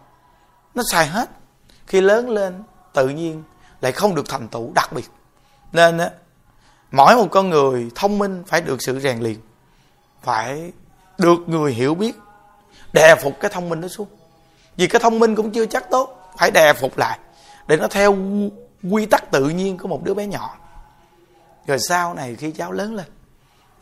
nó 0.76 0.84
xài 0.92 1.08
hết. 1.08 1.30
Khi 1.88 2.02
lớn 2.02 2.30
lên, 2.30 2.64
tự 2.94 3.10
nhiên 3.10 3.44
lại 3.82 3.92
không 3.92 4.16
được 4.16 4.30
thành 4.30 4.48
tựu 4.48 4.72
đặc 4.74 4.94
biệt. 4.94 5.12
Nên 5.72 5.98
á, 5.98 6.10
mỗi 6.92 7.16
một 7.16 7.28
con 7.32 7.50
người 7.50 7.92
thông 7.96 8.18
minh 8.18 8.44
phải 8.48 8.62
được 8.62 8.78
sự 8.82 9.00
rèn 9.00 9.20
luyện, 9.20 9.38
phải 10.22 10.72
được 11.18 11.40
người 11.48 11.74
hiểu 11.74 11.96
biết, 11.96 12.16
đè 12.94 13.16
phục 13.16 13.40
cái 13.40 13.52
thông 13.54 13.70
minh 13.70 13.82
đó 13.82 13.88
xuống. 13.88 14.08
Vì 14.78 14.88
cái 14.88 15.02
thông 15.02 15.20
minh 15.20 15.36
cũng 15.36 15.52
chưa 15.52 15.66
chắc 15.66 15.90
tốt, 15.90 16.32
phải 16.38 16.52
đè 16.52 16.74
phục 16.74 16.98
lại 16.98 17.20
để 17.68 17.78
nó 17.78 17.88
theo 17.88 18.18
quy 18.92 19.06
tắc 19.06 19.32
tự 19.32 19.50
nhiên 19.50 19.78
của 19.78 19.88
một 19.88 20.04
đứa 20.04 20.14
bé 20.14 20.28
nhỏ 20.28 20.56
rồi 21.68 21.78
sau 21.80 22.14
này 22.14 22.36
khi 22.36 22.52
cháu 22.52 22.72
lớn 22.72 22.96
lên, 22.96 23.06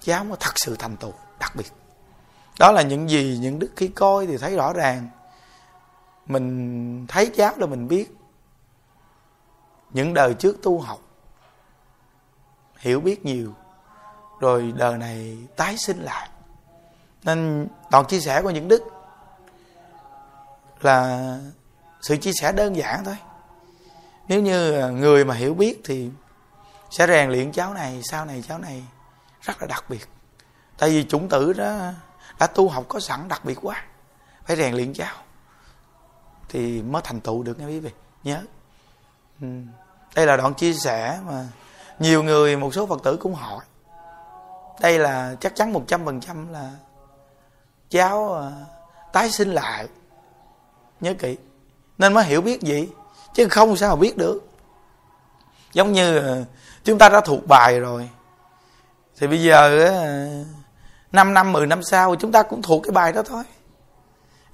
cháu 0.02 0.24
mới 0.24 0.38
thật 0.40 0.54
sự 0.56 0.76
thành 0.80 0.98
tựu, 0.98 1.14
đặc 1.40 1.56
biệt. 1.56 1.72
Đó 2.60 2.72
là 2.72 2.82
những 2.82 3.10
gì 3.10 3.38
những 3.42 3.60
đức 3.60 3.72
khi 3.76 3.88
coi 3.88 4.28
thì 4.28 4.38
thấy 4.38 4.56
rõ 4.56 4.74
ràng. 4.74 5.10
Mình 6.26 7.08
thấy 7.08 7.32
cháu 7.36 7.54
là 7.58 7.66
mình 7.66 7.88
biết 7.88 8.16
những 9.90 10.14
đời 10.14 10.34
trước 10.34 10.58
tu 10.64 10.80
học, 10.80 11.00
hiểu 12.78 13.00
biết 13.00 13.26
nhiều, 13.26 13.54
rồi 14.40 14.74
đời 14.78 14.98
này 14.98 15.38
tái 15.56 15.76
sinh 15.78 16.00
lại. 16.00 16.30
Nên 17.24 17.68
toàn 17.92 18.06
chia 18.06 18.20
sẻ 18.20 18.42
của 18.42 18.50
những 18.50 18.68
đức 18.68 18.84
là 20.82 21.38
sự 22.02 22.18
chia 22.18 22.32
sẻ 22.42 22.52
đơn 22.52 22.76
giản 22.76 23.04
thôi. 23.06 23.18
Nếu 24.28 24.42
như 24.42 24.90
người 24.92 25.26
mà 25.26 25.36
hiểu 25.36 25.54
biết 25.54 25.82
thì 25.86 26.10
sẽ 26.94 27.08
rèn 27.08 27.30
luyện 27.30 27.52
cháu 27.52 27.74
này, 27.74 28.02
sau 28.04 28.26
này 28.26 28.44
cháu 28.48 28.58
này 28.58 28.84
rất 29.42 29.62
là 29.62 29.68
đặc 29.68 29.86
biệt. 29.90 30.08
Tại 30.78 30.90
vì 30.90 31.04
chủng 31.04 31.30
tử 31.30 31.54
đó 31.54 31.92
đã 32.40 32.48
tu 32.48 32.70
học 32.70 32.86
có 32.88 33.00
sẵn 33.00 33.28
đặc 33.28 33.46
biệt 33.46 33.58
quá, 33.62 33.84
phải 34.46 34.56
rèn 34.56 34.76
luyện 34.76 34.94
cháu 34.94 35.16
thì 36.50 36.82
mới 36.82 37.02
thành 37.02 37.20
tựu 37.22 37.44
được 37.44 37.60
nghe 37.60 37.66
quý 37.66 37.80
vị. 37.80 37.90
Nhớ. 38.24 38.42
Ừ. 39.42 39.48
đây 40.16 40.26
là 40.26 40.38
đoạn 40.38 40.54
chia 40.54 40.74
sẻ 40.74 41.20
mà 41.26 41.48
nhiều 42.00 42.24
người, 42.24 42.58
một 42.58 42.74
số 42.74 42.86
phật 42.86 43.04
tử 43.04 43.18
cũng 43.18 43.34
hỏi. 43.34 43.66
Đây 44.82 45.00
là 45.00 45.36
chắc 45.40 45.56
chắn 45.56 45.74
một 45.74 45.84
trăm 45.88 46.06
phần 46.06 46.22
trăm 46.22 46.54
là 46.54 46.72
cháu 47.90 48.34
à, 48.34 48.52
tái 49.14 49.32
sinh 49.32 49.50
lại. 49.50 49.88
Nhớ 51.00 51.14
kỹ. 51.20 51.38
Nên 51.98 52.14
mới 52.14 52.24
hiểu 52.24 52.42
biết 52.42 52.62
gì 52.62 52.90
chứ 53.34 53.48
không 53.50 53.78
sao 53.78 53.96
biết 53.96 54.18
được 54.18 54.53
giống 55.74 55.92
như 55.92 56.18
ờ, 56.18 56.44
chúng 56.84 56.98
ta 56.98 57.10
đã 57.10 57.22
thuộc 57.22 57.48
bài 57.48 57.80
rồi. 57.80 58.10
Thì 59.18 59.28
bây 59.28 59.44
giờ 59.44 59.90
5 61.12 61.34
năm 61.34 61.52
10 61.52 61.68
năm 61.68 61.84
sau 61.84 62.16
chúng 62.16 62.32
ta 62.32 62.44
cũng 62.44 62.62
thuộc 62.62 62.84
cái 62.84 62.92
bài 62.92 63.14
đó 63.14 63.22
thôi. 63.26 63.44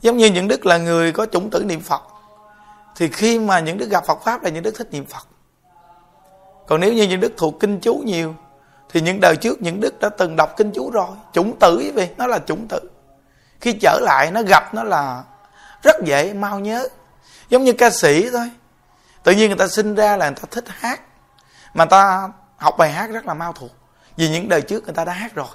Giống 0.01 0.17
như 0.17 0.25
những 0.25 0.47
đức 0.47 0.65
là 0.65 0.77
người 0.77 1.11
có 1.11 1.25
chủng 1.25 1.49
tử 1.49 1.63
niệm 1.63 1.81
phật, 1.81 2.01
thì 2.95 3.07
khi 3.07 3.39
mà 3.39 3.59
những 3.59 3.77
đức 3.77 3.89
gặp 3.89 4.05
phật 4.05 4.19
pháp 4.23 4.43
là 4.43 4.49
những 4.49 4.63
đức 4.63 4.75
thích 4.77 4.87
niệm 4.91 5.05
phật. 5.05 5.27
Còn 6.67 6.79
nếu 6.79 6.93
như 6.93 7.03
những 7.03 7.19
đức 7.19 7.33
thuộc 7.37 7.59
kinh 7.59 7.79
chú 7.79 7.95
nhiều, 7.95 8.35
thì 8.89 9.01
những 9.01 9.19
đời 9.21 9.35
trước 9.35 9.61
những 9.61 9.79
đức 9.79 9.99
đã 9.99 10.09
từng 10.09 10.35
đọc 10.35 10.53
kinh 10.57 10.71
chú 10.71 10.91
rồi. 10.91 11.07
Chủng 11.33 11.59
tử 11.59 11.77
quý 11.77 11.91
vị 11.91 12.07
nó 12.17 12.27
là 12.27 12.39
chủng 12.39 12.67
tử. 12.67 12.79
Khi 13.61 13.73
trở 13.81 13.99
lại, 14.01 14.31
nó 14.31 14.41
gặp, 14.41 14.73
nó 14.73 14.83
là 14.83 15.23
rất 15.83 15.95
dễ 16.05 16.33
mau 16.33 16.59
nhớ. 16.59 16.87
Giống 17.49 17.63
như 17.63 17.73
ca 17.73 17.89
sĩ 17.89 18.29
thôi. 18.29 18.51
Tự 19.23 19.31
nhiên 19.31 19.49
người 19.49 19.57
ta 19.57 19.67
sinh 19.67 19.95
ra 19.95 20.17
là 20.17 20.29
người 20.29 20.35
ta 20.35 20.47
thích 20.51 20.65
hát 20.67 21.01
mà 21.73 21.85
ta 21.85 22.29
học 22.57 22.75
bài 22.77 22.91
hát 22.91 23.09
rất 23.09 23.25
là 23.25 23.33
mau 23.33 23.53
thuộc, 23.53 23.71
vì 24.17 24.29
những 24.29 24.49
đời 24.49 24.61
trước 24.61 24.83
người 24.83 24.93
ta 24.93 25.05
đã 25.05 25.13
hát 25.13 25.35
rồi. 25.35 25.47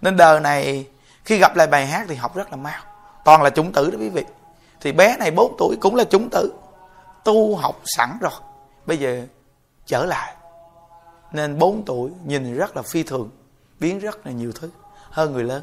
Nên 0.00 0.16
đời 0.16 0.40
này, 0.40 0.86
khi 1.24 1.38
gặp 1.38 1.56
lại 1.56 1.66
bài 1.66 1.86
hát 1.86 2.06
thì 2.08 2.14
học 2.14 2.36
rất 2.36 2.50
là 2.50 2.56
mau. 2.56 2.82
Toàn 3.24 3.42
là 3.42 3.50
chủng 3.50 3.72
tử 3.72 3.90
đó 3.90 3.98
quý 4.00 4.08
vị. 4.08 4.24
Thì 4.80 4.92
bé 4.92 5.16
này 5.16 5.30
4 5.30 5.54
tuổi 5.58 5.76
cũng 5.80 5.94
là 5.94 6.04
chủng 6.04 6.28
tử. 6.30 6.52
Tu 7.24 7.56
học 7.56 7.80
sẵn 7.84 8.18
rồi, 8.20 8.32
bây 8.86 8.98
giờ 8.98 9.26
trở 9.86 10.04
lại. 10.04 10.34
Nên 11.32 11.58
4 11.58 11.82
tuổi 11.86 12.10
nhìn 12.24 12.54
rất 12.54 12.76
là 12.76 12.82
phi 12.82 13.02
thường, 13.02 13.30
biến 13.80 13.98
rất 13.98 14.26
là 14.26 14.32
nhiều 14.32 14.52
thứ, 14.54 14.70
hơn 15.10 15.32
người 15.32 15.44
lớn. 15.44 15.62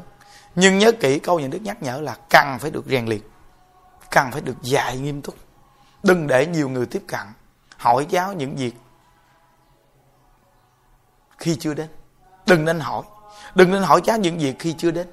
Nhưng 0.54 0.78
nhớ 0.78 0.92
kỹ 0.92 1.18
câu 1.18 1.40
nhà 1.40 1.48
đức 1.48 1.58
nhắc 1.62 1.82
nhở 1.82 2.00
là 2.00 2.16
cần 2.30 2.56
phải 2.60 2.70
được 2.70 2.84
rèn 2.86 3.06
luyện, 3.06 3.20
cần 4.10 4.30
phải 4.30 4.40
được 4.40 4.62
dạy 4.62 4.98
nghiêm 4.98 5.22
túc. 5.22 5.34
Đừng 6.02 6.26
để 6.26 6.46
nhiều 6.46 6.68
người 6.68 6.86
tiếp 6.86 7.02
cận, 7.08 7.26
hỏi 7.76 8.06
giáo 8.08 8.32
những 8.32 8.56
việc 8.56 8.74
khi 11.40 11.56
chưa 11.60 11.74
đến. 11.74 11.88
Đừng 12.46 12.64
nên 12.64 12.80
hỏi. 12.80 13.02
Đừng 13.54 13.72
nên 13.72 13.82
hỏi 13.82 14.00
cháu 14.04 14.18
những 14.18 14.38
việc 14.38 14.58
khi 14.58 14.74
chưa 14.78 14.90
đến. 14.90 15.06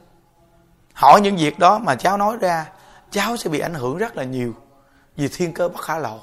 Hỏi 0.93 1.21
những 1.21 1.37
việc 1.37 1.59
đó 1.59 1.79
mà 1.79 1.95
cháu 1.95 2.17
nói 2.17 2.37
ra, 2.37 2.65
cháu 3.11 3.37
sẽ 3.37 3.49
bị 3.49 3.59
ảnh 3.59 3.73
hưởng 3.73 3.97
rất 3.97 4.15
là 4.15 4.23
nhiều 4.23 4.53
vì 5.15 5.27
thiên 5.27 5.53
cơ 5.53 5.69
bất 5.69 5.81
khả 5.81 5.97
lộ. 5.97 6.19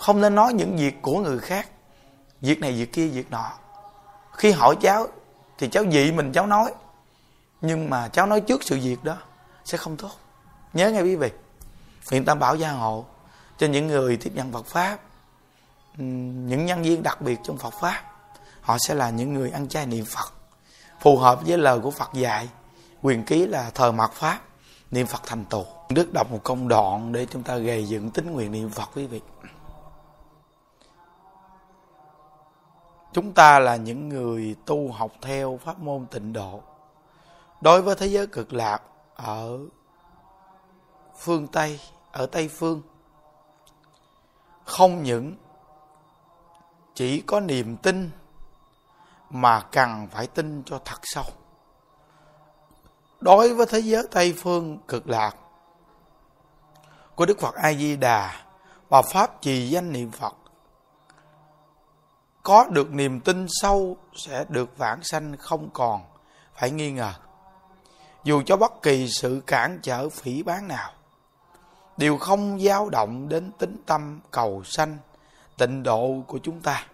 Không 0.00 0.20
nên 0.20 0.34
nói 0.34 0.52
những 0.52 0.76
việc 0.76 1.02
của 1.02 1.18
người 1.18 1.38
khác, 1.38 1.68
việc 2.40 2.60
này, 2.60 2.72
việc 2.72 2.92
kia, 2.92 3.06
việc 3.06 3.30
nọ. 3.30 3.52
Khi 4.32 4.50
hỏi 4.50 4.76
cháu 4.80 5.06
thì 5.58 5.68
cháu 5.68 5.84
dị 5.92 6.12
mình 6.12 6.32
cháu 6.32 6.46
nói, 6.46 6.74
nhưng 7.60 7.90
mà 7.90 8.08
cháu 8.08 8.26
nói 8.26 8.40
trước 8.40 8.62
sự 8.64 8.78
việc 8.82 9.04
đó 9.04 9.16
sẽ 9.64 9.78
không 9.78 9.96
tốt. 9.96 10.10
Nhớ 10.72 10.90
nghe 10.90 11.00
quý 11.00 11.16
vị. 11.16 11.30
Nguyện 12.10 12.24
tam 12.24 12.38
bảo 12.38 12.56
gia 12.56 12.70
hộ 12.70 13.04
cho 13.58 13.66
những 13.66 13.86
người 13.86 14.16
tiếp 14.16 14.30
nhận 14.34 14.52
phật 14.52 14.66
pháp 14.66 14.98
những 15.96 16.66
nhân 16.66 16.82
viên 16.82 17.02
đặc 17.02 17.20
biệt 17.20 17.38
trong 17.44 17.58
phật 17.58 17.74
pháp 17.80 18.02
họ 18.66 18.76
sẽ 18.78 18.94
là 18.94 19.10
những 19.10 19.34
người 19.34 19.50
ăn 19.50 19.68
chay 19.68 19.86
niệm 19.86 20.04
phật, 20.04 20.32
phù 21.00 21.16
hợp 21.16 21.40
với 21.46 21.58
lời 21.58 21.80
của 21.80 21.90
phật 21.90 22.12
dạy. 22.12 22.48
Quyền 23.02 23.24
ký 23.24 23.46
là 23.46 23.70
thờ 23.70 23.92
mạt 23.92 24.12
pháp, 24.12 24.40
niệm 24.90 25.06
phật 25.06 25.22
thành 25.26 25.44
tựu. 25.44 25.64
Đức 25.88 26.12
đọc 26.12 26.30
một 26.30 26.40
công 26.44 26.68
đoạn 26.68 27.12
để 27.12 27.26
chúng 27.26 27.42
ta 27.42 27.56
gầy 27.56 27.88
dựng 27.88 28.10
tính 28.10 28.32
nguyện 28.32 28.52
niệm 28.52 28.70
phật, 28.70 28.88
quý 28.94 29.06
vị. 29.06 29.20
Chúng 33.12 33.32
ta 33.32 33.58
là 33.58 33.76
những 33.76 34.08
người 34.08 34.56
tu 34.66 34.92
học 34.92 35.12
theo 35.22 35.58
pháp 35.64 35.78
môn 35.78 36.06
tịnh 36.06 36.32
độ. 36.32 36.62
Đối 37.60 37.82
với 37.82 37.94
thế 37.94 38.06
giới 38.06 38.26
cực 38.26 38.52
lạc, 38.52 38.82
ở 39.14 39.58
phương 41.18 41.46
tây, 41.46 41.80
ở 42.12 42.26
tây 42.26 42.48
phương, 42.48 42.82
không 44.64 45.02
những 45.02 45.36
chỉ 46.94 47.20
có 47.20 47.40
niềm 47.40 47.76
tin 47.76 48.10
mà 49.30 49.60
cần 49.60 50.08
phải 50.10 50.26
tin 50.26 50.62
cho 50.66 50.80
thật 50.84 51.00
sâu. 51.02 51.24
Đối 53.20 53.54
với 53.54 53.66
thế 53.66 53.78
giới 53.78 54.06
tây 54.10 54.34
phương 54.38 54.78
cực 54.88 55.08
lạc, 55.08 55.36
của 57.14 57.26
đức 57.26 57.40
phật 57.40 57.54
a 57.54 57.72
di 57.72 57.96
đà 57.96 58.44
và 58.88 59.02
pháp 59.02 59.42
trì 59.42 59.68
danh 59.68 59.92
niệm 59.92 60.10
phật, 60.10 60.34
có 62.42 62.66
được 62.70 62.92
niềm 62.92 63.20
tin 63.20 63.46
sâu 63.48 63.96
sẽ 64.14 64.44
được 64.48 64.78
vãng 64.78 65.02
sanh 65.02 65.36
không 65.36 65.70
còn, 65.72 66.02
phải 66.54 66.70
nghi 66.70 66.90
ngờ. 66.90 67.12
Dù 68.24 68.42
cho 68.46 68.56
bất 68.56 68.82
kỳ 68.82 69.08
sự 69.08 69.42
cản 69.46 69.78
trở 69.82 70.08
phỉ 70.08 70.42
bán 70.42 70.68
nào, 70.68 70.92
đều 71.96 72.18
không 72.18 72.60
dao 72.60 72.88
động 72.88 73.28
đến 73.28 73.52
tính 73.58 73.76
tâm 73.86 74.20
cầu 74.30 74.62
sanh, 74.64 74.98
tịnh 75.58 75.82
độ 75.82 76.22
của 76.26 76.38
chúng 76.42 76.60
ta 76.60 76.86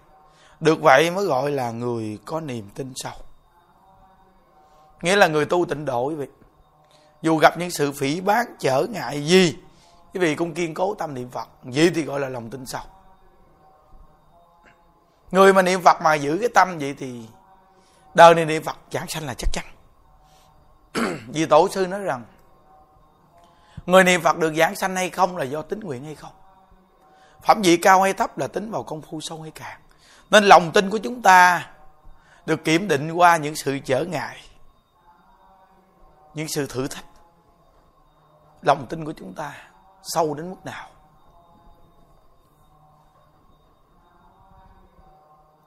được 0.62 0.80
vậy 0.82 1.10
mới 1.10 1.24
gọi 1.24 1.50
là 1.50 1.70
người 1.70 2.18
có 2.24 2.40
niềm 2.40 2.68
tin 2.74 2.92
sâu. 2.96 3.12
Nghĩa 5.02 5.16
là 5.16 5.26
người 5.26 5.44
tu 5.44 5.64
tịnh 5.64 5.84
độ, 5.84 6.04
quý 6.04 6.14
vị. 6.14 6.26
Dù 7.22 7.36
gặp 7.36 7.58
những 7.58 7.70
sự 7.70 7.92
phỉ 7.92 8.20
báng, 8.20 8.46
trở 8.58 8.86
ngại 8.90 9.26
gì, 9.26 9.58
quý 10.14 10.20
vị 10.20 10.34
cũng 10.34 10.54
kiên 10.54 10.74
cố 10.74 10.94
tâm 10.94 11.14
niệm 11.14 11.30
phật. 11.30 11.48
Vậy 11.62 11.90
thì 11.94 12.02
gọi 12.02 12.20
là 12.20 12.28
lòng 12.28 12.50
tin 12.50 12.66
sâu. 12.66 12.82
Người 15.30 15.52
mà 15.52 15.62
niệm 15.62 15.82
phật 15.82 16.02
mà 16.02 16.14
giữ 16.14 16.38
cái 16.40 16.48
tâm 16.54 16.78
vậy 16.78 16.94
thì 16.98 17.26
đời 18.14 18.34
này 18.34 18.44
niệm 18.44 18.62
phật 18.62 18.76
giảng 18.90 19.08
sanh 19.08 19.26
là 19.26 19.34
chắc 19.38 19.48
chắn. 19.52 19.64
Vì 21.28 21.46
tổ 21.46 21.68
sư 21.68 21.86
nói 21.86 22.00
rằng, 22.00 22.24
người 23.86 24.04
niệm 24.04 24.22
phật 24.22 24.38
được 24.38 24.54
giảng 24.54 24.74
sanh 24.74 24.96
hay 24.96 25.10
không 25.10 25.36
là 25.36 25.44
do 25.44 25.62
tính 25.62 25.80
nguyện 25.80 26.04
hay 26.04 26.14
không? 26.14 26.32
Phẩm 27.46 27.62
vị 27.62 27.76
cao 27.76 28.02
hay 28.02 28.12
thấp 28.12 28.38
là 28.38 28.46
tính 28.46 28.70
vào 28.70 28.82
công 28.82 29.02
phu 29.02 29.20
sâu 29.20 29.42
hay 29.42 29.50
cạn 29.50 29.81
nên 30.32 30.44
lòng 30.44 30.72
tin 30.72 30.90
của 30.90 30.98
chúng 30.98 31.22
ta 31.22 31.70
được 32.46 32.64
kiểm 32.64 32.88
định 32.88 33.12
qua 33.12 33.36
những 33.36 33.56
sự 33.56 33.78
trở 33.78 34.04
ngại, 34.04 34.36
những 36.34 36.48
sự 36.48 36.66
thử 36.66 36.88
thách. 36.88 37.04
Lòng 38.62 38.86
tin 38.88 39.04
của 39.04 39.12
chúng 39.16 39.34
ta 39.34 39.54
sâu 40.02 40.34
đến 40.34 40.50
mức 40.50 40.56
nào? 40.64 40.88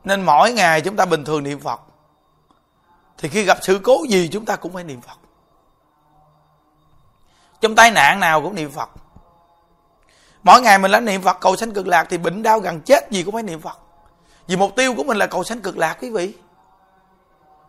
Nên 0.03 0.21
mỗi 0.21 0.51
ngày 0.51 0.81
chúng 0.81 0.95
ta 0.95 1.05
bình 1.05 1.25
thường 1.25 1.43
niệm 1.43 1.59
phật, 1.59 1.81
thì 3.17 3.29
khi 3.29 3.43
gặp 3.43 3.57
sự 3.61 3.79
cố 3.83 3.97
gì 4.09 4.29
chúng 4.31 4.45
ta 4.45 4.55
cũng 4.55 4.73
phải 4.73 4.83
niệm 4.83 5.01
phật. 5.01 5.17
Trong 7.61 7.75
tai 7.75 7.91
nạn 7.91 8.19
nào 8.19 8.41
cũng 8.41 8.55
niệm 8.55 8.71
phật. 8.71 8.89
Mỗi 10.43 10.61
ngày 10.61 10.77
mình 10.77 10.91
lãnh 10.91 11.05
niệm 11.05 11.21
phật, 11.21 11.37
cầu 11.41 11.55
sanh 11.55 11.73
cực 11.73 11.87
lạc 11.87 12.07
thì 12.09 12.17
bệnh 12.17 12.43
đau 12.43 12.59
gần 12.59 12.81
chết 12.81 13.11
gì 13.11 13.23
cũng 13.23 13.33
phải 13.33 13.43
niệm 13.43 13.61
phật 13.61 13.79
vì 14.47 14.55
mục 14.55 14.75
tiêu 14.75 14.93
của 14.95 15.03
mình 15.03 15.17
là 15.17 15.27
cầu 15.27 15.43
sanh 15.43 15.61
cực 15.61 15.77
lạc 15.77 15.97
quý 16.01 16.09
vị. 16.09 16.33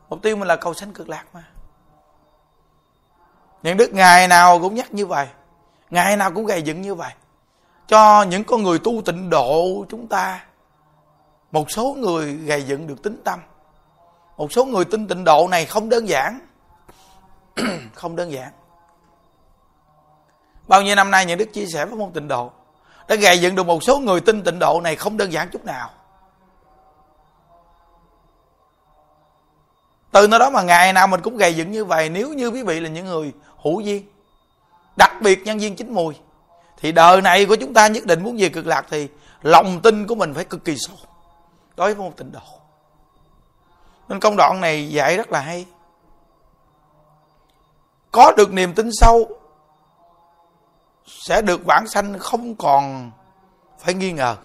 Mục 0.09 0.22
tiêu 0.22 0.37
mình 0.37 0.49
là 0.49 0.57
cầu 0.57 0.74
sanh 0.74 0.93
cực 0.93 1.09
lạc 1.09 1.24
mà. 1.33 1.45
Những 3.62 3.77
đức 3.77 3.93
ngày 3.93 4.29
nào 4.29 4.59
cũng 4.59 4.74
nhắc 4.74 4.95
như 4.95 5.07
vậy. 5.07 5.27
Ngày 5.91 6.16
nào 6.16 6.31
cũng 6.33 6.47
gầy 6.47 6.62
dựng 6.62 6.83
như 6.83 6.95
vậy. 6.95 7.12
Cho 7.89 8.22
những 8.22 8.45
con 8.45 8.62
người 8.62 8.79
tu 8.79 9.03
tịnh 9.05 9.31
độ 9.31 9.85
chúng 9.89 10.07
ta, 10.07 10.45
một 11.53 11.70
số 11.70 11.95
người 11.99 12.33
gầy 12.33 12.62
dựng 12.62 12.87
được 12.87 13.03
tính 13.03 13.20
tâm. 13.24 13.41
Một 14.37 14.53
số 14.53 14.64
người 14.64 14.85
tin 14.85 15.09
tịnh 15.09 15.24
độ 15.24 15.49
này 15.51 15.66
không 15.66 15.89
đơn 15.89 16.09
giản. 16.09 16.41
Không 17.95 18.16
đơn 18.16 18.33
giản. 18.33 18.53
Bao 20.68 20.83
nhiêu 20.83 20.95
năm 20.95 21.11
nay 21.11 21.27
những 21.27 21.39
đức 21.39 21.53
chia 21.53 21.66
sẻ 21.66 21.85
với 21.87 21.99
môn 21.99 22.12
tịnh 22.12 22.29
độ 22.29 22.51
đã 23.09 23.16
gầy 23.16 23.41
dựng 23.41 23.55
được 23.55 23.66
một 23.66 23.83
số 23.83 23.99
người 23.99 24.20
tin 24.20 24.45
tịnh 24.45 24.59
độ 24.59 24.81
này 24.81 24.97
không 24.97 25.16
đơn 25.16 25.33
giản 25.33 25.49
chút 25.53 25.64
nào. 25.64 25.91
Từ 30.17 30.29
nơi 30.29 30.41
đó 30.41 30.51
mà 30.51 30.62
ngày 30.62 30.93
nào 30.93 31.07
mình 31.07 31.21
cũng 31.23 31.37
gầy 31.37 31.57
dựng 31.57 31.73
như 31.73 31.85
vậy, 31.85 32.09
nếu 32.09 32.33
như 32.33 32.49
quý 32.49 32.62
vị 32.62 32.81
là 32.81 32.89
những 32.89 33.07
người 33.07 33.33
hữu 33.62 33.81
duyên, 33.81 34.07
đặc 34.97 35.12
biệt 35.23 35.43
nhân 35.45 35.59
viên 35.59 35.77
chín 35.77 35.95
mùi, 35.95 36.14
thì 36.77 36.93
đời 36.93 37.23
này 37.23 37.47
của 37.47 37.57
chúng 37.57 37.75
ta 37.75 37.87
nhất 37.87 38.07
định 38.07 38.25
muốn 38.25 38.37
về 38.39 38.49
cực 38.49 38.67
lạc 38.67 38.87
thì 38.91 39.09
lòng 39.43 39.81
tin 39.83 40.07
của 40.07 40.14
mình 40.14 40.35
phải 40.35 40.45
cực 40.45 40.64
kỳ 40.64 40.77
sâu 40.79 40.97
đối 41.77 41.95
với 41.95 42.05
một 42.05 42.17
tịnh 42.17 42.33
độ. 42.33 42.41
Nên 44.09 44.21
công 44.21 44.37
đoạn 44.37 44.61
này 44.61 44.89
dạy 44.89 45.17
rất 45.17 45.33
là 45.33 45.41
hay. 45.41 45.67
Có 48.11 48.33
được 48.37 48.53
niềm 48.53 48.75
tin 48.75 48.91
sâu, 48.93 49.29
sẽ 51.07 51.43
được 51.43 51.61
vãng 51.64 51.89
sanh, 51.89 52.19
không 52.19 52.55
còn 52.55 53.11
phải 53.79 53.95
nghi 53.95 54.12
ngờ. 54.12 54.37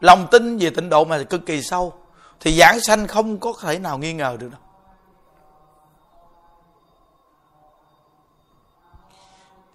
Lòng 0.00 0.26
tin 0.30 0.58
về 0.58 0.70
tịnh 0.70 0.88
độ 0.88 1.04
mà 1.04 1.22
cực 1.22 1.46
kỳ 1.46 1.62
sâu 1.62 1.99
thì 2.40 2.58
giảng 2.58 2.80
sanh 2.80 3.06
không 3.06 3.38
có 3.38 3.52
thể 3.60 3.78
nào 3.78 3.98
nghi 3.98 4.12
ngờ 4.12 4.36
được 4.40 4.48
đâu. 4.50 4.60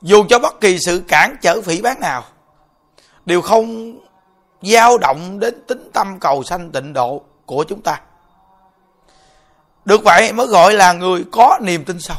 Dù 0.02 0.26
cho 0.30 0.40
bất 0.40 0.62
kỳ 0.62 0.78
sự 0.80 1.04
cản 1.08 1.36
trở 1.42 1.62
phỉ 1.62 1.82
bán 1.82 2.00
nào, 2.00 2.24
đều 3.26 3.42
không 3.42 3.98
dao 4.62 4.98
động 4.98 5.40
đến 5.40 5.64
tính 5.68 5.90
tâm 5.94 6.20
cầu 6.20 6.44
sanh 6.44 6.72
tịnh 6.72 6.94
độ 6.94 7.22
của 7.46 7.64
chúng 7.68 7.82
ta. 7.82 8.02
Được 9.86 10.04
vậy 10.04 10.34
mới 10.34 10.48
gọi 10.48 10.74
là 10.74 10.94
người 10.94 11.26
có 11.32 11.60
niềm 11.62 11.86
tin 11.86 12.00
sâu. 12.00 12.18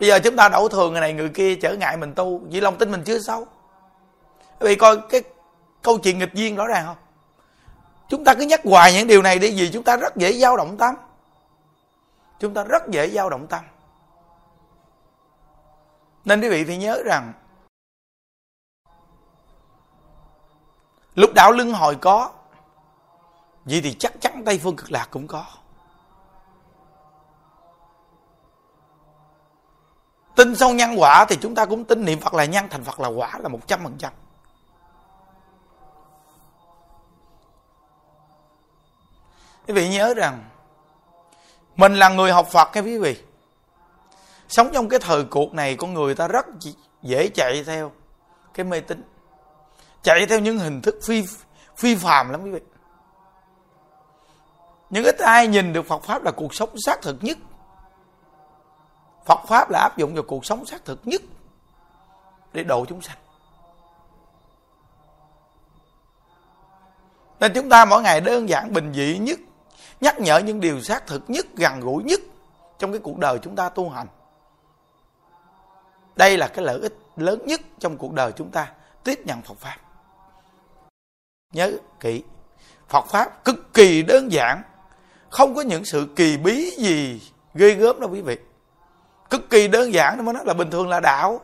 Bây 0.00 0.08
giờ 0.08 0.18
chúng 0.18 0.36
ta 0.36 0.48
đổ 0.48 0.68
thường 0.68 0.92
người 0.92 1.00
này 1.00 1.12
người 1.12 1.28
kia 1.28 1.54
trở 1.54 1.74
ngại 1.74 1.96
mình 1.96 2.14
tu 2.14 2.40
vì 2.50 2.60
lòng 2.60 2.78
tin 2.78 2.90
mình 2.90 3.02
chưa 3.04 3.18
sâu. 3.18 3.46
Vì 4.60 4.74
coi 4.74 4.98
cái 5.10 5.22
câu 5.82 5.98
chuyện 5.98 6.18
nghịch 6.18 6.34
duyên 6.34 6.56
rõ 6.56 6.66
ràng 6.66 6.86
không? 6.86 6.96
Chúng 8.08 8.24
ta 8.24 8.34
cứ 8.34 8.44
nhắc 8.44 8.60
hoài 8.64 8.92
những 8.92 9.06
điều 9.06 9.22
này 9.22 9.38
đi, 9.38 9.50
vì 9.60 9.70
chúng 9.72 9.84
ta 9.84 9.96
rất 9.96 10.16
dễ 10.16 10.32
dao 10.32 10.56
động 10.56 10.76
tâm. 10.76 10.94
Chúng 12.38 12.54
ta 12.54 12.64
rất 12.64 12.88
dễ 12.88 13.10
dao 13.10 13.30
động 13.30 13.46
tâm. 13.46 13.64
Nên 16.24 16.40
quý 16.40 16.48
vị 16.48 16.64
phải 16.64 16.76
nhớ 16.76 17.02
rằng, 17.04 17.32
lúc 21.14 21.30
đạo 21.34 21.52
lưng 21.52 21.72
hồi 21.72 21.96
có, 22.00 22.30
vậy 23.64 23.80
thì 23.84 23.96
chắc 23.98 24.12
chắn 24.20 24.42
tây 24.46 24.60
phương 24.62 24.76
cực 24.76 24.92
lạc 24.92 25.08
cũng 25.10 25.26
có. 25.26 25.44
Tin 30.36 30.56
sâu 30.56 30.72
nhân 30.72 30.94
quả 30.98 31.24
thì 31.28 31.38
chúng 31.40 31.54
ta 31.54 31.66
cũng 31.66 31.84
tin 31.84 32.04
niệm 32.04 32.20
phật 32.20 32.34
là 32.34 32.44
nhân, 32.44 32.66
thành 32.70 32.84
phật 32.84 33.00
là 33.00 33.08
quả 33.08 33.38
là 33.38 33.48
một 33.48 33.60
trăm 33.66 33.80
phần 33.84 33.96
trăm. 33.98 34.12
Quý 39.66 39.74
vị 39.74 39.88
nhớ 39.88 40.14
rằng, 40.14 40.44
mình 41.76 41.94
là 41.94 42.08
người 42.08 42.32
học 42.32 42.48
phật 42.52 42.68
nha 42.74 42.80
quý 42.80 42.98
vị. 42.98 43.22
Sống 44.48 44.70
trong 44.72 44.88
cái 44.88 45.00
thời 45.00 45.24
cuộc 45.24 45.54
này, 45.54 45.76
con 45.76 45.94
người 45.94 46.14
ta 46.14 46.28
rất 46.28 46.46
dễ 47.02 47.28
chạy 47.28 47.64
theo 47.66 47.92
cái 48.54 48.64
mê 48.64 48.80
tín, 48.80 49.02
chạy 50.02 50.26
theo 50.26 50.38
những 50.38 50.58
hình 50.58 50.82
thức 50.82 50.94
phi 51.04 51.24
phi 51.76 51.94
phàm 51.96 52.30
lắm 52.30 52.42
quý 52.44 52.50
vị. 52.50 52.60
Những 54.90 55.04
ít 55.04 55.18
ai 55.18 55.46
nhìn 55.46 55.72
được 55.72 55.86
Phật 55.86 56.02
pháp 56.02 56.22
là 56.22 56.30
cuộc 56.30 56.54
sống 56.54 56.68
xác 56.86 57.02
thực 57.02 57.16
nhất. 57.20 57.38
Phật 59.26 59.40
pháp 59.48 59.70
là 59.70 59.78
áp 59.78 59.96
dụng 59.96 60.14
vào 60.14 60.22
cuộc 60.22 60.46
sống 60.46 60.66
xác 60.66 60.84
thực 60.84 61.00
nhất 61.04 61.22
để 62.52 62.64
độ 62.64 62.84
chúng 62.84 63.02
sanh. 63.02 63.16
Nên 67.40 67.52
chúng 67.54 67.68
ta 67.68 67.84
mỗi 67.84 68.02
ngày 68.02 68.20
đơn 68.20 68.48
giản, 68.48 68.72
bình 68.72 68.92
dị 68.92 69.18
nhất 69.18 69.38
nhắc 70.04 70.20
nhở 70.20 70.38
những 70.38 70.60
điều 70.60 70.80
xác 70.80 71.06
thực 71.06 71.22
nhất, 71.30 71.46
gần 71.56 71.80
gũi 71.80 72.02
nhất 72.02 72.20
trong 72.78 72.92
cái 72.92 73.00
cuộc 73.04 73.18
đời 73.18 73.38
chúng 73.42 73.56
ta 73.56 73.68
tu 73.68 73.88
hành. 73.88 74.06
Đây 76.16 76.38
là 76.38 76.48
cái 76.48 76.64
lợi 76.64 76.80
ích 76.80 76.98
lớn 77.16 77.42
nhất 77.46 77.60
trong 77.78 77.96
cuộc 77.96 78.12
đời 78.12 78.32
chúng 78.32 78.50
ta, 78.50 78.72
tiếp 79.04 79.20
nhận 79.24 79.42
Phật 79.42 79.58
pháp. 79.58 79.76
Nhớ 81.52 81.72
kỹ, 82.00 82.22
Phật 82.88 83.06
pháp 83.06 83.44
cực 83.44 83.74
kỳ 83.74 84.02
đơn 84.02 84.32
giản, 84.32 84.62
không 85.30 85.54
có 85.54 85.62
những 85.62 85.84
sự 85.84 86.08
kỳ 86.16 86.36
bí 86.36 86.70
gì 86.70 87.20
ghê 87.54 87.74
gớm 87.74 88.00
đâu 88.00 88.10
quý 88.10 88.20
vị. 88.20 88.36
Cực 89.30 89.50
kỳ 89.50 89.68
đơn 89.68 89.92
giản 89.92 90.16
nó 90.16 90.22
mới 90.22 90.34
nói 90.34 90.44
là 90.46 90.54
bình 90.54 90.70
thường 90.70 90.88
là 90.88 91.00
đạo. 91.00 91.40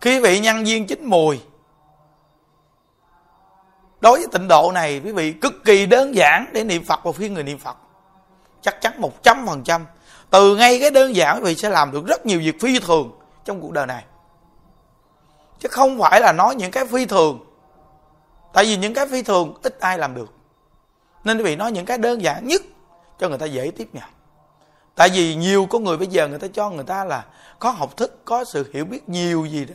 Khi 0.00 0.20
vị 0.20 0.40
nhân 0.40 0.64
viên 0.64 0.86
chín 0.86 1.04
mùi 1.04 1.40
đối 4.04 4.18
với 4.18 4.28
tịnh 4.32 4.48
độ 4.48 4.72
này, 4.74 5.00
quý 5.04 5.12
vị, 5.12 5.32
cực 5.32 5.64
kỳ 5.64 5.86
đơn 5.86 6.14
giản 6.14 6.46
để 6.52 6.64
niệm 6.64 6.84
phật. 6.84 7.00
Và 7.04 7.12
phiên 7.12 7.34
người 7.34 7.42
niệm 7.42 7.58
phật, 7.58 7.76
chắc 8.60 8.80
chắn 8.80 9.00
một 9.00 9.22
trăm 9.22 9.46
phần 9.46 9.64
trăm, 9.64 9.86
từ 10.30 10.56
ngay 10.56 10.80
cái 10.80 10.90
đơn 10.90 11.16
giản, 11.16 11.36
quý 11.36 11.44
vị 11.44 11.54
sẽ 11.54 11.70
làm 11.70 11.92
được 11.92 12.06
rất 12.06 12.26
nhiều 12.26 12.38
việc 12.38 12.60
phi 12.60 12.78
thường 12.78 13.12
trong 13.44 13.60
cuộc 13.60 13.72
đời 13.72 13.86
này. 13.86 14.04
Chứ 15.58 15.68
không 15.68 15.98
phải 15.98 16.20
là 16.20 16.32
nói 16.32 16.54
những 16.54 16.70
cái 16.70 16.86
phi 16.86 17.06
thường. 17.06 17.44
Tại 18.52 18.64
vì 18.64 18.76
những 18.76 18.94
cái 18.94 19.06
phi 19.08 19.22
thường, 19.22 19.54
ít 19.62 19.80
ai 19.80 19.98
làm 19.98 20.14
được. 20.14 20.32
Nên 21.24 21.38
quý 21.38 21.44
vị 21.44 21.56
nói 21.56 21.72
những 21.72 21.86
cái 21.86 21.98
đơn 21.98 22.22
giản 22.22 22.46
nhất 22.46 22.62
cho 23.18 23.28
người 23.28 23.38
ta 23.38 23.46
dễ 23.46 23.70
tiếp 23.76 23.88
nhận. 23.92 24.08
Tại 24.94 25.08
vì 25.08 25.34
nhiều 25.34 25.66
con 25.70 25.84
người 25.84 25.96
bây 25.96 26.06
giờ, 26.06 26.28
người 26.28 26.38
ta 26.38 26.46
cho 26.52 26.70
người 26.70 26.84
ta 26.84 27.04
là 27.04 27.24
có 27.58 27.70
học 27.70 27.96
thức, 27.96 28.24
có 28.24 28.44
sự 28.44 28.70
hiểu 28.74 28.84
biết 28.84 29.08
nhiều 29.08 29.46
gì 29.46 29.64
đó 29.64 29.74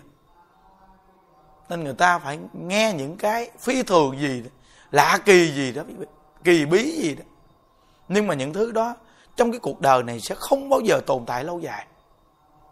nên 1.70 1.84
người 1.84 1.94
ta 1.94 2.20
phải 2.20 2.40
nghe 2.54 2.94
những 2.94 3.18
cái 3.18 3.52
phi 3.60 3.84
thường 3.84 4.20
gì 4.20 4.42
đó, 4.42 4.50
lạ 4.92 5.20
kỳ 5.26 5.52
gì 5.52 5.72
đó 5.72 5.84
kỳ 6.44 6.66
bí 6.66 6.92
gì 6.92 7.16
đó. 7.16 7.24
Nhưng 8.08 8.28
mà 8.28 8.34
những 8.34 8.54
thứ 8.54 8.72
đó 8.72 8.96
trong 9.36 9.52
cái 9.52 9.60
cuộc 9.60 9.82
đời 9.82 10.04
này 10.04 10.20
sẽ 10.20 10.36
không 10.36 10.70
bao 10.70 10.80
giờ 10.80 11.02
tồn 11.06 11.26
tại 11.26 11.44
lâu 11.44 11.60
dài. 11.60 11.86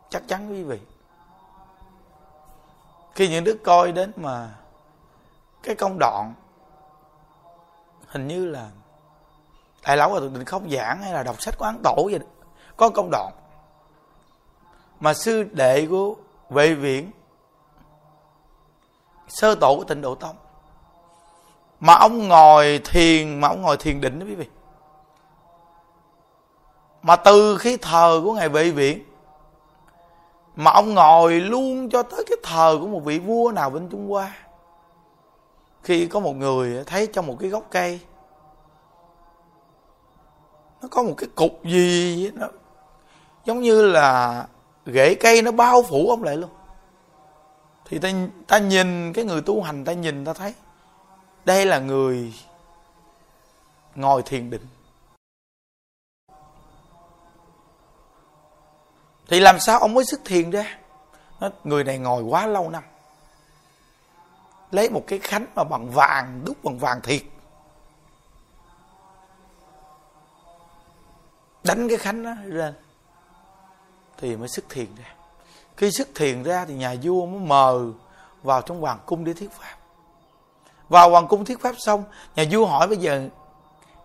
Chắc 0.09 0.23
chắn 0.27 0.51
quý 0.51 0.63
vị. 0.63 0.79
Khi 3.15 3.27
những 3.27 3.43
đứa 3.43 3.55
coi 3.63 3.91
đến 3.91 4.11
mà 4.15 4.49
cái 5.63 5.75
công 5.75 5.97
đoạn 5.99 6.33
hình 8.07 8.27
như 8.27 8.45
là 8.45 8.69
đại 9.83 9.97
lão 9.97 10.13
là 10.13 10.19
định 10.19 10.45
không 10.45 10.69
giảng 10.69 11.01
hay 11.01 11.13
là 11.13 11.23
đọc 11.23 11.41
sách 11.41 11.57
của 11.57 11.65
án 11.65 11.81
tổ 11.83 12.09
vậy 12.11 12.19
đó. 12.19 12.25
có 12.77 12.89
công 12.89 13.09
đoạn. 13.11 13.31
Mà 14.99 15.13
sư 15.13 15.43
đệ 15.51 15.87
của 15.89 16.15
vệ 16.49 16.73
viện 16.73 17.11
sơ 19.27 19.55
tổ 19.55 19.75
của 19.75 19.83
tịnh 19.83 20.01
độ 20.01 20.15
tông. 20.15 20.35
Mà 21.79 21.93
ông 21.93 22.27
ngồi 22.27 22.81
thiền, 22.85 23.39
mà 23.39 23.47
ông 23.47 23.61
ngồi 23.61 23.77
thiền 23.77 24.01
định 24.01 24.19
đó 24.19 24.25
quý 24.25 24.35
vị. 24.35 24.45
Mà 27.01 27.15
từ 27.15 27.57
khi 27.57 27.77
thờ 27.77 28.21
của 28.23 28.33
ngài 28.33 28.49
vệ 28.49 28.71
viện, 28.71 29.03
mà 30.55 30.71
ông 30.71 30.93
ngồi 30.93 31.39
luôn 31.39 31.89
cho 31.89 32.03
tới 32.03 32.23
cái 32.27 32.37
thờ 32.43 32.77
của 32.81 32.87
một 32.87 32.99
vị 32.99 33.19
vua 33.19 33.51
nào 33.51 33.69
bên 33.69 33.89
trung 33.89 34.09
hoa. 34.09 34.35
Khi 35.83 36.07
có 36.07 36.19
một 36.19 36.35
người 36.35 36.83
thấy 36.85 37.07
trong 37.07 37.27
một 37.27 37.35
cái 37.39 37.49
gốc 37.49 37.63
cây, 37.71 37.99
nó 40.81 40.87
có 40.91 41.03
một 41.03 41.13
cái 41.17 41.29
cục 41.35 41.63
gì, 41.63 42.31
nó 42.33 42.47
giống 43.45 43.59
như 43.59 43.87
là 43.87 44.45
rễ 44.85 45.15
cây 45.15 45.41
nó 45.41 45.51
bao 45.51 45.81
phủ 45.81 46.09
ông 46.09 46.23
lại 46.23 46.37
luôn 46.37 46.49
thì 47.89 47.99
ta, 47.99 48.09
ta 48.47 48.57
nhìn 48.57 49.13
cái 49.13 49.25
người 49.25 49.41
tu 49.41 49.61
hành 49.61 49.85
ta 49.85 49.93
nhìn 49.93 50.25
ta 50.25 50.33
thấy 50.33 50.53
đây 51.45 51.65
là 51.65 51.79
người 51.79 52.33
ngồi 53.95 54.23
thiền 54.23 54.49
định. 54.49 54.67
Thì 59.27 59.39
làm 59.39 59.59
sao 59.59 59.79
ông 59.79 59.93
mới 59.93 60.05
xuất 60.05 60.19
thiền 60.25 60.49
ra? 60.49 60.79
Nó, 61.39 61.49
người 61.63 61.83
này 61.83 61.97
ngồi 61.97 62.23
quá 62.23 62.47
lâu 62.47 62.69
năm. 62.69 62.83
Lấy 64.71 64.89
một 64.89 65.03
cái 65.07 65.19
khánh 65.19 65.45
mà 65.55 65.63
bằng 65.63 65.89
vàng 65.91 66.41
đúc 66.45 66.63
bằng 66.63 66.79
vàng 66.79 67.01
thiệt. 67.01 67.21
Đánh 71.63 71.89
cái 71.89 71.97
khánh 71.97 72.23
đó 72.23 72.31
lên. 72.43 72.73
Thì 74.17 74.35
mới 74.35 74.47
xuất 74.47 74.69
thiền 74.69 74.95
ra 74.95 75.16
khi 75.77 75.91
xuất 75.91 76.07
thiền 76.15 76.43
ra 76.43 76.65
thì 76.65 76.73
nhà 76.73 76.95
vua 77.03 77.25
mới 77.25 77.39
mời 77.39 77.85
vào 78.43 78.61
trong 78.61 78.81
hoàng 78.81 78.99
cung 79.05 79.25
để 79.25 79.33
thuyết 79.33 79.51
pháp. 79.51 79.75
Vào 80.89 81.09
hoàng 81.09 81.27
cung 81.27 81.45
thuyết 81.45 81.61
pháp 81.61 81.75
xong, 81.77 82.03
nhà 82.35 82.43
vua 82.51 82.65
hỏi 82.65 82.87
bây 82.87 82.97
giờ 82.97 83.29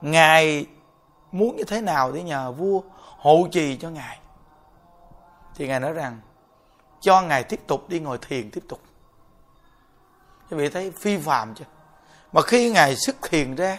ngài 0.01 0.67
muốn 1.33 1.57
như 1.57 1.65
thế 1.65 1.81
nào 1.81 2.13
để 2.13 2.23
nhờ 2.23 2.53
vua 2.53 2.83
hộ 3.19 3.47
trì 3.53 3.77
cho 3.77 3.91
ngài? 3.91 4.19
Thì 5.55 5.69
ngài 5.69 5.81
nói 5.81 5.93
rằng, 5.93 6.21
cho 7.01 7.23
ngài 7.23 7.45
tiếp 7.45 7.61
tục 7.67 7.89
đi 7.89 8.01
ngồi 8.01 8.19
thiền 8.19 8.51
tiếp 8.51 8.65
tục. 8.69 8.81
Quý 10.51 10.57
vị 10.57 10.69
thấy 10.69 10.91
phi 10.91 11.19
phạm 11.19 11.55
chưa? 11.55 11.65
Mà 12.33 12.43
khi 12.43 12.71
ngài 12.71 12.97
xuất 12.97 13.17
thiền 13.23 13.55
ra 13.55 13.79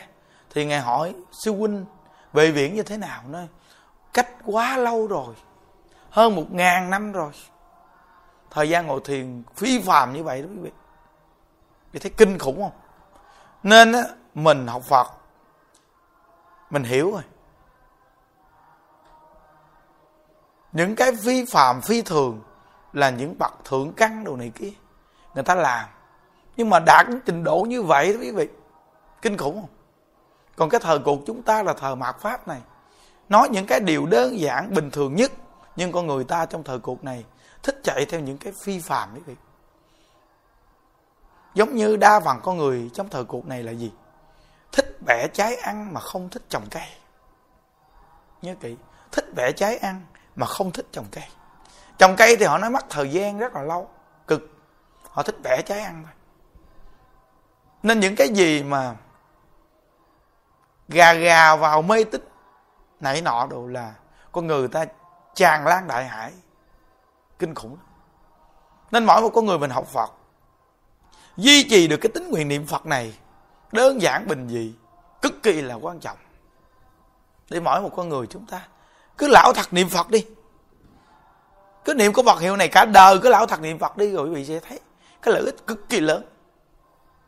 thì 0.50 0.66
ngài 0.66 0.80
hỏi, 0.80 1.16
sư 1.32 1.56
huynh 1.56 1.86
về 2.34 2.52
viễn 2.52 2.76
như 2.76 2.84
thế 2.84 2.98
nào? 2.98 3.24
Nói, 3.28 3.48
cách 4.14 4.30
quá 4.46 4.78
lâu 4.78 5.08
rồi, 5.08 5.36
hơn 6.10 6.36
một 6.36 6.46
ngàn 6.52 6.89
năm 6.89 7.12
rồi 7.12 7.32
thời 8.54 8.70
gian 8.70 8.88
ngồi 8.88 9.01
thiền 9.06 9.43
phi 9.56 9.82
phàm 9.82 10.14
như 10.14 10.24
vậy 10.24 10.41
đó 10.41 10.47
quý 10.51 10.60
vị. 10.62 10.72
Vì 11.91 11.99
thấy 11.99 12.12
kinh 12.18 12.39
khủng 12.39 12.62
không? 12.62 12.72
Nên 13.64 13.91
á, 13.91 14.04
mình 14.34 14.68
học 14.68 14.84
phật 14.84 15.08
mình 16.70 16.84
hiểu 16.84 17.12
rồi. 17.12 17.22
Những 20.72 20.95
cái 20.95 21.12
phi 21.16 21.45
phàm 21.45 21.82
phi 21.82 22.01
thường 22.01 22.41
là 22.93 23.10
những 23.10 23.36
bậc 23.39 23.54
thượng 23.66 23.93
căn 23.93 24.24
đồ 24.24 24.36
này 24.36 24.51
kia 24.56 24.72
người 25.36 25.43
ta 25.43 25.56
làm. 25.56 25.86
Nhưng 26.58 26.70
mà 26.70 26.80
đạt 26.80 27.08
đến 27.10 27.20
trình 27.26 27.43
độ 27.43 27.66
như 27.70 27.84
vậy 27.84 28.14
đó 28.14 28.20
quý 28.22 28.32
vị 28.32 28.47
kinh 29.22 29.38
khủng 29.38 29.62
không? 29.62 29.70
Còn 30.56 30.70
cái 30.70 30.80
thời 30.84 30.99
cuộc 30.99 31.20
chúng 31.26 31.41
ta 31.41 31.64
là 31.64 31.74
thời 31.74 31.95
mạt 31.95 32.20
pháp 32.20 32.47
này 32.47 32.62
nói 33.30 33.49
những 33.51 33.66
cái 33.66 33.80
điều 33.80 34.06
đơn 34.06 34.39
giản 34.39 34.74
bình 34.74 34.91
thường 34.91 35.16
nhất 35.16 35.32
nhưng 35.76 35.91
con 35.91 36.08
người 36.08 36.24
ta 36.24 36.45
trong 36.45 36.64
thời 36.64 36.80
cuộc 36.80 37.04
này 37.04 37.26
thích 37.64 37.80
chạy 37.84 38.05
theo 38.05 38.20
những 38.20 38.38
cái 38.38 38.53
phi 38.53 38.80
phàm 38.80 39.16
quý 39.16 39.22
vị 39.26 39.36
giống 41.53 41.76
như 41.76 41.95
đa 41.95 42.20
phần 42.20 42.39
con 42.43 42.57
người 42.57 42.89
trong 42.93 43.09
thời 43.09 43.24
cuộc 43.24 43.45
này 43.45 43.64
là 43.64 43.72
gì? 43.72 43.91
Thích 44.72 44.97
bẻ 45.05 45.28
trái 45.28 45.55
ăn 45.55 45.93
mà 45.93 45.99
không 45.99 46.30
thích 46.30 46.43
trồng 46.49 46.64
cây. 46.72 46.88
Nhớ 48.41 48.55
kỹ, 48.59 48.78
thích 49.11 49.26
bẻ 49.36 49.51
trái 49.51 49.78
ăn 49.78 50.01
mà 50.36 50.45
không 50.45 50.72
thích 50.72 50.86
trồng 50.91 51.05
cây. 51.11 51.24
Trồng 51.97 52.16
cây 52.16 52.36
thì 52.36 52.45
họ 52.45 52.57
nói 52.57 52.70
mất 52.70 52.86
thời 52.89 53.11
gian 53.11 53.38
rất 53.38 53.53
là 53.53 53.61
lâu, 53.61 53.89
cực. 54.28 54.41
Họ 55.09 55.24
thích 55.24 55.36
bẻ 55.43 55.61
trái 55.61 55.80
ăn 55.80 56.03
thôi. 56.03 56.14
Nên 57.84 57.99
những 57.99 58.16
cái 58.16 58.30
gì 58.30 58.64
mà 58.64 58.95
gà 60.88 61.14
gà 61.14 61.55
vào 61.55 61.82
mê 61.82 62.03
tín 62.03 62.22
nãy 62.99 63.22
nọ 63.22 63.47
đồ 63.49 63.68
là 63.68 63.93
con 64.32 64.47
người 64.47 64.68
ta 64.68 64.86
tràn 65.36 65.66
lan 65.66 65.88
đại 65.88 66.05
hải 66.05 66.34
kinh 67.40 67.56
khủng 67.56 67.78
nên 68.94 69.06
mỗi 69.06 69.22
một 69.22 69.30
con 69.30 69.46
người 69.46 69.58
mình 69.58 69.70
học 69.70 69.88
phật, 69.88 70.12
duy 71.38 71.64
trì 71.64 71.88
được 71.88 71.98
cái 71.98 72.10
tính 72.14 72.32
nguyện 72.32 72.48
niệm 72.48 72.66
phật 72.66 72.86
này, 72.86 73.14
đơn 73.72 74.02
giản, 74.02 74.28
bình 74.28 74.48
dị, 74.50 74.74
cực 75.22 75.44
kỳ 75.44 75.62
là 75.62 75.76
quan 75.76 76.00
trọng. 76.00 76.18
Để 77.50 77.60
mỗi 77.60 77.82
một 77.82 77.92
con 77.96 78.10
người 78.10 78.28
chúng 78.28 78.46
ta 78.46 78.62
cứ 79.18 79.28
lão 79.28 79.54
thật 79.54 79.74
niệm 79.74 79.90
phật 79.90 80.10
đi. 80.10 80.26
Cứ 81.86 81.94
niệm 81.94 82.14
của 82.14 82.24
vật 82.24 82.40
hiệu 82.40 82.56
này 82.56 82.68
cả 82.68 82.86
đời 82.86 83.20
cứ 83.20 83.30
lão 83.30 83.46
thật 83.46 83.62
niệm 83.62 83.80
phật 83.80 83.98
đi 83.98 84.12
rồi 84.12 84.30
quý 84.30 84.36
vị 84.36 84.46
sẽ 84.46 84.60
thấy 84.60 84.80
cái 85.22 85.34
lợi 85.34 85.44
ích 85.46 85.68
cực 85.68 85.90
kỳ 85.90 86.00
lớn. 86.00 86.24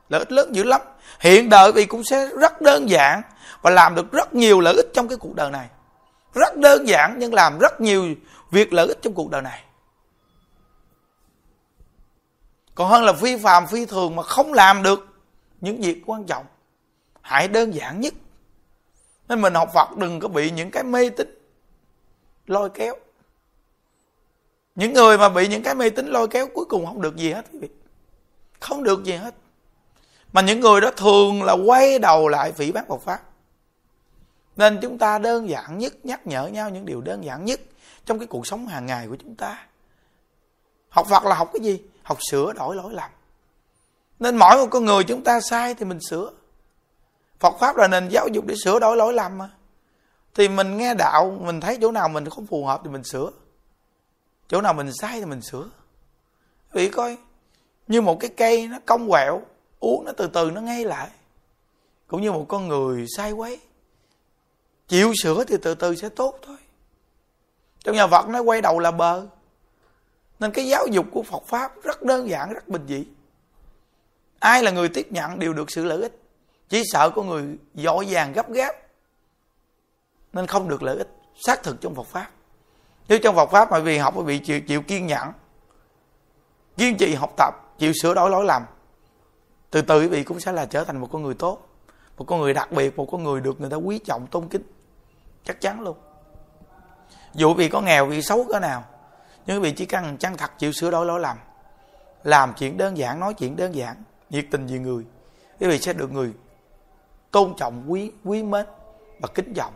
Lợi 0.10 0.20
ích 0.20 0.32
lớn 0.32 0.56
dữ 0.56 0.64
lắm. 0.64 0.82
Hiện 1.20 1.50
đời 1.50 1.72
vì 1.72 1.86
cũng 1.86 2.04
sẽ 2.04 2.30
rất 2.40 2.62
đơn 2.62 2.90
giản 2.90 3.22
và 3.62 3.72
làm 3.72 3.96
được 3.96 4.12
rất 4.12 4.34
nhiều 4.34 4.60
lợi 4.60 4.74
ích 4.76 4.88
trong 4.94 5.08
cái 5.08 5.18
cuộc 5.18 5.36
đời 5.36 5.52
này. 5.52 5.68
Rất 6.34 6.58
đơn 6.58 6.88
giản 6.88 7.16
nhưng 7.20 7.34
làm 7.34 7.60
rất 7.60 7.82
nhiều 7.82 8.06
việc 8.52 8.74
lợi 8.74 8.88
ích 8.88 9.02
trong 9.02 9.14
cuộc 9.14 9.30
đời 9.30 9.42
này. 9.42 9.65
Còn 12.76 12.90
hơn 12.90 13.04
là 13.04 13.14
phi 13.14 13.38
phàm 13.38 13.68
phi 13.68 13.86
thường 13.86 14.16
mà 14.16 14.24
không 14.24 14.54
làm 14.54 14.84
được 14.84 15.08
những 15.62 15.82
việc 15.82 16.02
quan 16.06 16.24
trọng. 16.26 16.46
Hãy 17.22 17.48
đơn 17.48 17.74
giản 17.74 18.02
nhất. 18.02 18.14
Nên 19.28 19.42
mình 19.42 19.54
học 19.54 19.70
phật 19.74 19.98
đừng 19.98 20.20
có 20.20 20.28
bị 20.28 20.52
những 20.52 20.72
cái 20.72 20.84
mê 20.84 21.10
tín 21.10 21.40
lôi 22.48 22.70
kéo. 22.70 22.96
Những 24.76 24.94
người 24.94 25.18
mà 25.18 25.30
bị 25.30 25.48
những 25.48 25.64
cái 25.64 25.76
mê 25.76 25.90
tín 25.90 26.08
lôi 26.08 26.28
kéo 26.28 26.48
cuối 26.54 26.66
cùng 26.66 26.86
không 26.86 27.02
được 27.02 27.16
gì 27.16 27.32
hết 27.32 27.46
quý 27.52 27.60
vị. 27.60 27.70
Không 28.60 28.84
được 28.84 29.04
gì 29.04 29.14
hết. 29.14 29.36
Mà 30.34 30.42
những 30.42 30.60
người 30.60 30.82
đó 30.82 30.92
thường 30.92 31.44
là 31.44 31.54
quay 31.54 32.00
đầu 32.00 32.28
lại 32.28 32.52
phỉ 32.52 32.72
bác 32.72 32.88
Phật 32.88 33.02
pháp 33.02 33.22
nên 34.56 34.80
chúng 34.82 34.98
ta 34.98 35.18
đơn 35.18 35.50
giản 35.50 35.78
nhất, 35.78 36.06
nhắc 36.06 36.28
nhở 36.28 36.48
nhau 36.48 36.70
những 36.70 36.86
điều 36.86 37.02
đơn 37.02 37.24
giản 37.24 37.46
nhất 37.46 37.60
trong 38.06 38.20
cái 38.20 38.28
cuộc 38.28 38.48
sống 38.48 38.68
hàng 38.68 38.86
ngày 38.86 39.08
của 39.08 39.16
chúng 39.24 39.36
ta. 39.36 39.68
Học 40.90 41.08
Phật 41.10 41.24
là 41.26 41.36
học 41.36 41.50
cái 41.54 41.60
gì? 41.62 41.82
Học 42.06 42.18
sửa 42.32 42.54
đổi 42.54 42.76
lỗi 42.76 42.94
lầm. 42.94 43.10
Nên 44.20 44.38
mỗi 44.38 44.58
một 44.58 44.68
con 44.72 44.86
người 44.86 45.04
chúng 45.04 45.24
ta 45.24 45.40
sai 45.42 45.74
thì 45.74 45.86
mình 45.86 46.00
sửa. 46.10 46.32
Phật 47.40 47.54
pháp 47.60 47.78
là 47.78 47.88
nền 47.88 48.08
giáo 48.10 48.28
dục 48.28 48.46
để 48.46 48.56
sửa 48.64 48.80
đổi 48.80 48.98
lỗi 48.98 49.14
lầm 49.14 49.38
mà. 49.38 49.50
Thì 50.36 50.48
mình 50.48 50.78
nghe 50.78 50.94
đạo, 50.94 51.38
mình 51.42 51.62
thấy 51.62 51.78
chỗ 51.82 51.92
nào 51.92 52.10
mình 52.10 52.30
không 52.30 52.48
phù 52.48 52.66
hợp 52.66 52.82
thì 52.84 52.90
mình 52.90 53.04
sửa. 53.04 53.30
Chỗ 54.48 54.62
nào 54.62 54.74
mình 54.74 54.92
sai 54.94 55.20
thì 55.20 55.26
mình 55.26 55.42
sửa. 55.42 55.70
Vì 56.72 56.90
coi, 56.90 57.18
như 57.88 58.02
một 58.02 58.18
cái 58.20 58.30
cây 58.38 58.68
nó 58.68 58.78
cong 58.86 59.10
quẹo, 59.10 59.42
uống 59.80 60.06
nó 60.06 60.12
từ 60.18 60.28
từ 60.28 60.52
nó 60.52 60.62
ngay 60.62 60.86
lại. 60.86 61.10
Cũng 62.08 62.22
như 62.22 62.32
một 62.32 62.46
con 62.48 62.68
người 62.68 63.06
sai 63.18 63.32
quấy. 63.32 63.60
Chịu 64.88 65.14
sửa 65.24 65.44
thì 65.44 65.58
từ 65.62 65.76
từ 65.76 65.96
sẽ 65.96 66.10
tốt 66.10 66.40
thôi. 66.42 66.58
Trong 67.80 67.96
nhà 67.96 68.08
Phật 68.08 68.28
nó 68.28 68.42
quay 68.42 68.62
đầu 68.62 68.80
là 68.80 68.92
bờ 68.92 69.28
nên 70.40 70.52
cái 70.52 70.68
giáo 70.68 70.88
dục 70.88 71.06
của 71.12 71.24
Phật 71.24 71.44
Pháp 71.46 71.72
rất 71.84 72.04
đơn 72.04 72.30
giản, 72.30 72.54
rất 72.54 72.68
bình 72.68 72.86
dị. 72.88 73.06
Ai 74.40 74.64
là 74.64 74.72
người 74.72 74.90
tiếp 74.90 75.08
nhận 75.12 75.40
đều 75.40 75.54
được 75.54 75.72
sự 75.72 75.86
lợi 75.86 76.02
ích. 76.02 76.22
Chỉ 76.70 76.84
sợ 76.86 77.10
có 77.10 77.24
người 77.24 77.58
dội 77.74 78.06
vàng 78.10 78.34
gấp 78.34 78.52
gáp. 78.52 78.76
Nên 80.34 80.48
không 80.48 80.70
được 80.70 80.84
lợi 80.84 80.98
ích. 80.98 81.08
Xác 81.46 81.64
thực 81.64 81.82
trong 81.82 81.96
Phật 81.96 82.08
Pháp. 82.08 82.30
Nếu 83.08 83.20
trong 83.20 83.36
Phật 83.36 83.50
Pháp 83.52 83.72
mà 83.72 83.80
vì 83.80 83.98
học 83.98 84.16
bị 84.26 84.40
chịu, 84.40 84.62
chịu 84.62 84.82
kiên 84.82 85.08
nhẫn. 85.08 85.32
Kiên 86.78 86.98
trì 86.98 87.14
học 87.14 87.34
tập, 87.38 87.54
chịu 87.78 87.94
sửa 88.02 88.14
đổi 88.14 88.30
lỗi 88.30 88.46
lầm. 88.46 88.66
Từ 89.70 89.82
từ 89.82 90.02
quý 90.02 90.08
vị 90.08 90.24
cũng 90.24 90.40
sẽ 90.40 90.52
là 90.52 90.66
trở 90.66 90.84
thành 90.84 90.98
một 90.98 91.10
con 91.12 91.24
người 91.24 91.34
tốt. 91.34 91.68
Một 92.18 92.26
con 92.28 92.42
người 92.42 92.54
đặc 92.54 92.72
biệt, 92.72 92.98
một 92.98 93.08
con 93.12 93.24
người 93.24 93.42
được 93.42 93.62
người 93.62 93.70
ta 93.70 93.76
quý 93.76 94.00
trọng, 94.00 94.28
tôn 94.28 94.48
kính. 94.48 94.64
Chắc 95.44 95.62
chắn 95.62 95.82
luôn. 95.82 95.98
Dù 97.34 97.54
vì 97.54 97.70
có 97.70 97.82
nghèo, 97.82 98.06
vì 98.06 98.22
xấu 98.22 98.44
cỡ 98.44 98.60
nào 98.60 98.84
nhưng 99.48 99.62
quý 99.62 99.70
vị 99.70 99.76
chỉ 99.78 99.86
cần 99.86 100.18
chân 100.18 100.38
thật 100.38 100.52
chịu 100.58 100.72
sửa 100.72 100.92
đổi 100.92 101.06
lỗi 101.06 101.20
lầm, 101.20 101.38
làm 102.24 102.54
chuyện 102.58 102.78
đơn 102.78 102.98
giản, 102.98 103.20
nói 103.20 103.34
chuyện 103.34 103.56
đơn 103.56 103.76
giản, 103.76 104.04
nhiệt 104.30 104.46
tình 104.52 104.68
vì 104.68 104.80
người, 104.80 105.06
quý 105.60 105.68
vị 105.68 105.80
sẽ 105.80 105.94
được 105.94 106.12
người 106.12 106.34
tôn 107.32 107.54
trọng, 107.58 107.84
quý 107.88 108.12
quý 108.24 108.44
mến 108.44 108.66
và 109.22 109.28
kính 109.36 109.54
trọng. 109.54 109.74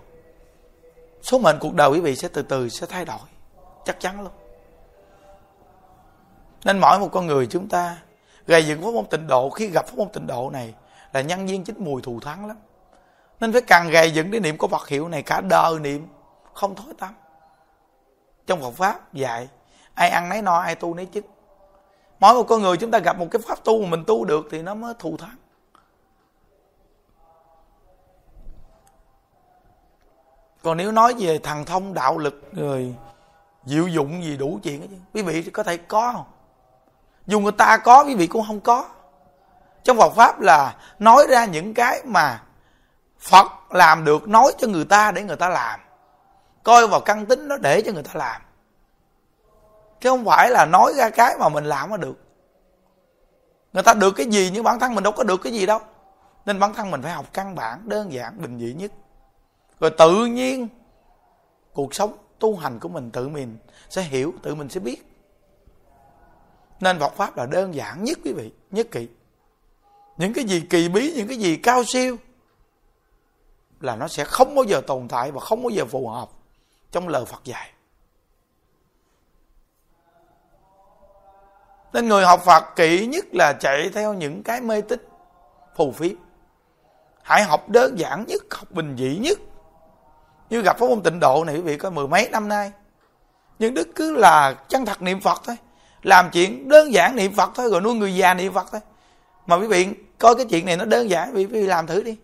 Số 1.22 1.40
mệnh 1.40 1.58
cuộc 1.60 1.74
đời 1.74 1.90
quý 1.90 2.00
vị 2.00 2.16
sẽ 2.16 2.28
từ 2.28 2.42
từ, 2.42 2.70
sẽ 2.70 2.88
thay 2.88 3.06
đổi, 3.06 3.20
chắc 3.86 4.00
chắn 4.00 4.22
luôn. 4.22 4.32
Nên 6.66 6.80
mỗi 6.80 7.00
một 7.00 7.10
con 7.12 7.28
người 7.28 7.48
chúng 7.48 7.70
ta 7.70 7.98
gây 8.48 8.68
dựng 8.68 8.82
pháp 8.82 8.92
môn 8.94 9.06
tịnh 9.06 9.28
độ, 9.28 9.50
khi 9.50 9.68
gặp 9.68 9.88
pháp 9.88 9.98
môn 9.98 10.10
tịnh 10.10 10.28
độ 10.28 10.50
này 10.50 10.74
là 11.14 11.22
nhân 11.22 11.48
viên 11.48 11.64
chính 11.64 11.84
mùi 11.84 12.02
thù 12.02 12.20
thắng 12.20 12.46
lắm. 12.46 12.58
Nên 13.40 13.52
phải 13.52 13.62
càng 13.62 13.90
gầy 13.90 14.12
dựng 14.12 14.32
cái 14.32 14.40
niệm 14.40 14.58
có 14.58 14.68
Phật 14.68 14.88
hiệu 14.88 15.08
này 15.08 15.24
cả 15.24 15.42
đời 15.42 15.80
niệm 15.80 16.08
không 16.54 16.76
thối 16.76 16.94
tâm 17.00 17.14
trong 18.48 18.62
Phật 18.62 18.72
pháp 18.72 19.14
dạy 19.14 19.48
ai 20.00 20.10
ăn 20.10 20.30
nấy 20.30 20.41
no, 20.41 20.60
ai 20.60 20.76
tu 20.76 20.93
nấy 20.93 21.08
chức 21.14 21.26
mỗi 22.20 22.34
một 22.34 22.43
con 22.43 22.62
người 22.62 22.78
chúng 22.78 22.91
ta 22.91 23.00
gặp 23.00 23.18
một 23.18 23.28
cái 23.32 23.41
pháp 23.47 23.64
tu 23.64 23.82
mà 23.82 23.89
mình 23.89 24.04
tu 24.08 24.26
được 24.26 24.47
thì 24.52 24.62
nó 24.62 24.74
mới 24.74 24.93
thù 25.00 25.18
thắng. 25.18 25.36
Còn 30.64 30.78
nếu 30.78 30.91
nói 30.91 31.14
về 31.20 31.39
thần 31.39 31.66
thông, 31.66 31.93
đạo 31.93 32.18
lực 32.18 32.43
người 32.52 32.95
diệu 33.66 33.88
dụng 33.88 34.24
gì 34.24 34.38
đủ 34.38 34.60
chuyện 34.64 34.82
chứ. 34.82 34.95
Quý 35.14 35.22
vị 35.22 35.41
có 35.41 35.64
thể 35.64 35.78
có 35.78 36.12
không? 36.14 36.26
Dù 37.28 37.39
người 37.39 37.52
ta 37.52 37.78
có, 37.78 38.04
quý 38.04 38.16
vị 38.16 38.28
cũng 38.28 38.43
không 38.47 38.60
có. 38.60 38.89
Trong 39.84 39.97
Phật 39.97 40.14
pháp 40.16 40.41
là 40.41 40.76
nói 41.00 41.28
ra 41.30 41.45
những 41.45 41.74
cái 41.74 42.02
mà 42.06 42.43
Phật 43.20 43.47
làm 43.70 44.06
được, 44.06 44.28
nói 44.28 44.54
cho 44.58 44.68
người 44.68 44.86
ta 44.86 45.12
để 45.12 45.24
người 45.24 45.36
ta 45.36 45.50
làm. 45.50 45.80
Coi 46.64 46.88
vào 46.88 47.00
căn 47.00 47.26
tính 47.26 47.47
nó 47.47 47.58
để 47.58 47.82
cho 47.86 47.91
người 47.91 48.04
ta 48.04 48.12
làm 48.14 48.41
chứ 50.02 50.10
không 50.10 50.26
phải 50.26 50.50
là 50.50 50.66
nói 50.66 50.93
ra 50.95 51.10
cái 51.10 51.36
mà 51.39 51.50
mình 51.50 51.66
làm 51.66 51.89
mà 51.89 51.97
được. 51.97 52.18
Người 53.74 53.84
ta 53.84 53.93
được 53.93 54.12
cái 54.12 54.26
gì 54.26 54.52
nhưng 54.54 54.64
bản 54.64 54.80
thân 54.80 54.95
mình 54.95 55.04
đâu 55.04 55.14
có 55.14 55.24
được 55.24 55.41
cái 55.43 55.54
gì 55.54 55.66
đâu. 55.66 55.80
Nên 56.45 56.60
bản 56.60 56.74
thân 56.74 56.91
mình 56.91 57.02
phải 57.02 57.12
học 57.12 57.26
căn 57.34 57.56
bản, 57.56 57.89
đơn 57.89 58.14
giản, 58.14 58.41
bình 58.41 58.60
dị 58.60 58.74
nhất. 58.74 58.91
Rồi 59.80 59.91
tự 59.97 60.26
nhiên, 60.26 60.68
cuộc 61.74 61.95
sống 61.95 62.18
tu 62.39 62.56
hành 62.56 62.80
của 62.80 62.89
mình 62.89 63.12
tự 63.12 63.30
mình 63.30 63.58
sẽ 63.89 64.02
hiểu, 64.02 64.34
tự 64.43 64.56
mình 64.56 64.70
sẽ 64.70 64.80
biết. 64.80 65.06
Nên 66.80 67.00
Phật 67.00 67.14
pháp 67.14 67.38
là 67.38 67.45
đơn 67.45 67.76
giản 67.76 68.04
nhất, 68.04 68.18
quý 68.24 68.34
vị, 68.34 68.52
nhất 68.72 68.88
kỳ 68.91 69.08
những 70.20 70.34
cái 70.34 70.45
gì 70.45 70.62
kỳ 70.70 70.89
bí, 70.89 71.14
những 71.16 71.28
cái 71.28 71.38
gì 71.38 71.58
cao 71.58 71.84
siêu 71.84 72.18
là 73.80 73.95
nó 73.95 74.08
sẽ 74.08 74.24
không 74.24 74.56
bao 74.56 74.66
giờ 74.66 74.82
tồn 74.88 75.08
tại 75.08 75.32
và 75.32 75.39
không 75.39 75.64
bao 75.64 75.70
giờ 75.70 75.86
phù 75.86 76.08
hợp 76.08 76.30
trong 76.91 77.08
lời 77.08 77.26
Phật 77.26 77.41
dạy. 77.43 77.72
Nên 81.94 82.08
người 82.08 82.26
học 82.26 82.42
Phật 82.46 82.64
kỹ 82.76 83.06
nhất 83.06 83.26
là 83.32 83.54
chạy 83.54 83.90
theo 83.94 84.14
những 84.14 84.44
cái 84.44 84.62
mê 84.62 84.82
tín, 84.82 85.00
phù 85.76 85.92
phiếm. 85.92 86.16
Hãy 87.24 87.44
học 87.44 87.70
đơn 87.70 88.00
giản 88.00 88.26
nhất, 88.28 88.42
học 88.52 88.72
bình 88.72 88.96
dị 88.98 89.18
nhất. 89.18 89.40
Như 90.50 90.62
gặp 90.62 90.78
pháp 90.80 90.86
môn 90.90 91.02
tịnh 91.02 91.20
độ 91.20 91.44
này, 91.48 91.56
quý 91.56 91.62
vị 91.62 91.78
có 91.78 91.90
mười 91.90 92.08
mấy 92.08 92.30
năm 92.32 92.48
nay. 92.48 92.72
Nhưng 93.60 93.74
đức 93.74 93.88
cứ 93.96 94.16
là 94.16 94.54
chân 94.68 94.86
thật 94.86 95.02
niệm 95.02 95.22
phật 95.22 95.42
thôi. 95.46 95.58
Làm 96.04 96.30
chuyện 96.32 96.70
đơn 96.70 96.94
giản 96.94 97.16
niệm 97.16 97.34
phật 97.36 97.50
thôi, 97.56 97.70
rồi 97.72 97.82
nuôi 97.82 97.94
người 97.94 98.16
già 98.16 98.34
niệm 98.34 98.54
phật 98.54 98.68
thôi. 98.72 98.82
Mà 99.46 99.56
quý 99.56 99.68
vị 99.68 99.88
coi 100.20 100.36
cái 100.36 100.46
chuyện 100.50 100.66
này 100.66 100.78
nó 100.78 100.86
đơn 100.86 101.10
giản, 101.10 101.32
quý 101.36 101.46
vị 101.46 101.62
làm 101.62 101.88
thử 101.88 102.02
đi. 102.02 102.18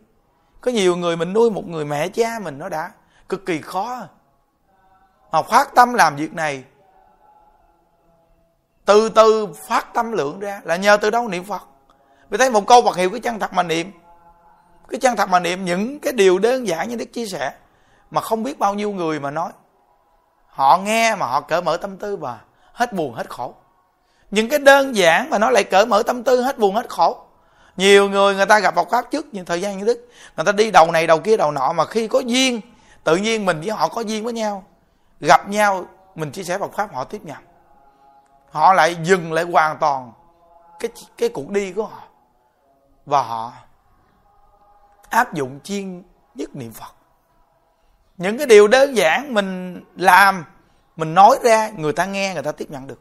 Có 0.62 0.72
nhiều 0.72 0.96
người 0.96 1.18
mình 1.18 1.34
nuôi 1.34 1.52
một 1.52 1.68
người 1.68 1.86
mẹ 1.86 2.08
cha 2.08 2.40
mình 2.44 2.60
nó 2.60 2.70
đã 2.70 2.92
cực 3.30 3.46
kỳ 3.46 3.62
khó. 3.62 4.08
Mà 5.32 5.42
phát 5.42 5.76
tâm 5.76 5.94
làm 5.94 6.16
việc 6.16 6.34
này 6.34 6.64
từ 8.86 9.10
từ 9.10 9.48
phát 9.68 9.94
tâm 9.94 10.12
lượng 10.12 10.40
ra 10.40 10.62
là 10.64 10.76
nhờ 10.76 10.98
từ 10.98 11.10
đâu 11.10 11.28
niệm 11.28 11.44
phật. 11.44 11.62
Vì 12.30 12.38
thấy 12.38 12.50
một 12.50 12.68
câu 12.68 12.82
Phật 12.82 12.96
hiệu 12.96 13.10
cái 13.10 13.20
chân 13.20 13.40
thật 13.40 13.54
mà 13.54 13.64
niệm. 13.64 13.92
Cái 14.90 15.00
chân 15.00 15.16
thật 15.16 15.30
mà 15.30 15.40
niệm, 15.40 15.66
những 15.66 16.00
cái 16.00 16.14
điều 16.14 16.40
đơn 16.40 16.68
giản 16.68 16.90
như 16.90 16.96
đức 16.96 17.06
chia 17.06 17.26
sẻ, 17.26 17.54
mà 18.12 18.22
không 18.22 18.44
biết 18.44 18.60
bao 18.60 18.74
nhiêu 18.74 18.92
người 18.92 19.20
mà 19.20 19.32
nói. 19.32 19.52
Họ 20.48 20.78
nghe 20.78 21.16
mà 21.16 21.26
họ 21.26 21.42
cởi 21.42 21.62
mở 21.62 21.78
tâm 21.78 21.98
tư 21.98 22.16
và 22.16 22.40
hết 22.74 22.94
buồn 22.94 23.14
hết 23.14 23.30
khổ. 23.30 23.54
Những 24.32 24.50
cái 24.50 24.60
đơn 24.60 24.96
giản 24.96 25.30
mà 25.30 25.38
nó 25.38 25.50
lại 25.50 25.64
cởi 25.64 25.86
mở 25.86 26.04
tâm 26.04 26.24
tư, 26.24 26.42
hết 26.42 26.60
buồn 26.60 26.76
hết 26.76 26.90
khổ. 26.90 27.18
Nhiều 27.78 28.10
người 28.10 28.36
người 28.36 28.46
ta 28.46 28.60
gặp 28.60 28.76
Phật 28.76 28.88
pháp 28.92 29.12
trước 29.12 29.26
những 29.32 29.46
thời 29.46 29.62
gian 29.62 29.78
như 29.78 29.86
đức. 29.86 30.10
Người 30.38 30.46
ta 30.46 30.52
đi 30.52 30.72
đầu 30.72 30.92
này, 30.92 31.08
đầu 31.08 31.20
kia, 31.20 31.38
đầu 31.38 31.52
nọ, 31.52 31.74
mà 31.74 31.86
khi 31.86 32.08
có 32.08 32.20
duyên, 32.20 32.62
tự 33.04 33.16
nhiên 33.16 33.46
mình 33.46 33.62
với 33.62 33.70
họ 33.70 33.88
có 33.88 34.02
duyên 34.02 34.24
với 34.24 34.34
nhau, 34.34 34.64
gặp 35.20 35.50
nhau, 35.50 35.86
mình 36.16 36.32
chia 36.32 36.44
sẻ 36.44 36.58
Phật 36.58 36.74
pháp, 36.74 36.94
họ 36.94 37.04
tiếp 37.04 37.22
nhận 37.24 37.38
họ 38.56 38.74
lại 38.74 38.96
dừng 39.04 39.34
lại 39.34 39.44
hoàn 39.44 39.78
toàn 39.78 40.12
cái 40.80 40.92
cái 41.18 41.30
cuộc 41.30 41.50
đi 41.50 41.74
của 41.74 41.86
họ. 41.86 42.04
Và 43.06 43.22
họ 43.22 43.52
áp 45.10 45.34
dụng 45.34 45.60
chiên 45.64 46.04
nhất 46.36 46.56
niệm 46.56 46.72
Phật. 46.74 46.96
Những 48.18 48.38
cái 48.38 48.48
điều 48.48 48.68
đơn 48.68 48.98
giản 48.98 49.34
mình 49.34 49.82
làm, 49.96 50.46
mình 50.96 51.14
nói 51.14 51.38
ra, 51.44 51.70
người 51.78 51.94
ta 51.94 52.06
nghe, 52.06 52.34
người 52.34 52.44
ta 52.44 52.52
tiếp 52.52 52.72
nhận 52.72 52.88
được. 52.88 53.00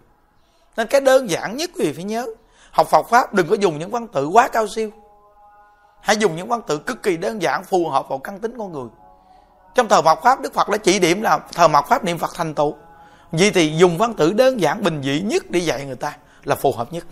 Nên 0.77 0.87
cái 0.87 1.01
đơn 1.01 1.31
giản 1.31 1.57
nhất 1.57 1.71
quý 1.75 1.85
vị 1.85 1.93
phải 1.93 2.05
nhớ, 2.05 2.27
học 2.71 2.87
Phật 2.87 3.07
pháp 3.09 3.35
đừng 3.35 3.49
có 3.49 3.57
dùng 3.61 3.79
những 3.79 3.91
văn 3.91 4.09
tự 4.09 4.27
quá 4.27 4.49
cao 4.49 4.67
siêu. 4.69 4.91
Hãy 6.01 6.17
dùng 6.17 6.37
những 6.37 6.49
văn 6.49 6.61
tự 6.67 6.79
cực 6.79 7.03
kỳ 7.03 7.17
đơn 7.17 7.43
giản, 7.43 7.65
phù 7.65 7.89
hợp 7.89 8.09
vào 8.09 8.19
căn 8.19 8.41
tính 8.41 8.59
con 8.59 8.73
người. 8.73 8.89
Trong 9.75 9.89
thờ 9.89 10.03
mật 10.03 10.19
pháp, 10.23 10.41
Đức 10.41 10.55
Phật 10.55 10.69
đã 10.69 10.79
chỉ 10.79 10.99
điểm 10.99 11.23
là 11.23 11.39
thờ 11.53 11.69
mật 11.69 11.85
pháp 11.89 12.05
niệm 12.05 12.19
Phật 12.19 12.31
thành 12.35 12.55
tựu 12.55 12.77
vì 13.39 13.51
thì 13.51 13.77
dùng 13.77 13.99
văn 13.99 14.15
tự 14.15 14.33
đơn 14.33 14.61
giản, 14.61 14.83
bình 14.83 15.03
dị 15.03 15.21
nhất 15.21 15.45
để 15.51 15.61
dạy 15.61 15.85
người 15.85 15.97
ta 15.97 16.17
là 16.45 16.55
phù 16.55 16.73
hợp 16.73 16.93
nhất. 16.93 17.07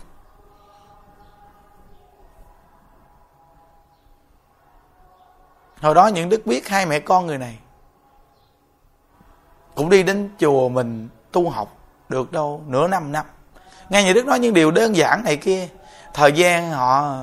Hồi 5.81 5.95
đó 5.95 6.07
những 6.07 6.29
đức 6.29 6.45
biết 6.45 6.67
hai 6.67 6.85
mẹ 6.85 6.99
con 6.99 7.27
người 7.27 7.37
này. 7.37 7.57
Cũng 9.75 9.89
đi 9.89 10.03
đến 10.03 10.29
chùa 10.39 10.69
mình 10.69 11.09
tu 11.31 11.49
học 11.49 11.77
được 12.09 12.31
đâu 12.31 12.61
nửa 12.67 12.87
năm 12.87 13.11
năm. 13.11 13.25
Nghe 13.89 14.03
nhà 14.03 14.13
đức 14.13 14.25
nói 14.25 14.39
những 14.39 14.53
điều 14.53 14.71
đơn 14.71 14.95
giản 14.95 15.23
này 15.23 15.37
kia, 15.37 15.67
thời 16.13 16.31
gian 16.31 16.71
họ 16.71 17.15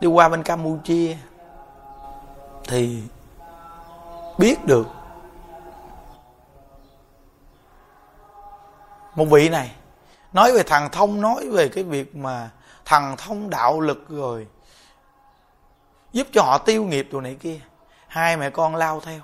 đi 0.00 0.08
qua 0.08 0.28
bên 0.28 0.42
campuchia 0.42 1.16
thì 2.68 3.02
biết 4.38 4.64
được 4.64 4.86
một 9.14 9.24
vị 9.24 9.48
này, 9.48 9.72
nói 10.32 10.52
về 10.52 10.62
thằng 10.62 10.88
thông, 10.92 11.20
nói 11.20 11.48
về 11.50 11.68
cái 11.68 11.84
việc 11.84 12.16
mà 12.16 12.50
thằng 12.84 13.16
thông 13.18 13.50
đạo 13.50 13.80
lực 13.80 14.08
rồi, 14.08 14.46
giúp 16.12 16.26
cho 16.32 16.42
họ 16.42 16.58
tiêu 16.58 16.84
nghiệp 16.84 17.08
đồ 17.12 17.20
này 17.20 17.34
kia. 17.34 17.60
Hai 18.08 18.36
mẹ 18.36 18.50
con 18.50 18.76
lao 18.76 19.00
theo. 19.00 19.20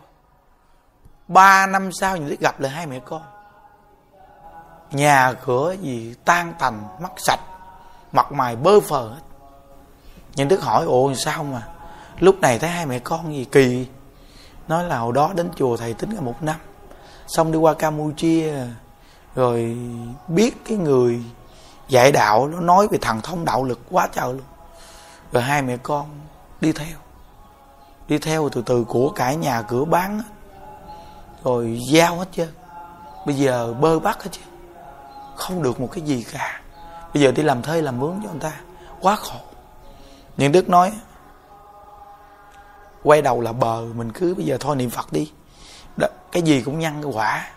Ba 1.29 1.67
năm 1.67 1.93
sau 1.93 2.17
nhìn 2.17 2.29
thấy 2.29 2.37
gặp 2.41 2.61
lại 2.61 2.71
hai 2.73 2.87
mẹ 2.87 3.01
con. 3.05 3.23
Nhà 4.91 5.33
cửa 5.45 5.73
gì 5.73 6.15
tan 6.25 6.55
tành, 6.59 6.89
mất 7.01 7.13
sạch, 7.17 7.41
mặt 8.13 8.33
mày 8.33 8.57
bơ 8.57 8.81
phờ 8.81 9.09
hết. 9.09 9.21
Những 10.35 10.49
đức 10.49 10.63
hỏi, 10.63 10.85
ồ, 10.85 11.15
sao 11.15 11.45
mà 11.45 11.69
lúc 12.19 12.41
này 12.41 12.59
thấy 12.59 12.71
hai 12.71 12.87
mẹ 12.87 12.99
con 12.99 13.35
gì 13.35 13.45
kỳ? 13.45 13.87
Nói 14.69 14.85
là 14.85 14.99
hồi 14.99 15.13
đó 15.13 15.33
đến 15.35 15.51
chùa 15.57 15.77
thầy 15.77 15.95
tính 15.95 16.11
là 16.11 16.21
một 16.21 16.43
năm. 16.43 16.57
Xong 17.27 17.53
đi 17.53 17.59
qua 17.59 17.75
campuchia 17.75 18.55
rồi 19.37 19.77
biết 20.29 20.65
cái 20.65 20.79
người 20.79 21.23
dạy 21.89 22.13
đạo 22.13 22.49
nó 22.49 22.61
nói 22.61 22.89
về 22.89 22.99
thần 23.01 23.21
thông 23.21 23.45
đạo 23.45 23.65
lực 23.65 23.81
quá 23.91 24.09
trời 24.13 24.33
luôn. 24.33 24.43
Rồi 25.33 25.43
hai 25.43 25.63
mẹ 25.63 25.77
con 25.77 26.07
đi 26.61 26.73
theo. 26.73 26.97
Đi 28.09 28.19
theo 28.19 28.49
từ 28.49 28.63
từ 28.67 28.85
của 28.85 29.11
cải 29.11 29.37
nhà 29.37 29.63
cửa 29.63 29.85
bán 29.85 30.23
rồi 31.45 31.81
giao 31.91 32.19
hết 32.19 32.29
trơn 32.33 32.49
bây 33.27 33.37
giờ 33.37 33.75
bơ 33.81 33.99
bắt 33.99 34.23
hết 34.23 34.31
chứ. 34.33 34.41
Không 35.37 35.63
được 35.63 35.81
một 35.81 35.89
cái 35.93 36.05
gì 36.05 36.25
cả. 36.33 36.61
Bây 37.15 37.23
giờ 37.23 37.33
đi 37.33 37.43
làm 37.43 37.63
thuê 37.63 37.83
làm 37.83 38.01
mướn 38.01 38.21
cho 38.25 38.31
người 38.31 38.41
ta. 38.41 38.53
Quá 39.01 39.17
khổ. 39.17 39.39
Nhưng 40.37 40.53
đức 40.53 40.69
nói 40.69 40.93
quay 43.03 43.23
đầu 43.23 43.41
là 43.41 43.53
bờ 43.53 43.85
mình 43.95 44.13
cứ 44.13 44.35
bây 44.35 44.47
giờ 44.47 44.57
thôi 44.61 44.77
niệm 44.77 44.91
phật 44.91 45.13
đi. 45.13 45.33
Đó, 45.97 46.09
cái 46.33 46.43
gì 46.43 46.63
cũng 46.63 46.79
nhân 46.79 47.03
cái 47.03 47.13
quả 47.15 47.49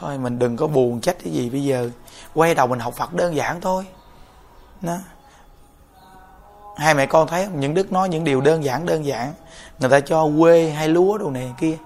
thôi, 0.00 0.18
mình 0.18 0.38
đừng 0.38 0.56
có 0.56 0.66
buồn 0.66 1.00
trách 1.00 1.16
cái 1.24 1.32
gì 1.32 1.50
bây 1.50 1.64
giờ. 1.64 1.90
Quay 2.34 2.54
đầu 2.54 2.66
mình 2.66 2.78
học 2.78 2.94
phật 2.94 3.14
đơn 3.14 3.36
giản 3.36 3.60
thôi. 3.60 3.86
Đó. 4.80 4.96
Hai 6.76 6.94
mẹ 6.94 7.06
con 7.06 7.28
thấy 7.28 7.44
không 7.44 7.60
những 7.60 7.74
đức 7.74 7.92
nói 7.92 8.08
những 8.08 8.24
điều 8.24 8.40
đơn 8.40 8.64
giản 8.64 8.86
đơn 8.86 9.06
giản. 9.06 9.32
Người 9.78 9.90
ta 9.90 10.00
cho 10.00 10.28
quê 10.38 10.70
hay 10.70 10.88
lúa 10.88 11.18
đồ 11.18 11.30
này 11.30 11.52
kia. 11.58 11.76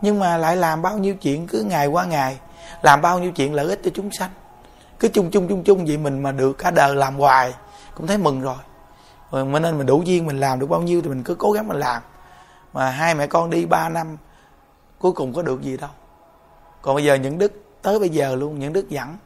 Nhưng 0.00 0.18
mà 0.18 0.36
lại 0.36 0.56
làm 0.56 0.82
bao 0.82 0.98
nhiêu 0.98 1.14
chuyện 1.14 1.46
cứ 1.46 1.62
ngày 1.62 1.86
qua 1.86 2.04
ngày. 2.04 2.38
Làm 2.82 3.02
bao 3.02 3.18
nhiêu 3.18 3.32
chuyện 3.32 3.54
lợi 3.54 3.68
ích 3.68 3.80
cho 3.84 3.90
chúng 3.94 4.10
sanh. 4.10 4.30
Cứ 5.00 5.08
chung 5.08 5.30
chung 5.30 5.48
chung 5.48 5.64
chung 5.64 5.86
vậy 5.86 5.96
mình 5.96 6.22
mà 6.22 6.32
được 6.32 6.58
cả 6.58 6.70
đời 6.70 6.94
làm 6.94 7.18
hoài, 7.18 7.54
cũng 7.94 8.06
thấy 8.06 8.18
mừng 8.18 8.40
rồi. 8.40 8.56
Mình 9.44 9.62
nên 9.62 9.78
mình 9.78 9.86
đủ 9.86 10.02
duyên 10.02 10.26
mình 10.26 10.40
làm 10.40 10.58
được 10.58 10.66
bao 10.66 10.82
nhiêu 10.82 11.02
thì 11.02 11.08
mình 11.08 11.22
cứ 11.22 11.34
cố 11.34 11.52
gắng 11.52 11.68
mình 11.68 11.78
làm. 11.78 12.02
Mà 12.72 12.90
hai 12.90 13.14
mẹ 13.14 13.26
con 13.26 13.50
đi 13.50 13.66
ba 13.66 13.88
năm, 13.88 14.16
cuối 14.98 15.12
cùng 15.12 15.32
có 15.32 15.42
được 15.42 15.62
gì 15.62 15.76
đâu 15.76 15.90
còn 16.82 16.94
bây 16.94 17.04
giờ 17.04 17.14
những 17.14 17.38
đức 17.38 17.52
tới 17.82 17.98
bây 17.98 18.08
giờ 18.08 18.34
luôn 18.34 18.58
những 18.58 18.72
đức 18.72 18.88
dẫn 18.88 19.16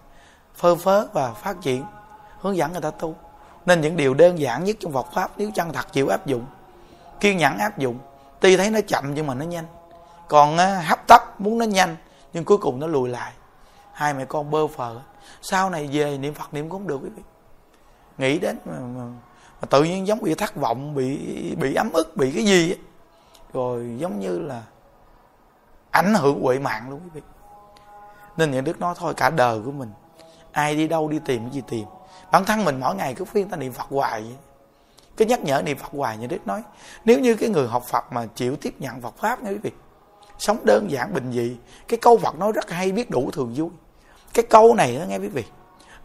phơ 0.55 0.75
phớ 0.75 1.07
và 1.13 1.33
phát 1.33 1.57
triển 1.63 1.85
hướng 2.41 2.57
dẫn 2.57 2.73
người 2.73 2.81
ta 2.81 2.91
tu. 2.91 3.15
Nên 3.67 3.81
những 3.81 3.97
điều 3.97 4.15
đơn 4.15 4.39
giản 4.39 4.65
nhất 4.65 4.77
trong 4.81 4.93
Phật 4.93 5.07
pháp 5.13 5.31
nếu 5.37 5.51
chân 5.55 5.73
thật 5.73 5.93
chịu 5.93 6.09
áp 6.09 6.27
dụng 6.27 6.47
kiên 7.21 7.37
nhẫn 7.37 7.59
áp 7.59 7.79
dụng 7.79 7.99
tuy 8.41 8.57
thấy 8.57 8.71
nó 8.71 8.81
chậm 8.89 9.15
nhưng 9.15 9.27
mà 9.27 9.35
nó 9.35 9.45
nhanh. 9.45 9.65
Còn 10.29 10.57
à, 10.57 10.83
hấp 10.87 11.07
tấp 11.09 11.41
muốn 11.41 11.59
nó 11.59 11.65
nhanh 11.65 11.97
nhưng 12.33 12.45
cuối 12.45 12.59
cùng 12.59 12.81
nó 12.81 12.87
lùi 12.87 13.09
lại. 13.09 13.33
Hai 13.93 14.15
mẹ 14.15 14.25
con 14.25 14.51
bơ 14.51 14.67
phờ 14.67 15.01
sau 15.43 15.71
này 15.71 15.89
về 15.93 16.19
niệm 16.19 16.35
phật 16.35 16.55
niệm 16.55 16.69
cũng 16.69 16.87
được 16.87 16.99
quý 17.03 17.09
vị. 17.17 17.23
Nghĩ 18.19 18.39
đến 18.39 18.59
mà, 18.65 18.73
mà, 18.79 19.05
mà 19.61 19.67
tự 19.71 19.85
nhiên 19.85 20.07
giống 20.07 20.23
bị 20.23 20.35
thất 20.35 20.57
vọng 20.57 20.95
bị 20.95 21.19
bị 21.55 21.75
ấm 21.75 21.93
ức 21.93 22.17
bị 22.17 22.33
cái 22.33 22.45
gì 22.45 22.71
ấy. 22.71 22.79
rồi 23.53 23.95
giống 23.99 24.21
như 24.21 24.39
là 24.39 24.63
ảnh 25.91 26.15
hưởng 26.15 26.43
huệ 26.43 26.59
mạng 26.59 26.91
luôn 26.91 27.01
quý 27.05 27.11
vị 27.15 27.21
nên 28.37 28.51
những 28.51 28.65
đức 28.65 28.81
nói 28.81 28.95
thôi, 28.99 29.15
cả 29.17 29.31
đời 29.31 29.61
của 29.65 29.73
mình. 29.73 29.91
Ai 30.53 30.77
đi 30.77 30.89
đâu, 30.89 31.09
đi 31.09 31.19
tìm 31.25 31.43
cái 31.43 31.51
gì 31.51 31.63
tìm. 31.69 31.85
Bản 32.33 32.45
thân 32.45 32.65
mình 32.65 32.81
mỗi 32.81 32.95
ngày 32.95 33.15
cứ 33.15 33.25
khuyên 33.25 33.49
ta 33.49 33.57
niệm 33.57 33.73
phật 33.73 33.87
hoài 33.91 34.23
vậy. 34.23 34.37
Cái 35.17 35.29
nhắc 35.29 35.41
nhở 35.41 35.63
niệm 35.63 35.79
phật 35.79 35.93
hoài 35.93 36.17
như 36.17 36.27
đức 36.27 36.47
nói, 36.47 36.63
nếu 37.05 37.21
như 37.21 37.35
cái 37.35 37.49
người 37.49 37.69
học 37.69 37.85
phật 37.85 38.13
mà 38.13 38.27
chịu 38.27 38.57
tiếp 38.57 38.75
nhận 38.79 39.01
phật 39.01 39.15
pháp 39.19 39.43
nha 39.43 39.51
quý 39.51 39.59
vị, 39.59 39.71
sống 40.39 40.59
đơn 40.65 40.91
giản, 40.91 41.15
bình 41.15 41.33
dị, 41.33 41.57
cái 41.89 41.99
câu 42.03 42.19
phật 42.19 42.39
nói 42.39 42.53
rất 42.53 42.71
hay, 42.71 42.93
biết 42.93 43.11
đủ 43.11 43.31
thường 43.31 43.53
vui. 43.57 43.69
Cái 44.35 44.45
câu 44.51 44.75
này 44.75 44.97
đó 44.99 45.05
nghe 45.05 45.19
quý 45.19 45.29
vị, 45.29 45.45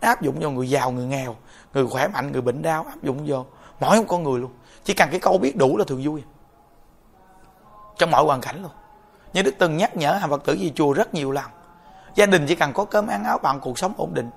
nó 0.02 0.08
áp 0.08 0.22
dụng 0.22 0.42
cho 0.42 0.50
người 0.50 0.70
giàu, 0.70 0.92
người 0.92 1.06
nghèo, 1.06 1.36
người 1.74 1.88
khỏe 1.88 2.08
mạnh, 2.08 2.32
người 2.32 2.42
bệnh 2.42 2.62
đau, 2.62 2.86
áp 2.90 3.04
dụng 3.04 3.24
vô 3.26 3.46
mỗi 3.80 3.98
một 3.98 4.06
con 4.08 4.24
người 4.24 4.40
luôn. 4.40 4.52
Chỉ 4.84 4.94
cần 4.94 5.10
cái 5.12 5.20
câu 5.20 5.38
biết 5.38 5.56
đủ 5.56 5.78
là 5.78 5.84
thường 5.88 6.02
vui. 6.04 6.24
Trong 7.98 8.12
mọi 8.12 8.24
hoàn 8.24 8.42
cảnh 8.42 8.62
luôn. 8.62 8.72
Như 9.34 9.42
đức 9.42 9.56
từng 9.60 9.78
nhắc 9.78 9.98
nhở 9.98 10.14
hàng 10.14 10.30
phật 10.30 10.44
tử 10.46 10.54
gì 10.54 10.72
chùa 10.76 10.94
rất 10.94 11.14
nhiều 11.14 11.32
lần 11.32 11.46
gia 12.20 12.26
đình 12.26 12.46
chỉ 12.48 12.56
cần 12.56 12.74
có 12.74 12.86
cơm, 12.86 13.08
ăn 13.08 13.24
áo 13.24 13.38
bằng 13.38 13.60
cuộc 13.60 13.80
sống 13.80 13.94
ổn 13.98 14.14
định. 14.14 14.30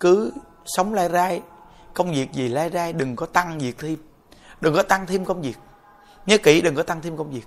Cứ 0.00 0.32
sống 0.66 0.94
lai 0.94 1.08
rai, 1.08 1.42
công 1.94 2.12
việc 2.12 2.32
gì 2.32 2.48
lai 2.48 2.70
rai, 2.70 2.92
đừng 2.92 3.16
có 3.16 3.26
tăng 3.26 3.58
việc 3.58 3.78
thêm. 3.78 3.96
Đừng 4.60 4.74
có 4.74 4.82
tăng 4.82 5.06
thêm 5.06 5.24
công 5.24 5.42
việc. 5.42 5.58
Nhớ 6.26 6.38
kỹ, 6.38 6.60
đừng 6.60 6.74
có 6.74 6.82
tăng 6.82 7.00
thêm 7.00 7.16
công 7.16 7.30
việc. 7.30 7.46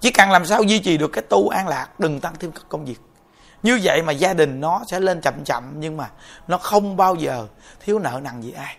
Chỉ 0.00 0.10
cần 0.10 0.30
làm 0.30 0.46
sao 0.46 0.62
duy 0.62 0.78
trì 0.78 0.98
được 0.98 1.08
cái 1.08 1.22
tu 1.30 1.48
an 1.48 1.68
lạc, 1.68 2.00
đừng 2.00 2.20
tăng 2.20 2.34
thêm 2.38 2.52
các 2.52 2.62
công 2.68 2.84
việc. 2.84 3.00
Như 3.62 3.80
vậy 3.82 4.02
mà 4.02 4.12
gia 4.12 4.34
đình 4.34 4.60
nó 4.60 4.82
sẽ 4.86 5.00
lên 5.00 5.20
chậm 5.20 5.44
chậm, 5.44 5.72
nhưng 5.76 5.96
mà 5.96 6.10
nó 6.48 6.58
không 6.58 6.96
bao 6.96 7.14
giờ 7.14 7.46
thiếu 7.80 7.98
nợ 7.98 8.20
nặng 8.22 8.42
gì 8.42 8.52
ai. 8.52 8.76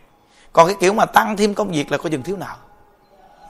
Còn 0.54 0.68
cái 0.68 0.76
kiểu 0.80 0.94
mà 0.94 1.06
tăng 1.06 1.38
thêm 1.38 1.54
công 1.54 1.72
việc 1.72 1.92
là 1.92 1.98
có 1.98 2.10
chừng 2.10 2.24
thiếu 2.24 2.38
nợ. 2.38 2.56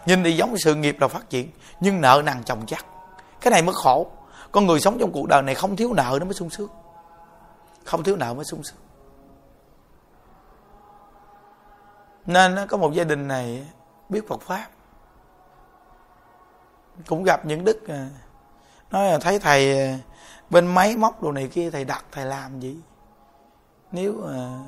Nhìn 0.05 0.23
đi 0.23 0.37
giống 0.37 0.55
sự 0.57 0.75
nghiệp 0.75 0.97
là 0.99 1.07
phát 1.07 1.29
triển, 1.29 1.49
nhưng 1.79 2.01
nợ 2.01 2.21
nặng 2.25 2.41
chồng 2.45 2.63
chắc. 2.67 2.85
Cái 3.41 3.51
này 3.51 3.61
mới 3.61 3.75
khổ 3.75 4.11
con 4.53 4.67
người 4.67 4.79
sống 4.79 4.97
trong 4.99 5.11
cuộc 5.11 5.27
đời 5.27 5.41
này 5.41 5.55
không 5.55 5.75
thiếu 5.75 5.93
nợ 5.93 6.17
nó 6.19 6.25
mới 6.25 6.33
sung 6.33 6.49
sướng. 6.49 6.69
Không 7.83 8.03
thiếu 8.03 8.15
nợ 8.15 8.33
mới 8.33 8.45
sung 8.45 8.63
sướng. 8.63 8.77
Nên 12.25 12.67
có 12.69 12.77
một 12.77 12.93
gia 12.93 13.03
đình 13.03 13.27
này 13.27 13.67
biết 14.09 14.27
Phật 14.27 14.41
pháp. 14.41 14.67
Cũng 17.07 17.23
gặp 17.23 17.45
những 17.45 17.63
đức 17.63 17.87
à, 17.87 18.09
nói 18.91 19.11
là 19.11 19.19
thấy 19.19 19.39
thầy 19.39 19.79
à, 19.79 19.99
bên 20.49 20.67
máy 20.67 20.97
móc 20.97 21.23
đồ 21.23 21.31
này 21.31 21.47
kia, 21.47 21.69
thầy 21.71 21.85
đặt, 21.85 22.05
thầy 22.11 22.25
làm 22.25 22.59
gì? 22.59 22.77
Nếu 23.91 24.13
à, 24.27 24.59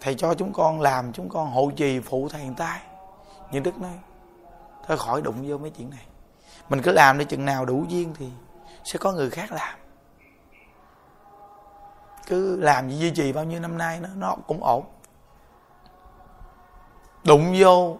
thầy 0.00 0.14
cho 0.14 0.34
chúng 0.34 0.52
con 0.52 0.80
làm, 0.80 1.12
chúng 1.12 1.28
con 1.28 1.50
hộ 1.50 1.70
trì, 1.76 2.00
phụ 2.00 2.28
thầy 2.28 2.50
tay. 2.56 2.80
Những 3.52 3.62
đức 3.62 3.78
nói, 3.78 3.98
thôi 4.86 4.98
khỏi 4.98 5.22
đụng 5.22 5.48
vô 5.48 5.58
mấy 5.58 5.70
chuyện 5.70 5.90
này. 5.90 6.06
Mình 6.68 6.82
cứ 6.82 6.92
làm 6.92 7.18
đi, 7.18 7.24
chừng 7.24 7.44
nào 7.44 7.64
đủ 7.64 7.84
duyên 7.88 8.14
thì 8.18 8.30
sẽ 8.86 8.98
có 8.98 9.12
người 9.12 9.30
khác 9.30 9.52
làm. 9.52 9.78
Cứ 12.26 12.56
làm 12.56 12.90
gì 12.90 12.98
duy 12.98 13.10
trì 13.10 13.32
bao 13.32 13.44
nhiêu 13.44 13.60
năm 13.60 13.78
nay 13.78 14.00
nó 14.00 14.08
nó 14.16 14.36
cũng 14.46 14.64
ổn. 14.64 14.84
Đụng 17.24 17.54
vô 17.58 17.98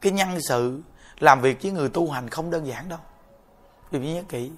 cái 0.00 0.12
nhân 0.12 0.38
sự, 0.48 0.82
làm 1.18 1.40
việc 1.40 1.62
với 1.62 1.72
người 1.72 1.88
tu 1.88 2.10
hành 2.10 2.28
không 2.28 2.50
đơn 2.50 2.66
giản 2.66 2.88
đâu. 2.88 2.98
Vì 3.90 3.98
vị 3.98 4.14
nhớ 4.14 4.22
kỹ. 4.28 4.52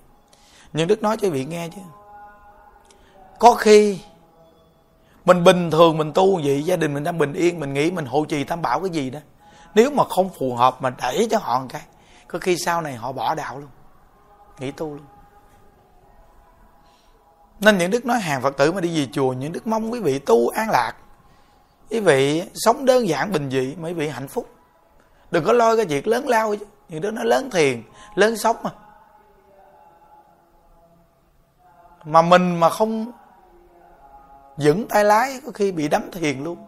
Nhưng 0.73 0.89
đức 0.89 1.03
nói 1.03 1.17
cho 1.21 1.31
vị 1.31 1.45
nghe 1.45 1.69
chứ. 1.75 1.81
Có 3.39 3.55
khi 3.55 4.01
mình 5.25 5.45
bình 5.45 5.71
thường 5.71 5.99
mình 5.99 6.13
tu 6.13 6.41
vậy, 6.45 6.63
gia 6.63 6.77
đình 6.77 6.95
mình 6.95 7.05
đang 7.05 7.19
bình 7.19 7.33
yên, 7.33 7.61
mình 7.61 7.75
nghĩ 7.75 7.91
mình 7.91 8.07
hộ 8.07 8.25
trì 8.25 8.45
tam 8.45 8.63
bảo 8.63 8.81
cái 8.81 8.91
gì 8.91 9.11
đó. 9.11 9.21
Nếu 9.75 9.91
mà 9.91 10.05
không 10.05 10.31
phù 10.39 10.57
hợp 10.57 10.83
mà 10.83 10.91
đẩy 10.91 11.29
cho 11.31 11.39
họ 11.39 11.61
một 11.61 11.67
cái, 11.69 11.83
có 12.29 12.39
khi 12.39 12.57
sau 12.65 12.81
này 12.81 12.95
họ 12.95 13.13
bỏ 13.13 13.35
đạo 13.35 13.59
luôn, 13.59 13.69
nghỉ 14.59 14.71
tu 14.71 14.87
luôn 14.87 15.07
nên 17.61 17.79
những 17.79 17.91
đức 17.91 18.07
nói 18.07 18.19
hàng 18.19 18.43
phật 18.43 18.57
tử 18.57 18.73
mà 18.73 18.81
đi 18.81 19.01
về 19.01 19.09
chùa, 19.13 19.33
những 19.33 19.53
đức 19.53 19.67
mong 19.67 19.93
quý 19.93 20.01
vị 20.01 20.19
tu 20.19 20.49
an 20.49 20.71
lạc. 20.71 20.93
Quý 21.91 22.01
vị 22.01 22.43
sống 22.55 22.85
đơn 22.85 23.09
giản, 23.09 23.33
bình 23.33 23.51
dị 23.51 23.75
mấy 23.81 23.95
vị 23.95 24.09
hạnh 24.09 24.29
phúc. 24.29 24.49
Đừng 25.31 25.45
có 25.45 25.53
lôi 25.53 25.77
cái 25.77 25.87
việc 25.87 26.07
lớn 26.07 26.29
lao 26.29 26.57
chứ. 26.57 26.67
Những 26.89 27.01
đứa 27.01 27.11
nó 27.11 27.25
lớn 27.25 27.51
thiền, 27.51 27.83
lớn 28.15 28.37
sống 28.37 28.57
mà. 28.63 28.71
Mà 32.05 32.23
mình 32.23 32.61
mà 32.61 32.71
không 32.71 33.13
vững 34.57 34.89
tay 34.89 35.05
lái, 35.05 35.41
có 35.47 35.53
khi 35.53 35.73
bị 35.73 35.89
đắm 35.89 36.11
thiền 36.13 36.45
luôn. 36.45 36.59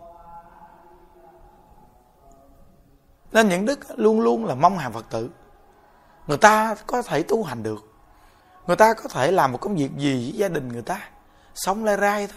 Nên 3.33 3.49
những 3.49 3.67
đức 3.67 3.81
luôn 3.97 4.21
luôn 4.21 4.45
là 4.45 4.55
mong 4.55 4.79
hàng 4.79 4.93
phật 4.93 5.11
tử. 5.11 5.31
Người 6.27 6.39
ta 6.39 6.77
có 6.87 7.03
thể 7.03 7.23
tu 7.23 7.43
hành 7.43 7.63
được 7.63 7.90
người 8.71 8.77
ta 8.77 8.95
có 8.95 9.09
thể 9.09 9.33
làm 9.33 9.53
một 9.53 9.59
công 9.61 9.77
việc 9.77 9.91
gì 9.97 10.15
với 10.15 10.33
gia 10.39 10.49
đình 10.49 10.69
người 10.69 10.83
ta, 10.83 11.01
sống 11.55 11.85
lai 11.85 11.97
rai 11.97 12.27
thôi. 12.27 12.37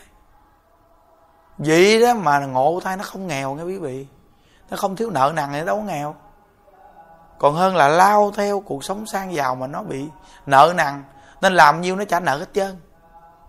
Vậy 1.57 2.01
đó 2.01 2.13
mà 2.13 2.39
ngộ 2.39 2.79
thai 2.83 2.97
nó 2.97 3.03
không 3.03 3.27
nghèo 3.27 3.53
nghe 3.53 3.63
quý 3.63 3.77
vị. 3.77 4.07
Nó 4.69 4.77
không 4.77 4.95
thiếu 4.95 5.09
nợ 5.09 5.31
nặng 5.35 5.49
thì 5.53 5.65
đâu 5.65 5.75
có 5.75 5.83
nghèo. 5.83 6.15
Còn 7.39 7.55
hơn 7.55 7.75
là 7.75 7.87
lao 7.87 8.31
theo 8.35 8.59
cuộc 8.59 8.83
sống 8.83 9.05
sang 9.05 9.33
giàu 9.33 9.55
mà 9.55 9.67
nó 9.67 9.83
bị 9.83 10.05
nợ 10.45 10.73
nặng, 10.75 11.03
nên 11.41 11.53
làm 11.53 11.81
nhiêu 11.81 11.95
nó 11.95 12.05
trả 12.05 12.19
nợ 12.19 12.37
hết 12.37 12.49
trơn. 12.53 12.75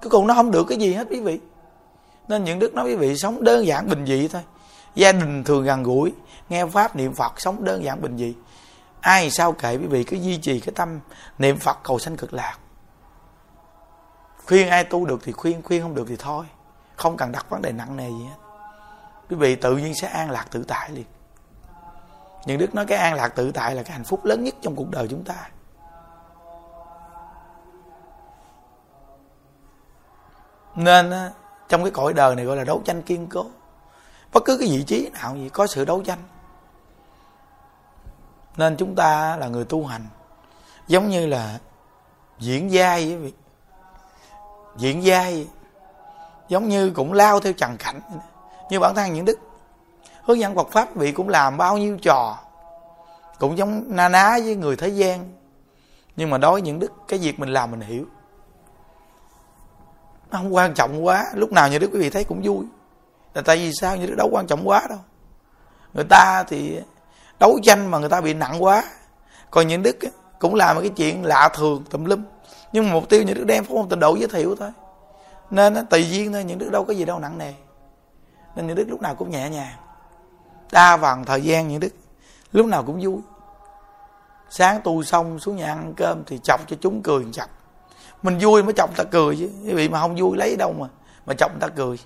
Cuối 0.02 0.10
cùng 0.10 0.26
nó 0.26 0.34
không 0.34 0.50
được 0.50 0.64
cái 0.68 0.78
gì 0.78 0.94
hết 0.94 1.06
quý 1.10 1.20
vị. 1.20 1.40
Nên 2.28 2.44
những 2.44 2.58
đức 2.58 2.74
nói 2.74 2.84
quý 2.84 2.96
vị 2.96 3.16
sống 3.16 3.44
đơn 3.44 3.66
giản 3.66 3.88
bình 3.88 4.06
dị 4.06 4.28
thôi. 4.28 4.42
Gia 4.94 5.12
đình 5.12 5.44
thường 5.44 5.64
gần 5.64 5.82
gũi, 5.82 6.12
nghe 6.48 6.66
pháp 6.66 6.96
niệm 6.96 7.14
phật 7.14 7.40
sống 7.40 7.64
đơn 7.64 7.84
giản 7.84 8.02
bình 8.02 8.16
dị. 8.18 8.34
Ai 9.00 9.30
sao 9.30 9.52
kệ 9.52 9.76
quý 9.76 9.86
vị, 9.86 10.04
cứ 10.04 10.16
duy 10.16 10.36
trì 10.36 10.60
cái 10.60 10.72
tâm 10.76 11.00
niệm 11.38 11.58
phật 11.58 11.78
cầu 11.82 11.98
sanh 11.98 12.16
cực 12.16 12.34
lạc 12.34 12.58
khuyên 14.46 14.68
ai 14.68 14.84
tu 14.84 15.06
được 15.06 15.20
thì 15.24 15.32
khuyên 15.32 15.62
khuyên 15.62 15.82
không 15.82 15.94
được 15.94 16.04
thì 16.08 16.16
thôi. 16.16 16.44
Không 16.96 17.16
cần 17.16 17.32
đặt 17.32 17.50
vấn 17.50 17.62
đề 17.62 17.72
nặng 17.72 17.96
nề 17.96 18.10
gì 18.10 18.24
hết. 18.24 18.36
Quý 19.30 19.36
vị 19.36 19.56
tự 19.56 19.76
nhiên 19.76 19.94
sẽ 19.94 20.08
an 20.08 20.30
lạc 20.30 20.46
tự 20.50 20.64
tại 20.68 20.90
liền. 20.90 21.06
Nhưng 22.46 22.58
đức 22.58 22.74
nói 22.74 22.86
cái 22.86 22.98
an 22.98 23.14
lạc 23.14 23.28
tự 23.28 23.52
tại 23.52 23.74
là 23.74 23.82
cái 23.82 23.92
hạnh 23.92 24.04
phúc 24.04 24.24
lớn 24.24 24.44
nhất 24.44 24.54
trong 24.62 24.76
cuộc 24.76 24.90
đời 24.90 25.08
chúng 25.10 25.24
ta. 25.24 25.50
Nên 30.74 31.12
trong 31.68 31.82
cái 31.82 31.90
cõi 31.90 32.12
đời 32.12 32.36
này 32.36 32.44
gọi 32.44 32.56
là 32.56 32.64
đấu 32.64 32.82
tranh 32.84 33.02
kiên 33.02 33.26
cố. 33.26 33.46
Bất 34.32 34.44
cứ 34.44 34.58
cái 34.58 34.68
vị 34.70 34.84
trí 34.86 35.10
nào 35.12 35.36
gì 35.36 35.48
có 35.48 35.66
sự 35.66 35.84
đấu 35.84 36.02
tranh. 36.02 36.18
Nên 38.56 38.76
chúng 38.76 38.94
ta 38.94 39.36
là 39.36 39.48
người 39.48 39.64
tu 39.64 39.86
hành. 39.86 40.06
Giống 40.86 41.08
như 41.08 41.26
là 41.26 41.58
diễn 42.38 42.72
giai 42.72 43.16
với 43.16 43.32
diện 44.76 44.92
diễn 44.94 45.04
giai, 45.04 45.48
giống 46.48 46.68
như 46.68 46.90
cũng 46.90 47.12
lao 47.12 47.40
theo 47.40 47.52
trần 47.52 47.76
cảnh 47.76 48.00
như 48.70 48.80
bản 48.80 48.94
thân 48.94 49.12
những 49.12 49.24
đức, 49.24 49.38
hướng 50.24 50.38
dẫn 50.38 50.54
Phật 50.54 50.68
pháp 50.70 50.96
vị 50.96 51.12
cũng 51.12 51.28
làm 51.28 51.56
bao 51.56 51.78
nhiêu 51.78 51.98
trò, 52.02 52.38
cũng 53.38 53.58
giống 53.58 53.84
na 53.86 54.08
ná 54.08 54.38
với 54.44 54.56
người 54.56 54.76
thế 54.76 54.88
gian. 54.88 55.32
Nhưng 56.16 56.30
mà 56.30 56.38
đối 56.38 56.52
với 56.52 56.62
những 56.62 56.78
đức, 56.78 56.92
cái 57.08 57.18
việc 57.18 57.40
mình 57.40 57.48
làm 57.48 57.70
mình 57.70 57.80
hiểu. 57.80 58.04
Nó 60.30 60.38
không 60.38 60.54
quan 60.54 60.74
trọng 60.74 61.06
quá, 61.06 61.26
lúc 61.34 61.52
nào 61.52 61.68
như 61.68 61.78
đức 61.78 61.90
quý 61.92 61.98
vị 61.98 62.10
thấy 62.10 62.24
cũng 62.24 62.40
vui. 62.44 62.64
Là 63.34 63.42
tại 63.42 63.56
vì 63.56 63.72
sao 63.80 63.96
như 63.96 64.06
đức 64.06 64.14
đâu 64.14 64.28
quan 64.32 64.46
trọng 64.46 64.68
quá 64.68 64.86
đâu. 64.88 64.98
Người 65.94 66.04
ta 66.04 66.44
thì 66.48 66.80
đấu 67.38 67.58
tranh 67.62 67.90
mà 67.90 67.98
người 67.98 68.08
ta 68.08 68.20
bị 68.20 68.34
nặng 68.34 68.64
quá. 68.64 68.84
Còn 69.50 69.68
những 69.68 69.82
đức 69.82 69.96
cũng 70.38 70.54
làm 70.54 70.80
cái 70.80 70.88
chuyện 70.88 71.24
lạ 71.24 71.48
thường 71.54 71.84
tùm 71.90 72.04
lum 72.04 72.24
nhưng 72.74 72.86
mà 72.86 72.92
mục 72.92 73.08
tiêu 73.08 73.22
những 73.22 73.36
đứa 73.36 73.44
đem 73.44 73.64
phúc 73.64 73.76
một 73.76 73.86
tình 73.90 74.00
độ 74.00 74.14
giới 74.14 74.28
thiệu 74.28 74.56
thôi. 74.58 74.72
Nên 75.50 75.86
tùy 75.86 76.10
duyên 76.10 76.32
thôi, 76.32 76.44
những 76.44 76.58
đứa 76.58 76.70
đâu 76.70 76.84
có 76.84 76.92
gì 76.92 77.04
đâu 77.04 77.18
nặng 77.18 77.38
nề. 77.38 77.54
Nên 78.56 78.66
những 78.66 78.76
đức 78.76 78.86
lúc 78.88 79.00
nào 79.00 79.14
cũng 79.14 79.30
nhẹ 79.30 79.50
nhàng. 79.50 79.76
Đa 80.72 80.96
phần 80.96 81.24
thời 81.24 81.42
gian 81.42 81.68
những 81.68 81.80
đức 81.80 81.88
lúc 82.52 82.66
nào 82.66 82.82
cũng 82.82 83.00
vui. 83.02 83.16
Sáng 84.50 84.80
tu 84.84 85.02
xong 85.02 85.38
xuống 85.38 85.56
nhà 85.56 85.66
ăn 85.66 85.94
cơm 85.96 86.22
thì 86.26 86.38
chọc 86.42 86.60
cho 86.68 86.76
chúng 86.80 87.02
cười 87.02 87.24
chọc 87.32 87.48
mình 88.22 88.38
vui 88.40 88.62
mới 88.62 88.72
chọc 88.72 88.96
ta 88.96 89.04
cười 89.04 89.36
chứ. 89.36 89.50
Quý 89.64 89.74
vị 89.74 89.88
mà 89.88 90.00
không 90.00 90.16
vui 90.16 90.36
lấy 90.36 90.56
đâu 90.56 90.72
mà 90.78 90.86
mà 91.26 91.34
chọc 91.38 91.60
ta 91.60 91.68
cười. 91.68 91.98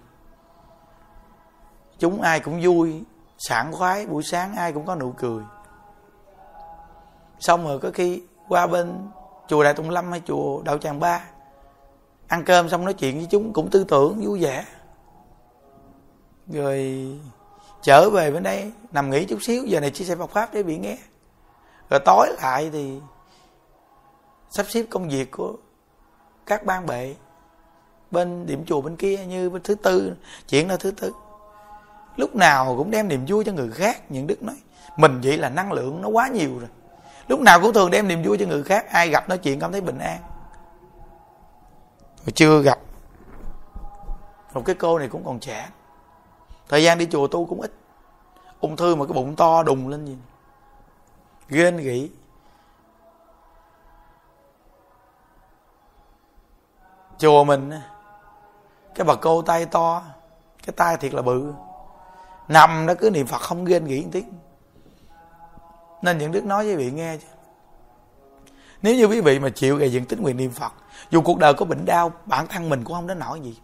Chúng 1.98 2.22
ai 2.22 2.40
cũng 2.40 2.60
vui, 2.62 3.02
sảng 3.38 3.72
khoái, 3.72 4.06
buổi 4.06 4.22
sáng 4.22 4.56
ai 4.56 4.72
cũng 4.72 4.86
có 4.86 4.94
nụ 4.94 5.12
cười. 5.12 5.42
Xong 7.40 7.64
rồi 7.64 7.78
có 7.78 7.90
khi 7.94 8.22
qua 8.48 8.66
bên 8.66 9.08
chùa 9.48 9.64
đại 9.64 9.74
tùng 9.74 9.90
lâm 9.90 10.10
hay 10.10 10.22
chùa 10.26 10.62
đạo 10.62 10.78
tràng 10.78 11.00
ba? 11.00 11.24
Ăn 12.28 12.44
cơm 12.44 12.68
xong 12.68 12.84
nói 12.84 12.94
chuyện 12.94 13.16
với 13.16 13.26
chúng 13.30 13.52
cũng 13.52 13.70
tư 13.70 13.84
tưởng, 13.84 14.20
vui 14.24 14.40
vẻ. 14.40 14.64
Rồi 16.48 17.06
trở 17.82 18.10
về 18.10 18.30
bên 18.30 18.42
đây, 18.42 18.72
nằm 18.92 19.10
nghỉ 19.10 19.24
chút 19.24 19.38
xíu, 19.42 19.64
giờ 19.64 19.80
này 19.80 19.90
chia 19.90 20.04
sẻ 20.04 20.16
Phật 20.16 20.30
pháp 20.30 20.54
để 20.54 20.62
bị 20.62 20.78
nghe. 20.78 20.98
Rồi 21.90 22.00
tối 22.04 22.28
lại 22.42 22.70
thì 22.72 23.00
sắp 24.50 24.66
xếp 24.68 24.84
công 24.90 25.08
việc 25.08 25.30
của 25.30 25.56
các 26.46 26.64
ban 26.64 26.86
bệ 26.86 27.14
bên 28.10 28.46
điểm 28.46 28.64
chùa 28.66 28.80
bên 28.80 28.96
kia 28.96 29.26
như 29.26 29.50
bên 29.50 29.62
thứ 29.62 29.74
tư 29.74 30.12
chuyện 30.48 30.68
là 30.68 30.76
thứ 30.76 30.90
tư. 30.90 31.12
Lúc 32.16 32.36
nào 32.36 32.74
cũng 32.76 32.90
đem 32.90 33.08
niềm 33.08 33.24
vui 33.28 33.44
cho 33.44 33.52
người 33.52 33.70
khác, 33.70 34.10
những 34.10 34.26
đức 34.26 34.42
nói. 34.42 34.56
Mình 34.96 35.20
vậy 35.22 35.38
là 35.38 35.48
năng 35.48 35.72
lượng 35.72 36.02
nó 36.02 36.08
quá 36.08 36.28
nhiều 36.28 36.58
rồi 36.58 36.68
lúc 37.28 37.40
nào 37.40 37.60
cũng 37.60 37.72
thường 37.72 37.90
đem 37.90 38.08
niềm 38.08 38.22
vui 38.22 38.38
cho 38.38 38.46
người 38.46 38.62
khác. 38.62 38.90
Ai 38.90 39.08
gặp 39.08 39.28
nói 39.28 39.38
chuyện 39.38 39.60
cảm 39.60 39.72
thấy 39.72 39.80
bình 39.80 39.98
an. 39.98 40.20
Rồi 42.24 42.32
chưa 42.34 42.62
gặp, 42.62 42.78
một 44.54 44.62
cái 44.64 44.74
cô 44.74 44.98
này 44.98 45.08
cũng 45.08 45.24
còn 45.24 45.40
trẻ. 45.40 45.68
Thời 46.68 46.82
gian 46.82 46.98
đi 46.98 47.08
chùa 47.10 47.26
tu 47.26 47.46
cũng 47.46 47.60
ít. 47.60 47.72
Ung 48.60 48.76
thư 48.76 48.94
mà 48.94 49.06
cái 49.06 49.12
bụng 49.12 49.36
to 49.36 49.62
đùng 49.62 49.88
lên 49.88 50.04
gì 50.04 50.16
ghen 51.48 51.76
gỉ 51.76 52.10
chùa 57.18 57.44
mình 57.44 57.70
cái 58.94 59.04
bà 59.04 59.14
cô 59.14 59.42
tay 59.42 59.66
to, 59.66 60.02
cái 60.66 60.72
tay 60.76 60.96
thiệt 60.96 61.14
là 61.14 61.22
bự. 61.22 61.52
Nằm 62.48 62.86
đó 62.86 62.94
cứ 62.98 63.10
niệm 63.10 63.26
phật 63.26 63.40
không 63.40 63.64
ghen 63.64 63.84
ghỉ 63.84 64.02
một 64.02 64.08
tiếng 64.12 64.32
nên 66.02 66.18
những 66.18 66.32
đức 66.32 66.44
nói 66.44 66.64
với 66.64 66.76
vị 66.76 66.90
nghe 66.90 67.16
chứ. 67.16 67.26
Nếu 68.82 68.94
như 68.94 69.04
quý 69.04 69.20
vị 69.20 69.38
mà 69.38 69.48
chịu 69.50 69.76
gây 69.76 69.92
dựng 69.92 70.04
tính 70.04 70.22
nguyện 70.22 70.36
niệm 70.36 70.50
phật, 70.50 70.72
dù 71.10 71.20
cuộc 71.20 71.38
đời 71.38 71.54
có 71.54 71.64
bệnh 71.64 71.84
đau, 71.84 72.12
bản 72.26 72.46
thân 72.46 72.68
mình 72.68 72.84
cũng 72.84 72.94
không 72.94 73.06
đến 73.06 73.18
nổi 73.18 73.40
gì. 73.40 73.58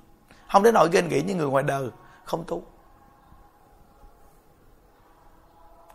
Không 0.52 0.62
đến 0.62 0.74
nỗi 0.74 0.88
ghen 0.92 1.08
nghĩ 1.08 1.22
như 1.22 1.34
người 1.34 1.48
ngoài 1.48 1.64
đời, 1.64 1.88
không 2.24 2.44
tu 2.46 2.62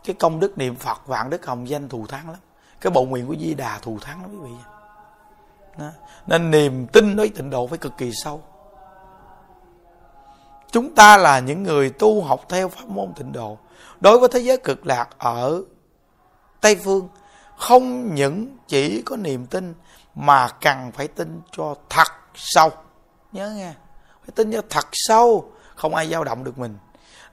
cái 0.04 0.14
công 0.14 0.40
đức 0.40 0.58
niệm 0.58 0.76
phật, 0.76 1.06
vạn 1.06 1.30
đức 1.30 1.46
hồng 1.46 1.68
danh 1.68 1.88
thù 1.88 2.06
thắng 2.06 2.30
lắm. 2.30 2.40
Cái 2.80 2.90
bộ 2.90 3.04
nguyện 3.04 3.26
của 3.26 3.36
di 3.40 3.54
đà 3.54 3.78
thù 3.82 3.98
thắng 4.00 4.22
lắm 4.22 4.30
quý 4.32 4.50
vị. 4.50 4.56
Đó. 5.78 5.90
nên 6.26 6.50
niềm 6.50 6.86
tin 6.86 7.16
đối 7.16 7.28
tịnh 7.28 7.50
độ 7.50 7.66
phải 7.66 7.78
cực 7.78 7.92
kỳ 7.98 8.12
sâu. 8.12 8.42
Chúng 10.70 10.94
ta 10.94 11.16
là 11.16 11.38
những 11.38 11.62
người 11.62 11.90
tu 11.90 12.22
học 12.22 12.40
theo 12.48 12.68
pháp 12.68 12.88
môn 12.88 13.12
tịnh 13.16 13.32
độ. 13.32 13.58
Đối 14.00 14.18
với 14.18 14.28
thế 14.32 14.38
giới 14.38 14.56
cực 14.56 14.86
lạc 14.86 15.08
ở 15.18 15.62
tây 16.60 16.76
phương, 16.84 17.08
không 17.56 18.14
những 18.14 18.56
chỉ 18.68 19.02
có 19.02 19.16
niềm 19.16 19.46
tin 19.46 19.74
mà 20.14 20.48
cần 20.48 20.92
phải 20.92 21.08
tin 21.08 21.40
cho 21.52 21.74
thật 21.88 22.08
sâu. 22.34 22.70
Nhớ 23.32 23.50
nghe, 23.50 23.72
phải 24.20 24.30
tin 24.34 24.52
cho 24.52 24.62
thật 24.70 24.86
sâu, 24.92 25.52
không 25.74 25.94
ai 25.94 26.08
dao 26.08 26.24
động 26.24 26.44
được 26.44 26.58
mình. 26.58 26.78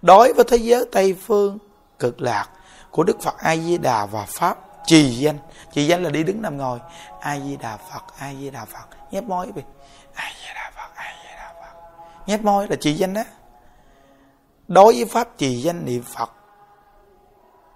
Đối 0.02 0.34
với 0.34 0.46
thế 0.48 0.58
giới 0.58 0.86
tây 0.92 1.14
phương, 1.14 1.58
cực 2.00 2.22
lạc, 2.22 2.50
của 2.92 3.04
đức 3.04 3.22
phật 3.22 3.38
a 3.38 3.56
di 3.56 3.78
đà 3.78 4.06
và 4.06 4.26
pháp, 4.30 4.58
trì 4.86 5.10
danh. 5.10 5.38
Trì 5.74 5.88
danh 5.88 6.04
là 6.04 6.10
đi 6.10 6.24
đứng 6.24 6.42
nằm 6.42 6.58
ngồi. 6.58 6.80
A 7.22 7.40
di 7.40 7.58
đà 7.58 7.78
phật 7.78 8.04
a 8.20 8.34
di 8.34 8.50
đà 8.50 8.66
phật 8.66 8.88
nhép 9.12 9.24
môi 9.24 9.52
đi. 9.56 9.62
A 10.14 10.32
di 10.42 10.54
đà 10.56 10.72
phật 10.76 10.96
a 10.96 11.14
di 11.24 11.30
đà 11.38 11.54
phật 11.62 11.82
nhép 12.28 12.42
môi 12.42 12.68
là 12.68 12.76
trì 12.76 12.94
danh 12.94 13.14
đó. 13.14 13.24
Đối 14.68 14.94
với 14.94 15.06
pháp, 15.06 15.38
trì 15.38 15.62
danh 15.62 15.86
niệm 15.86 16.04
phật 16.04 16.32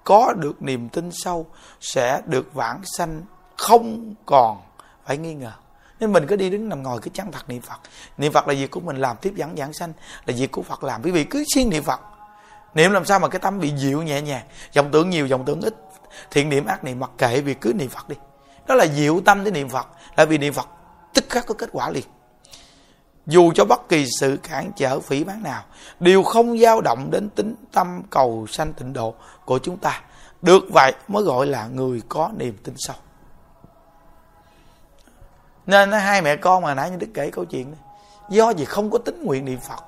có 0.04 0.34
được 0.34 0.62
niềm 0.62 0.90
tin 0.90 1.10
sâu 1.12 1.46
sẽ 1.82 2.22
được 2.26 2.54
vãng 2.54 2.82
sanh 2.98 3.22
không 3.58 4.14
còn. 4.26 4.62
Phải 5.06 5.18
nghi 5.18 5.34
ngờ. 5.34 5.52
Nên 6.00 6.14
mình 6.14 6.28
cứ 6.28 6.36
đi 6.36 6.50
đứng 6.50 6.70
nằm 6.70 6.84
ngồi, 6.84 7.00
cứ 7.02 7.12
chăng 7.14 7.32
thật 7.32 7.50
niệm 7.50 7.62
phật. 7.62 7.80
Niệm 8.18 8.34
phật 8.34 8.48
là 8.48 8.54
việc 8.54 8.72
của 8.72 8.80
mình 8.80 8.98
làm 8.98 9.18
tiếp 9.22 9.34
dẫn, 9.36 9.58
giảng 9.58 9.74
sanh, 9.74 9.94
là 10.26 10.34
việc 10.38 10.52
của 10.52 10.62
phật 10.62 10.84
làm. 10.84 11.04
Quý 11.04 11.12
vị 11.12 11.24
cứ 11.24 11.44
xuyên 11.54 11.70
niệm 11.70 11.84
phật. 11.84 12.00
Niệm 12.74 12.92
làm 12.92 13.06
sao 13.06 13.20
mà 13.20 13.28
cái 13.28 13.40
tâm 13.40 13.60
bị 13.60 13.74
dịu 13.78 14.02
nhẹ 14.02 14.22
nhàng? 14.22 14.46
Dòng 14.72 14.92
tưởng 14.92 15.10
nhiều, 15.10 15.28
dòng 15.28 15.46
tưởng 15.46 15.62
ít. 15.62 15.76
Thiện 16.32 16.50
niệm, 16.50 16.66
ác 16.66 16.84
niệm, 16.84 17.00
mặc 17.00 17.12
kệ, 17.18 17.42
vì 17.42 17.54
cứ 17.54 17.74
niệm 17.74 17.90
phật 17.90 18.10
đi. 18.10 18.16
Đó 18.68 18.76
là 18.76 18.84
dịu 18.84 19.22
tâm 19.26 19.44
để 19.44 19.52
niệm 19.52 19.70
phật. 19.70 19.88
Là 20.16 20.26
vì 20.26 20.38
niệm 20.38 20.54
phật, 20.54 20.68
tức 21.14 21.26
khắc 21.30 21.46
có 21.46 21.54
kết 21.54 21.70
quả 21.72 21.90
liền 21.90 22.04
dù 23.32 23.52
cho 23.56 23.66
bất 23.66 23.90
kỳ 23.90 24.06
sự 24.20 24.38
cản 24.44 24.72
trở 24.76 25.00
phỉ 25.00 25.24
bán 25.24 25.44
nào 25.44 25.64
đều 26.00 26.24
không 26.24 26.58
dao 26.58 26.82
động 26.82 27.12
đến 27.12 27.30
tính 27.30 27.56
tâm 27.72 28.02
cầu 28.10 28.48
sanh 28.50 28.74
tịnh 28.74 28.94
độ 28.94 29.14
của 29.46 29.60
chúng 29.60 29.78
ta. 29.78 30.02
Được 30.42 30.64
vậy 30.74 30.94
mới 31.08 31.24
gọi 31.24 31.48
là 31.48 31.68
người 31.68 32.02
có 32.10 32.30
niềm 32.38 32.58
tin 32.64 32.76
sâu. 32.78 32.96
Nên 35.66 35.92
hai 35.92 36.22
mẹ 36.22 36.36
con 36.36 36.64
mà 36.64 36.74
nãy 36.74 36.90
như 36.90 36.98
đức 36.98 37.08
kể 37.14 37.32
câu 37.32 37.46
chuyện 37.46 37.72
này, 37.72 37.80
do 38.30 38.50
gì 38.50 38.66
không 38.66 38.92
có 38.92 38.98
tính 38.98 39.24
nguyện 39.24 39.46
niệm 39.46 39.60
phật 39.60 39.84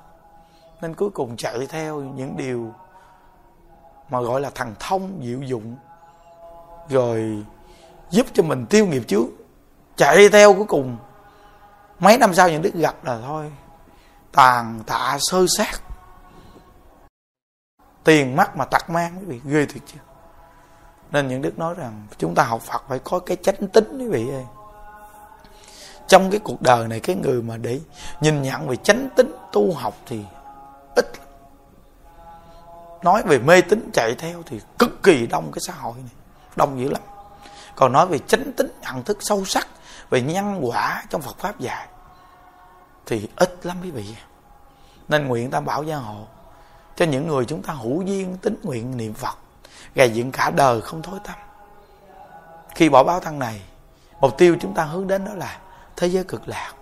nên 0.82 0.94
cuối 0.94 1.10
cùng 1.10 1.36
chạy 1.36 1.66
theo 1.66 2.00
những 2.00 2.36
điều 2.36 2.72
mà 4.10 4.20
gọi 4.20 4.40
là 4.40 4.50
thần 4.50 4.74
thông 4.80 5.20
diệu 5.22 5.42
dụng 5.42 5.76
rồi 6.88 7.44
giúp 8.10 8.26
cho 8.32 8.42
mình 8.42 8.66
tiêu 8.66 8.86
nghiệp 8.86 9.02
trước. 9.08 9.26
Chạy 9.96 10.28
theo 10.28 10.54
cuối 10.54 10.64
cùng 10.64 10.96
mấy 12.04 12.18
năm 12.18 12.34
sau 12.34 12.48
những 12.48 12.62
đức 12.62 12.74
gặp 12.74 13.04
là 13.04 13.18
thôi. 13.26 13.52
Tàn 14.32 14.82
tạ 14.86 15.18
sơ 15.20 15.46
sát 15.58 15.80
tiền 18.04 18.36
mắt 18.36 18.56
mà 18.56 18.64
tặc 18.64 18.90
mang, 18.90 19.16
quý 19.18 19.24
vị, 19.26 19.40
ghê 19.44 19.66
thiệt 19.66 19.82
chưa 19.86 20.00
nên 21.10 21.28
những 21.28 21.42
đức 21.42 21.58
nói 21.58 21.74
rằng 21.74 22.06
chúng 22.18 22.34
ta 22.34 22.42
học 22.42 22.62
phật 22.62 22.84
phải 22.88 22.98
có 22.98 23.18
cái 23.18 23.36
chánh 23.42 23.68
tính, 23.68 23.98
quý 23.98 24.08
vị 24.08 24.28
ơi. 24.30 24.44
Trong 26.08 26.30
cái 26.30 26.40
cuộc 26.44 26.62
đời 26.62 26.88
này, 26.88 27.00
cái 27.00 27.16
người 27.16 27.42
mà 27.42 27.56
để 27.56 27.80
nhìn 28.20 28.42
nhận 28.42 28.68
về 28.68 28.76
chánh 28.76 29.08
tính 29.16 29.34
tu 29.52 29.74
học 29.74 29.94
thì 30.06 30.24
ít 30.96 31.12
nói 33.02 33.22
về 33.22 33.38
mê 33.38 33.60
tín 33.60 33.90
chạy 33.92 34.14
theo 34.18 34.42
thì 34.46 34.60
cực 34.78 35.02
kỳ 35.02 35.26
đông 35.26 35.52
cái 35.52 35.60
xã 35.66 35.72
hội 35.72 35.94
này. 35.96 36.12
Đông 36.56 36.80
dữ 36.80 36.88
lắm. 36.90 37.02
Còn 37.76 37.92
nói 37.92 38.06
về 38.06 38.18
chánh 38.18 38.52
tính, 38.52 38.68
nhận 38.82 39.02
thức 39.02 39.18
sâu 39.20 39.44
sắc 39.44 39.68
về 40.10 40.20
nhân 40.20 40.60
quả 40.62 41.04
trong 41.10 41.22
Phật 41.22 41.38
pháp 41.38 41.60
dạy 41.60 41.88
thì 43.06 43.28
ít 43.36 43.66
lắm 43.66 43.76
quý 43.82 43.90
vị. 43.90 44.16
Nên 45.08 45.26
nguyện 45.26 45.50
tam 45.50 45.64
bảo 45.64 45.82
gia 45.82 45.96
hộ 45.96 46.26
cho 46.96 47.04
những 47.04 47.28
người 47.28 47.44
chúng 47.44 47.62
ta 47.62 47.72
hữu 47.72 48.02
duyên 48.02 48.36
tính 48.42 48.56
nguyện 48.62 48.96
niệm 48.96 49.14
Phật 49.14 49.38
gầy 49.94 50.10
dựng 50.10 50.32
cả 50.32 50.50
đời 50.50 50.80
không 50.80 51.02
thối 51.02 51.18
tâm 51.24 51.36
khi 52.74 52.88
bỏ 52.88 53.04
báo 53.04 53.20
thân 53.20 53.38
này, 53.38 53.60
mục 54.20 54.38
tiêu 54.38 54.56
chúng 54.60 54.74
ta 54.74 54.84
hướng 54.84 55.06
đến 55.06 55.24
đó 55.24 55.34
là 55.34 55.60
thế 55.96 56.06
giới 56.06 56.24
cực 56.24 56.48
lạc. 56.48 56.72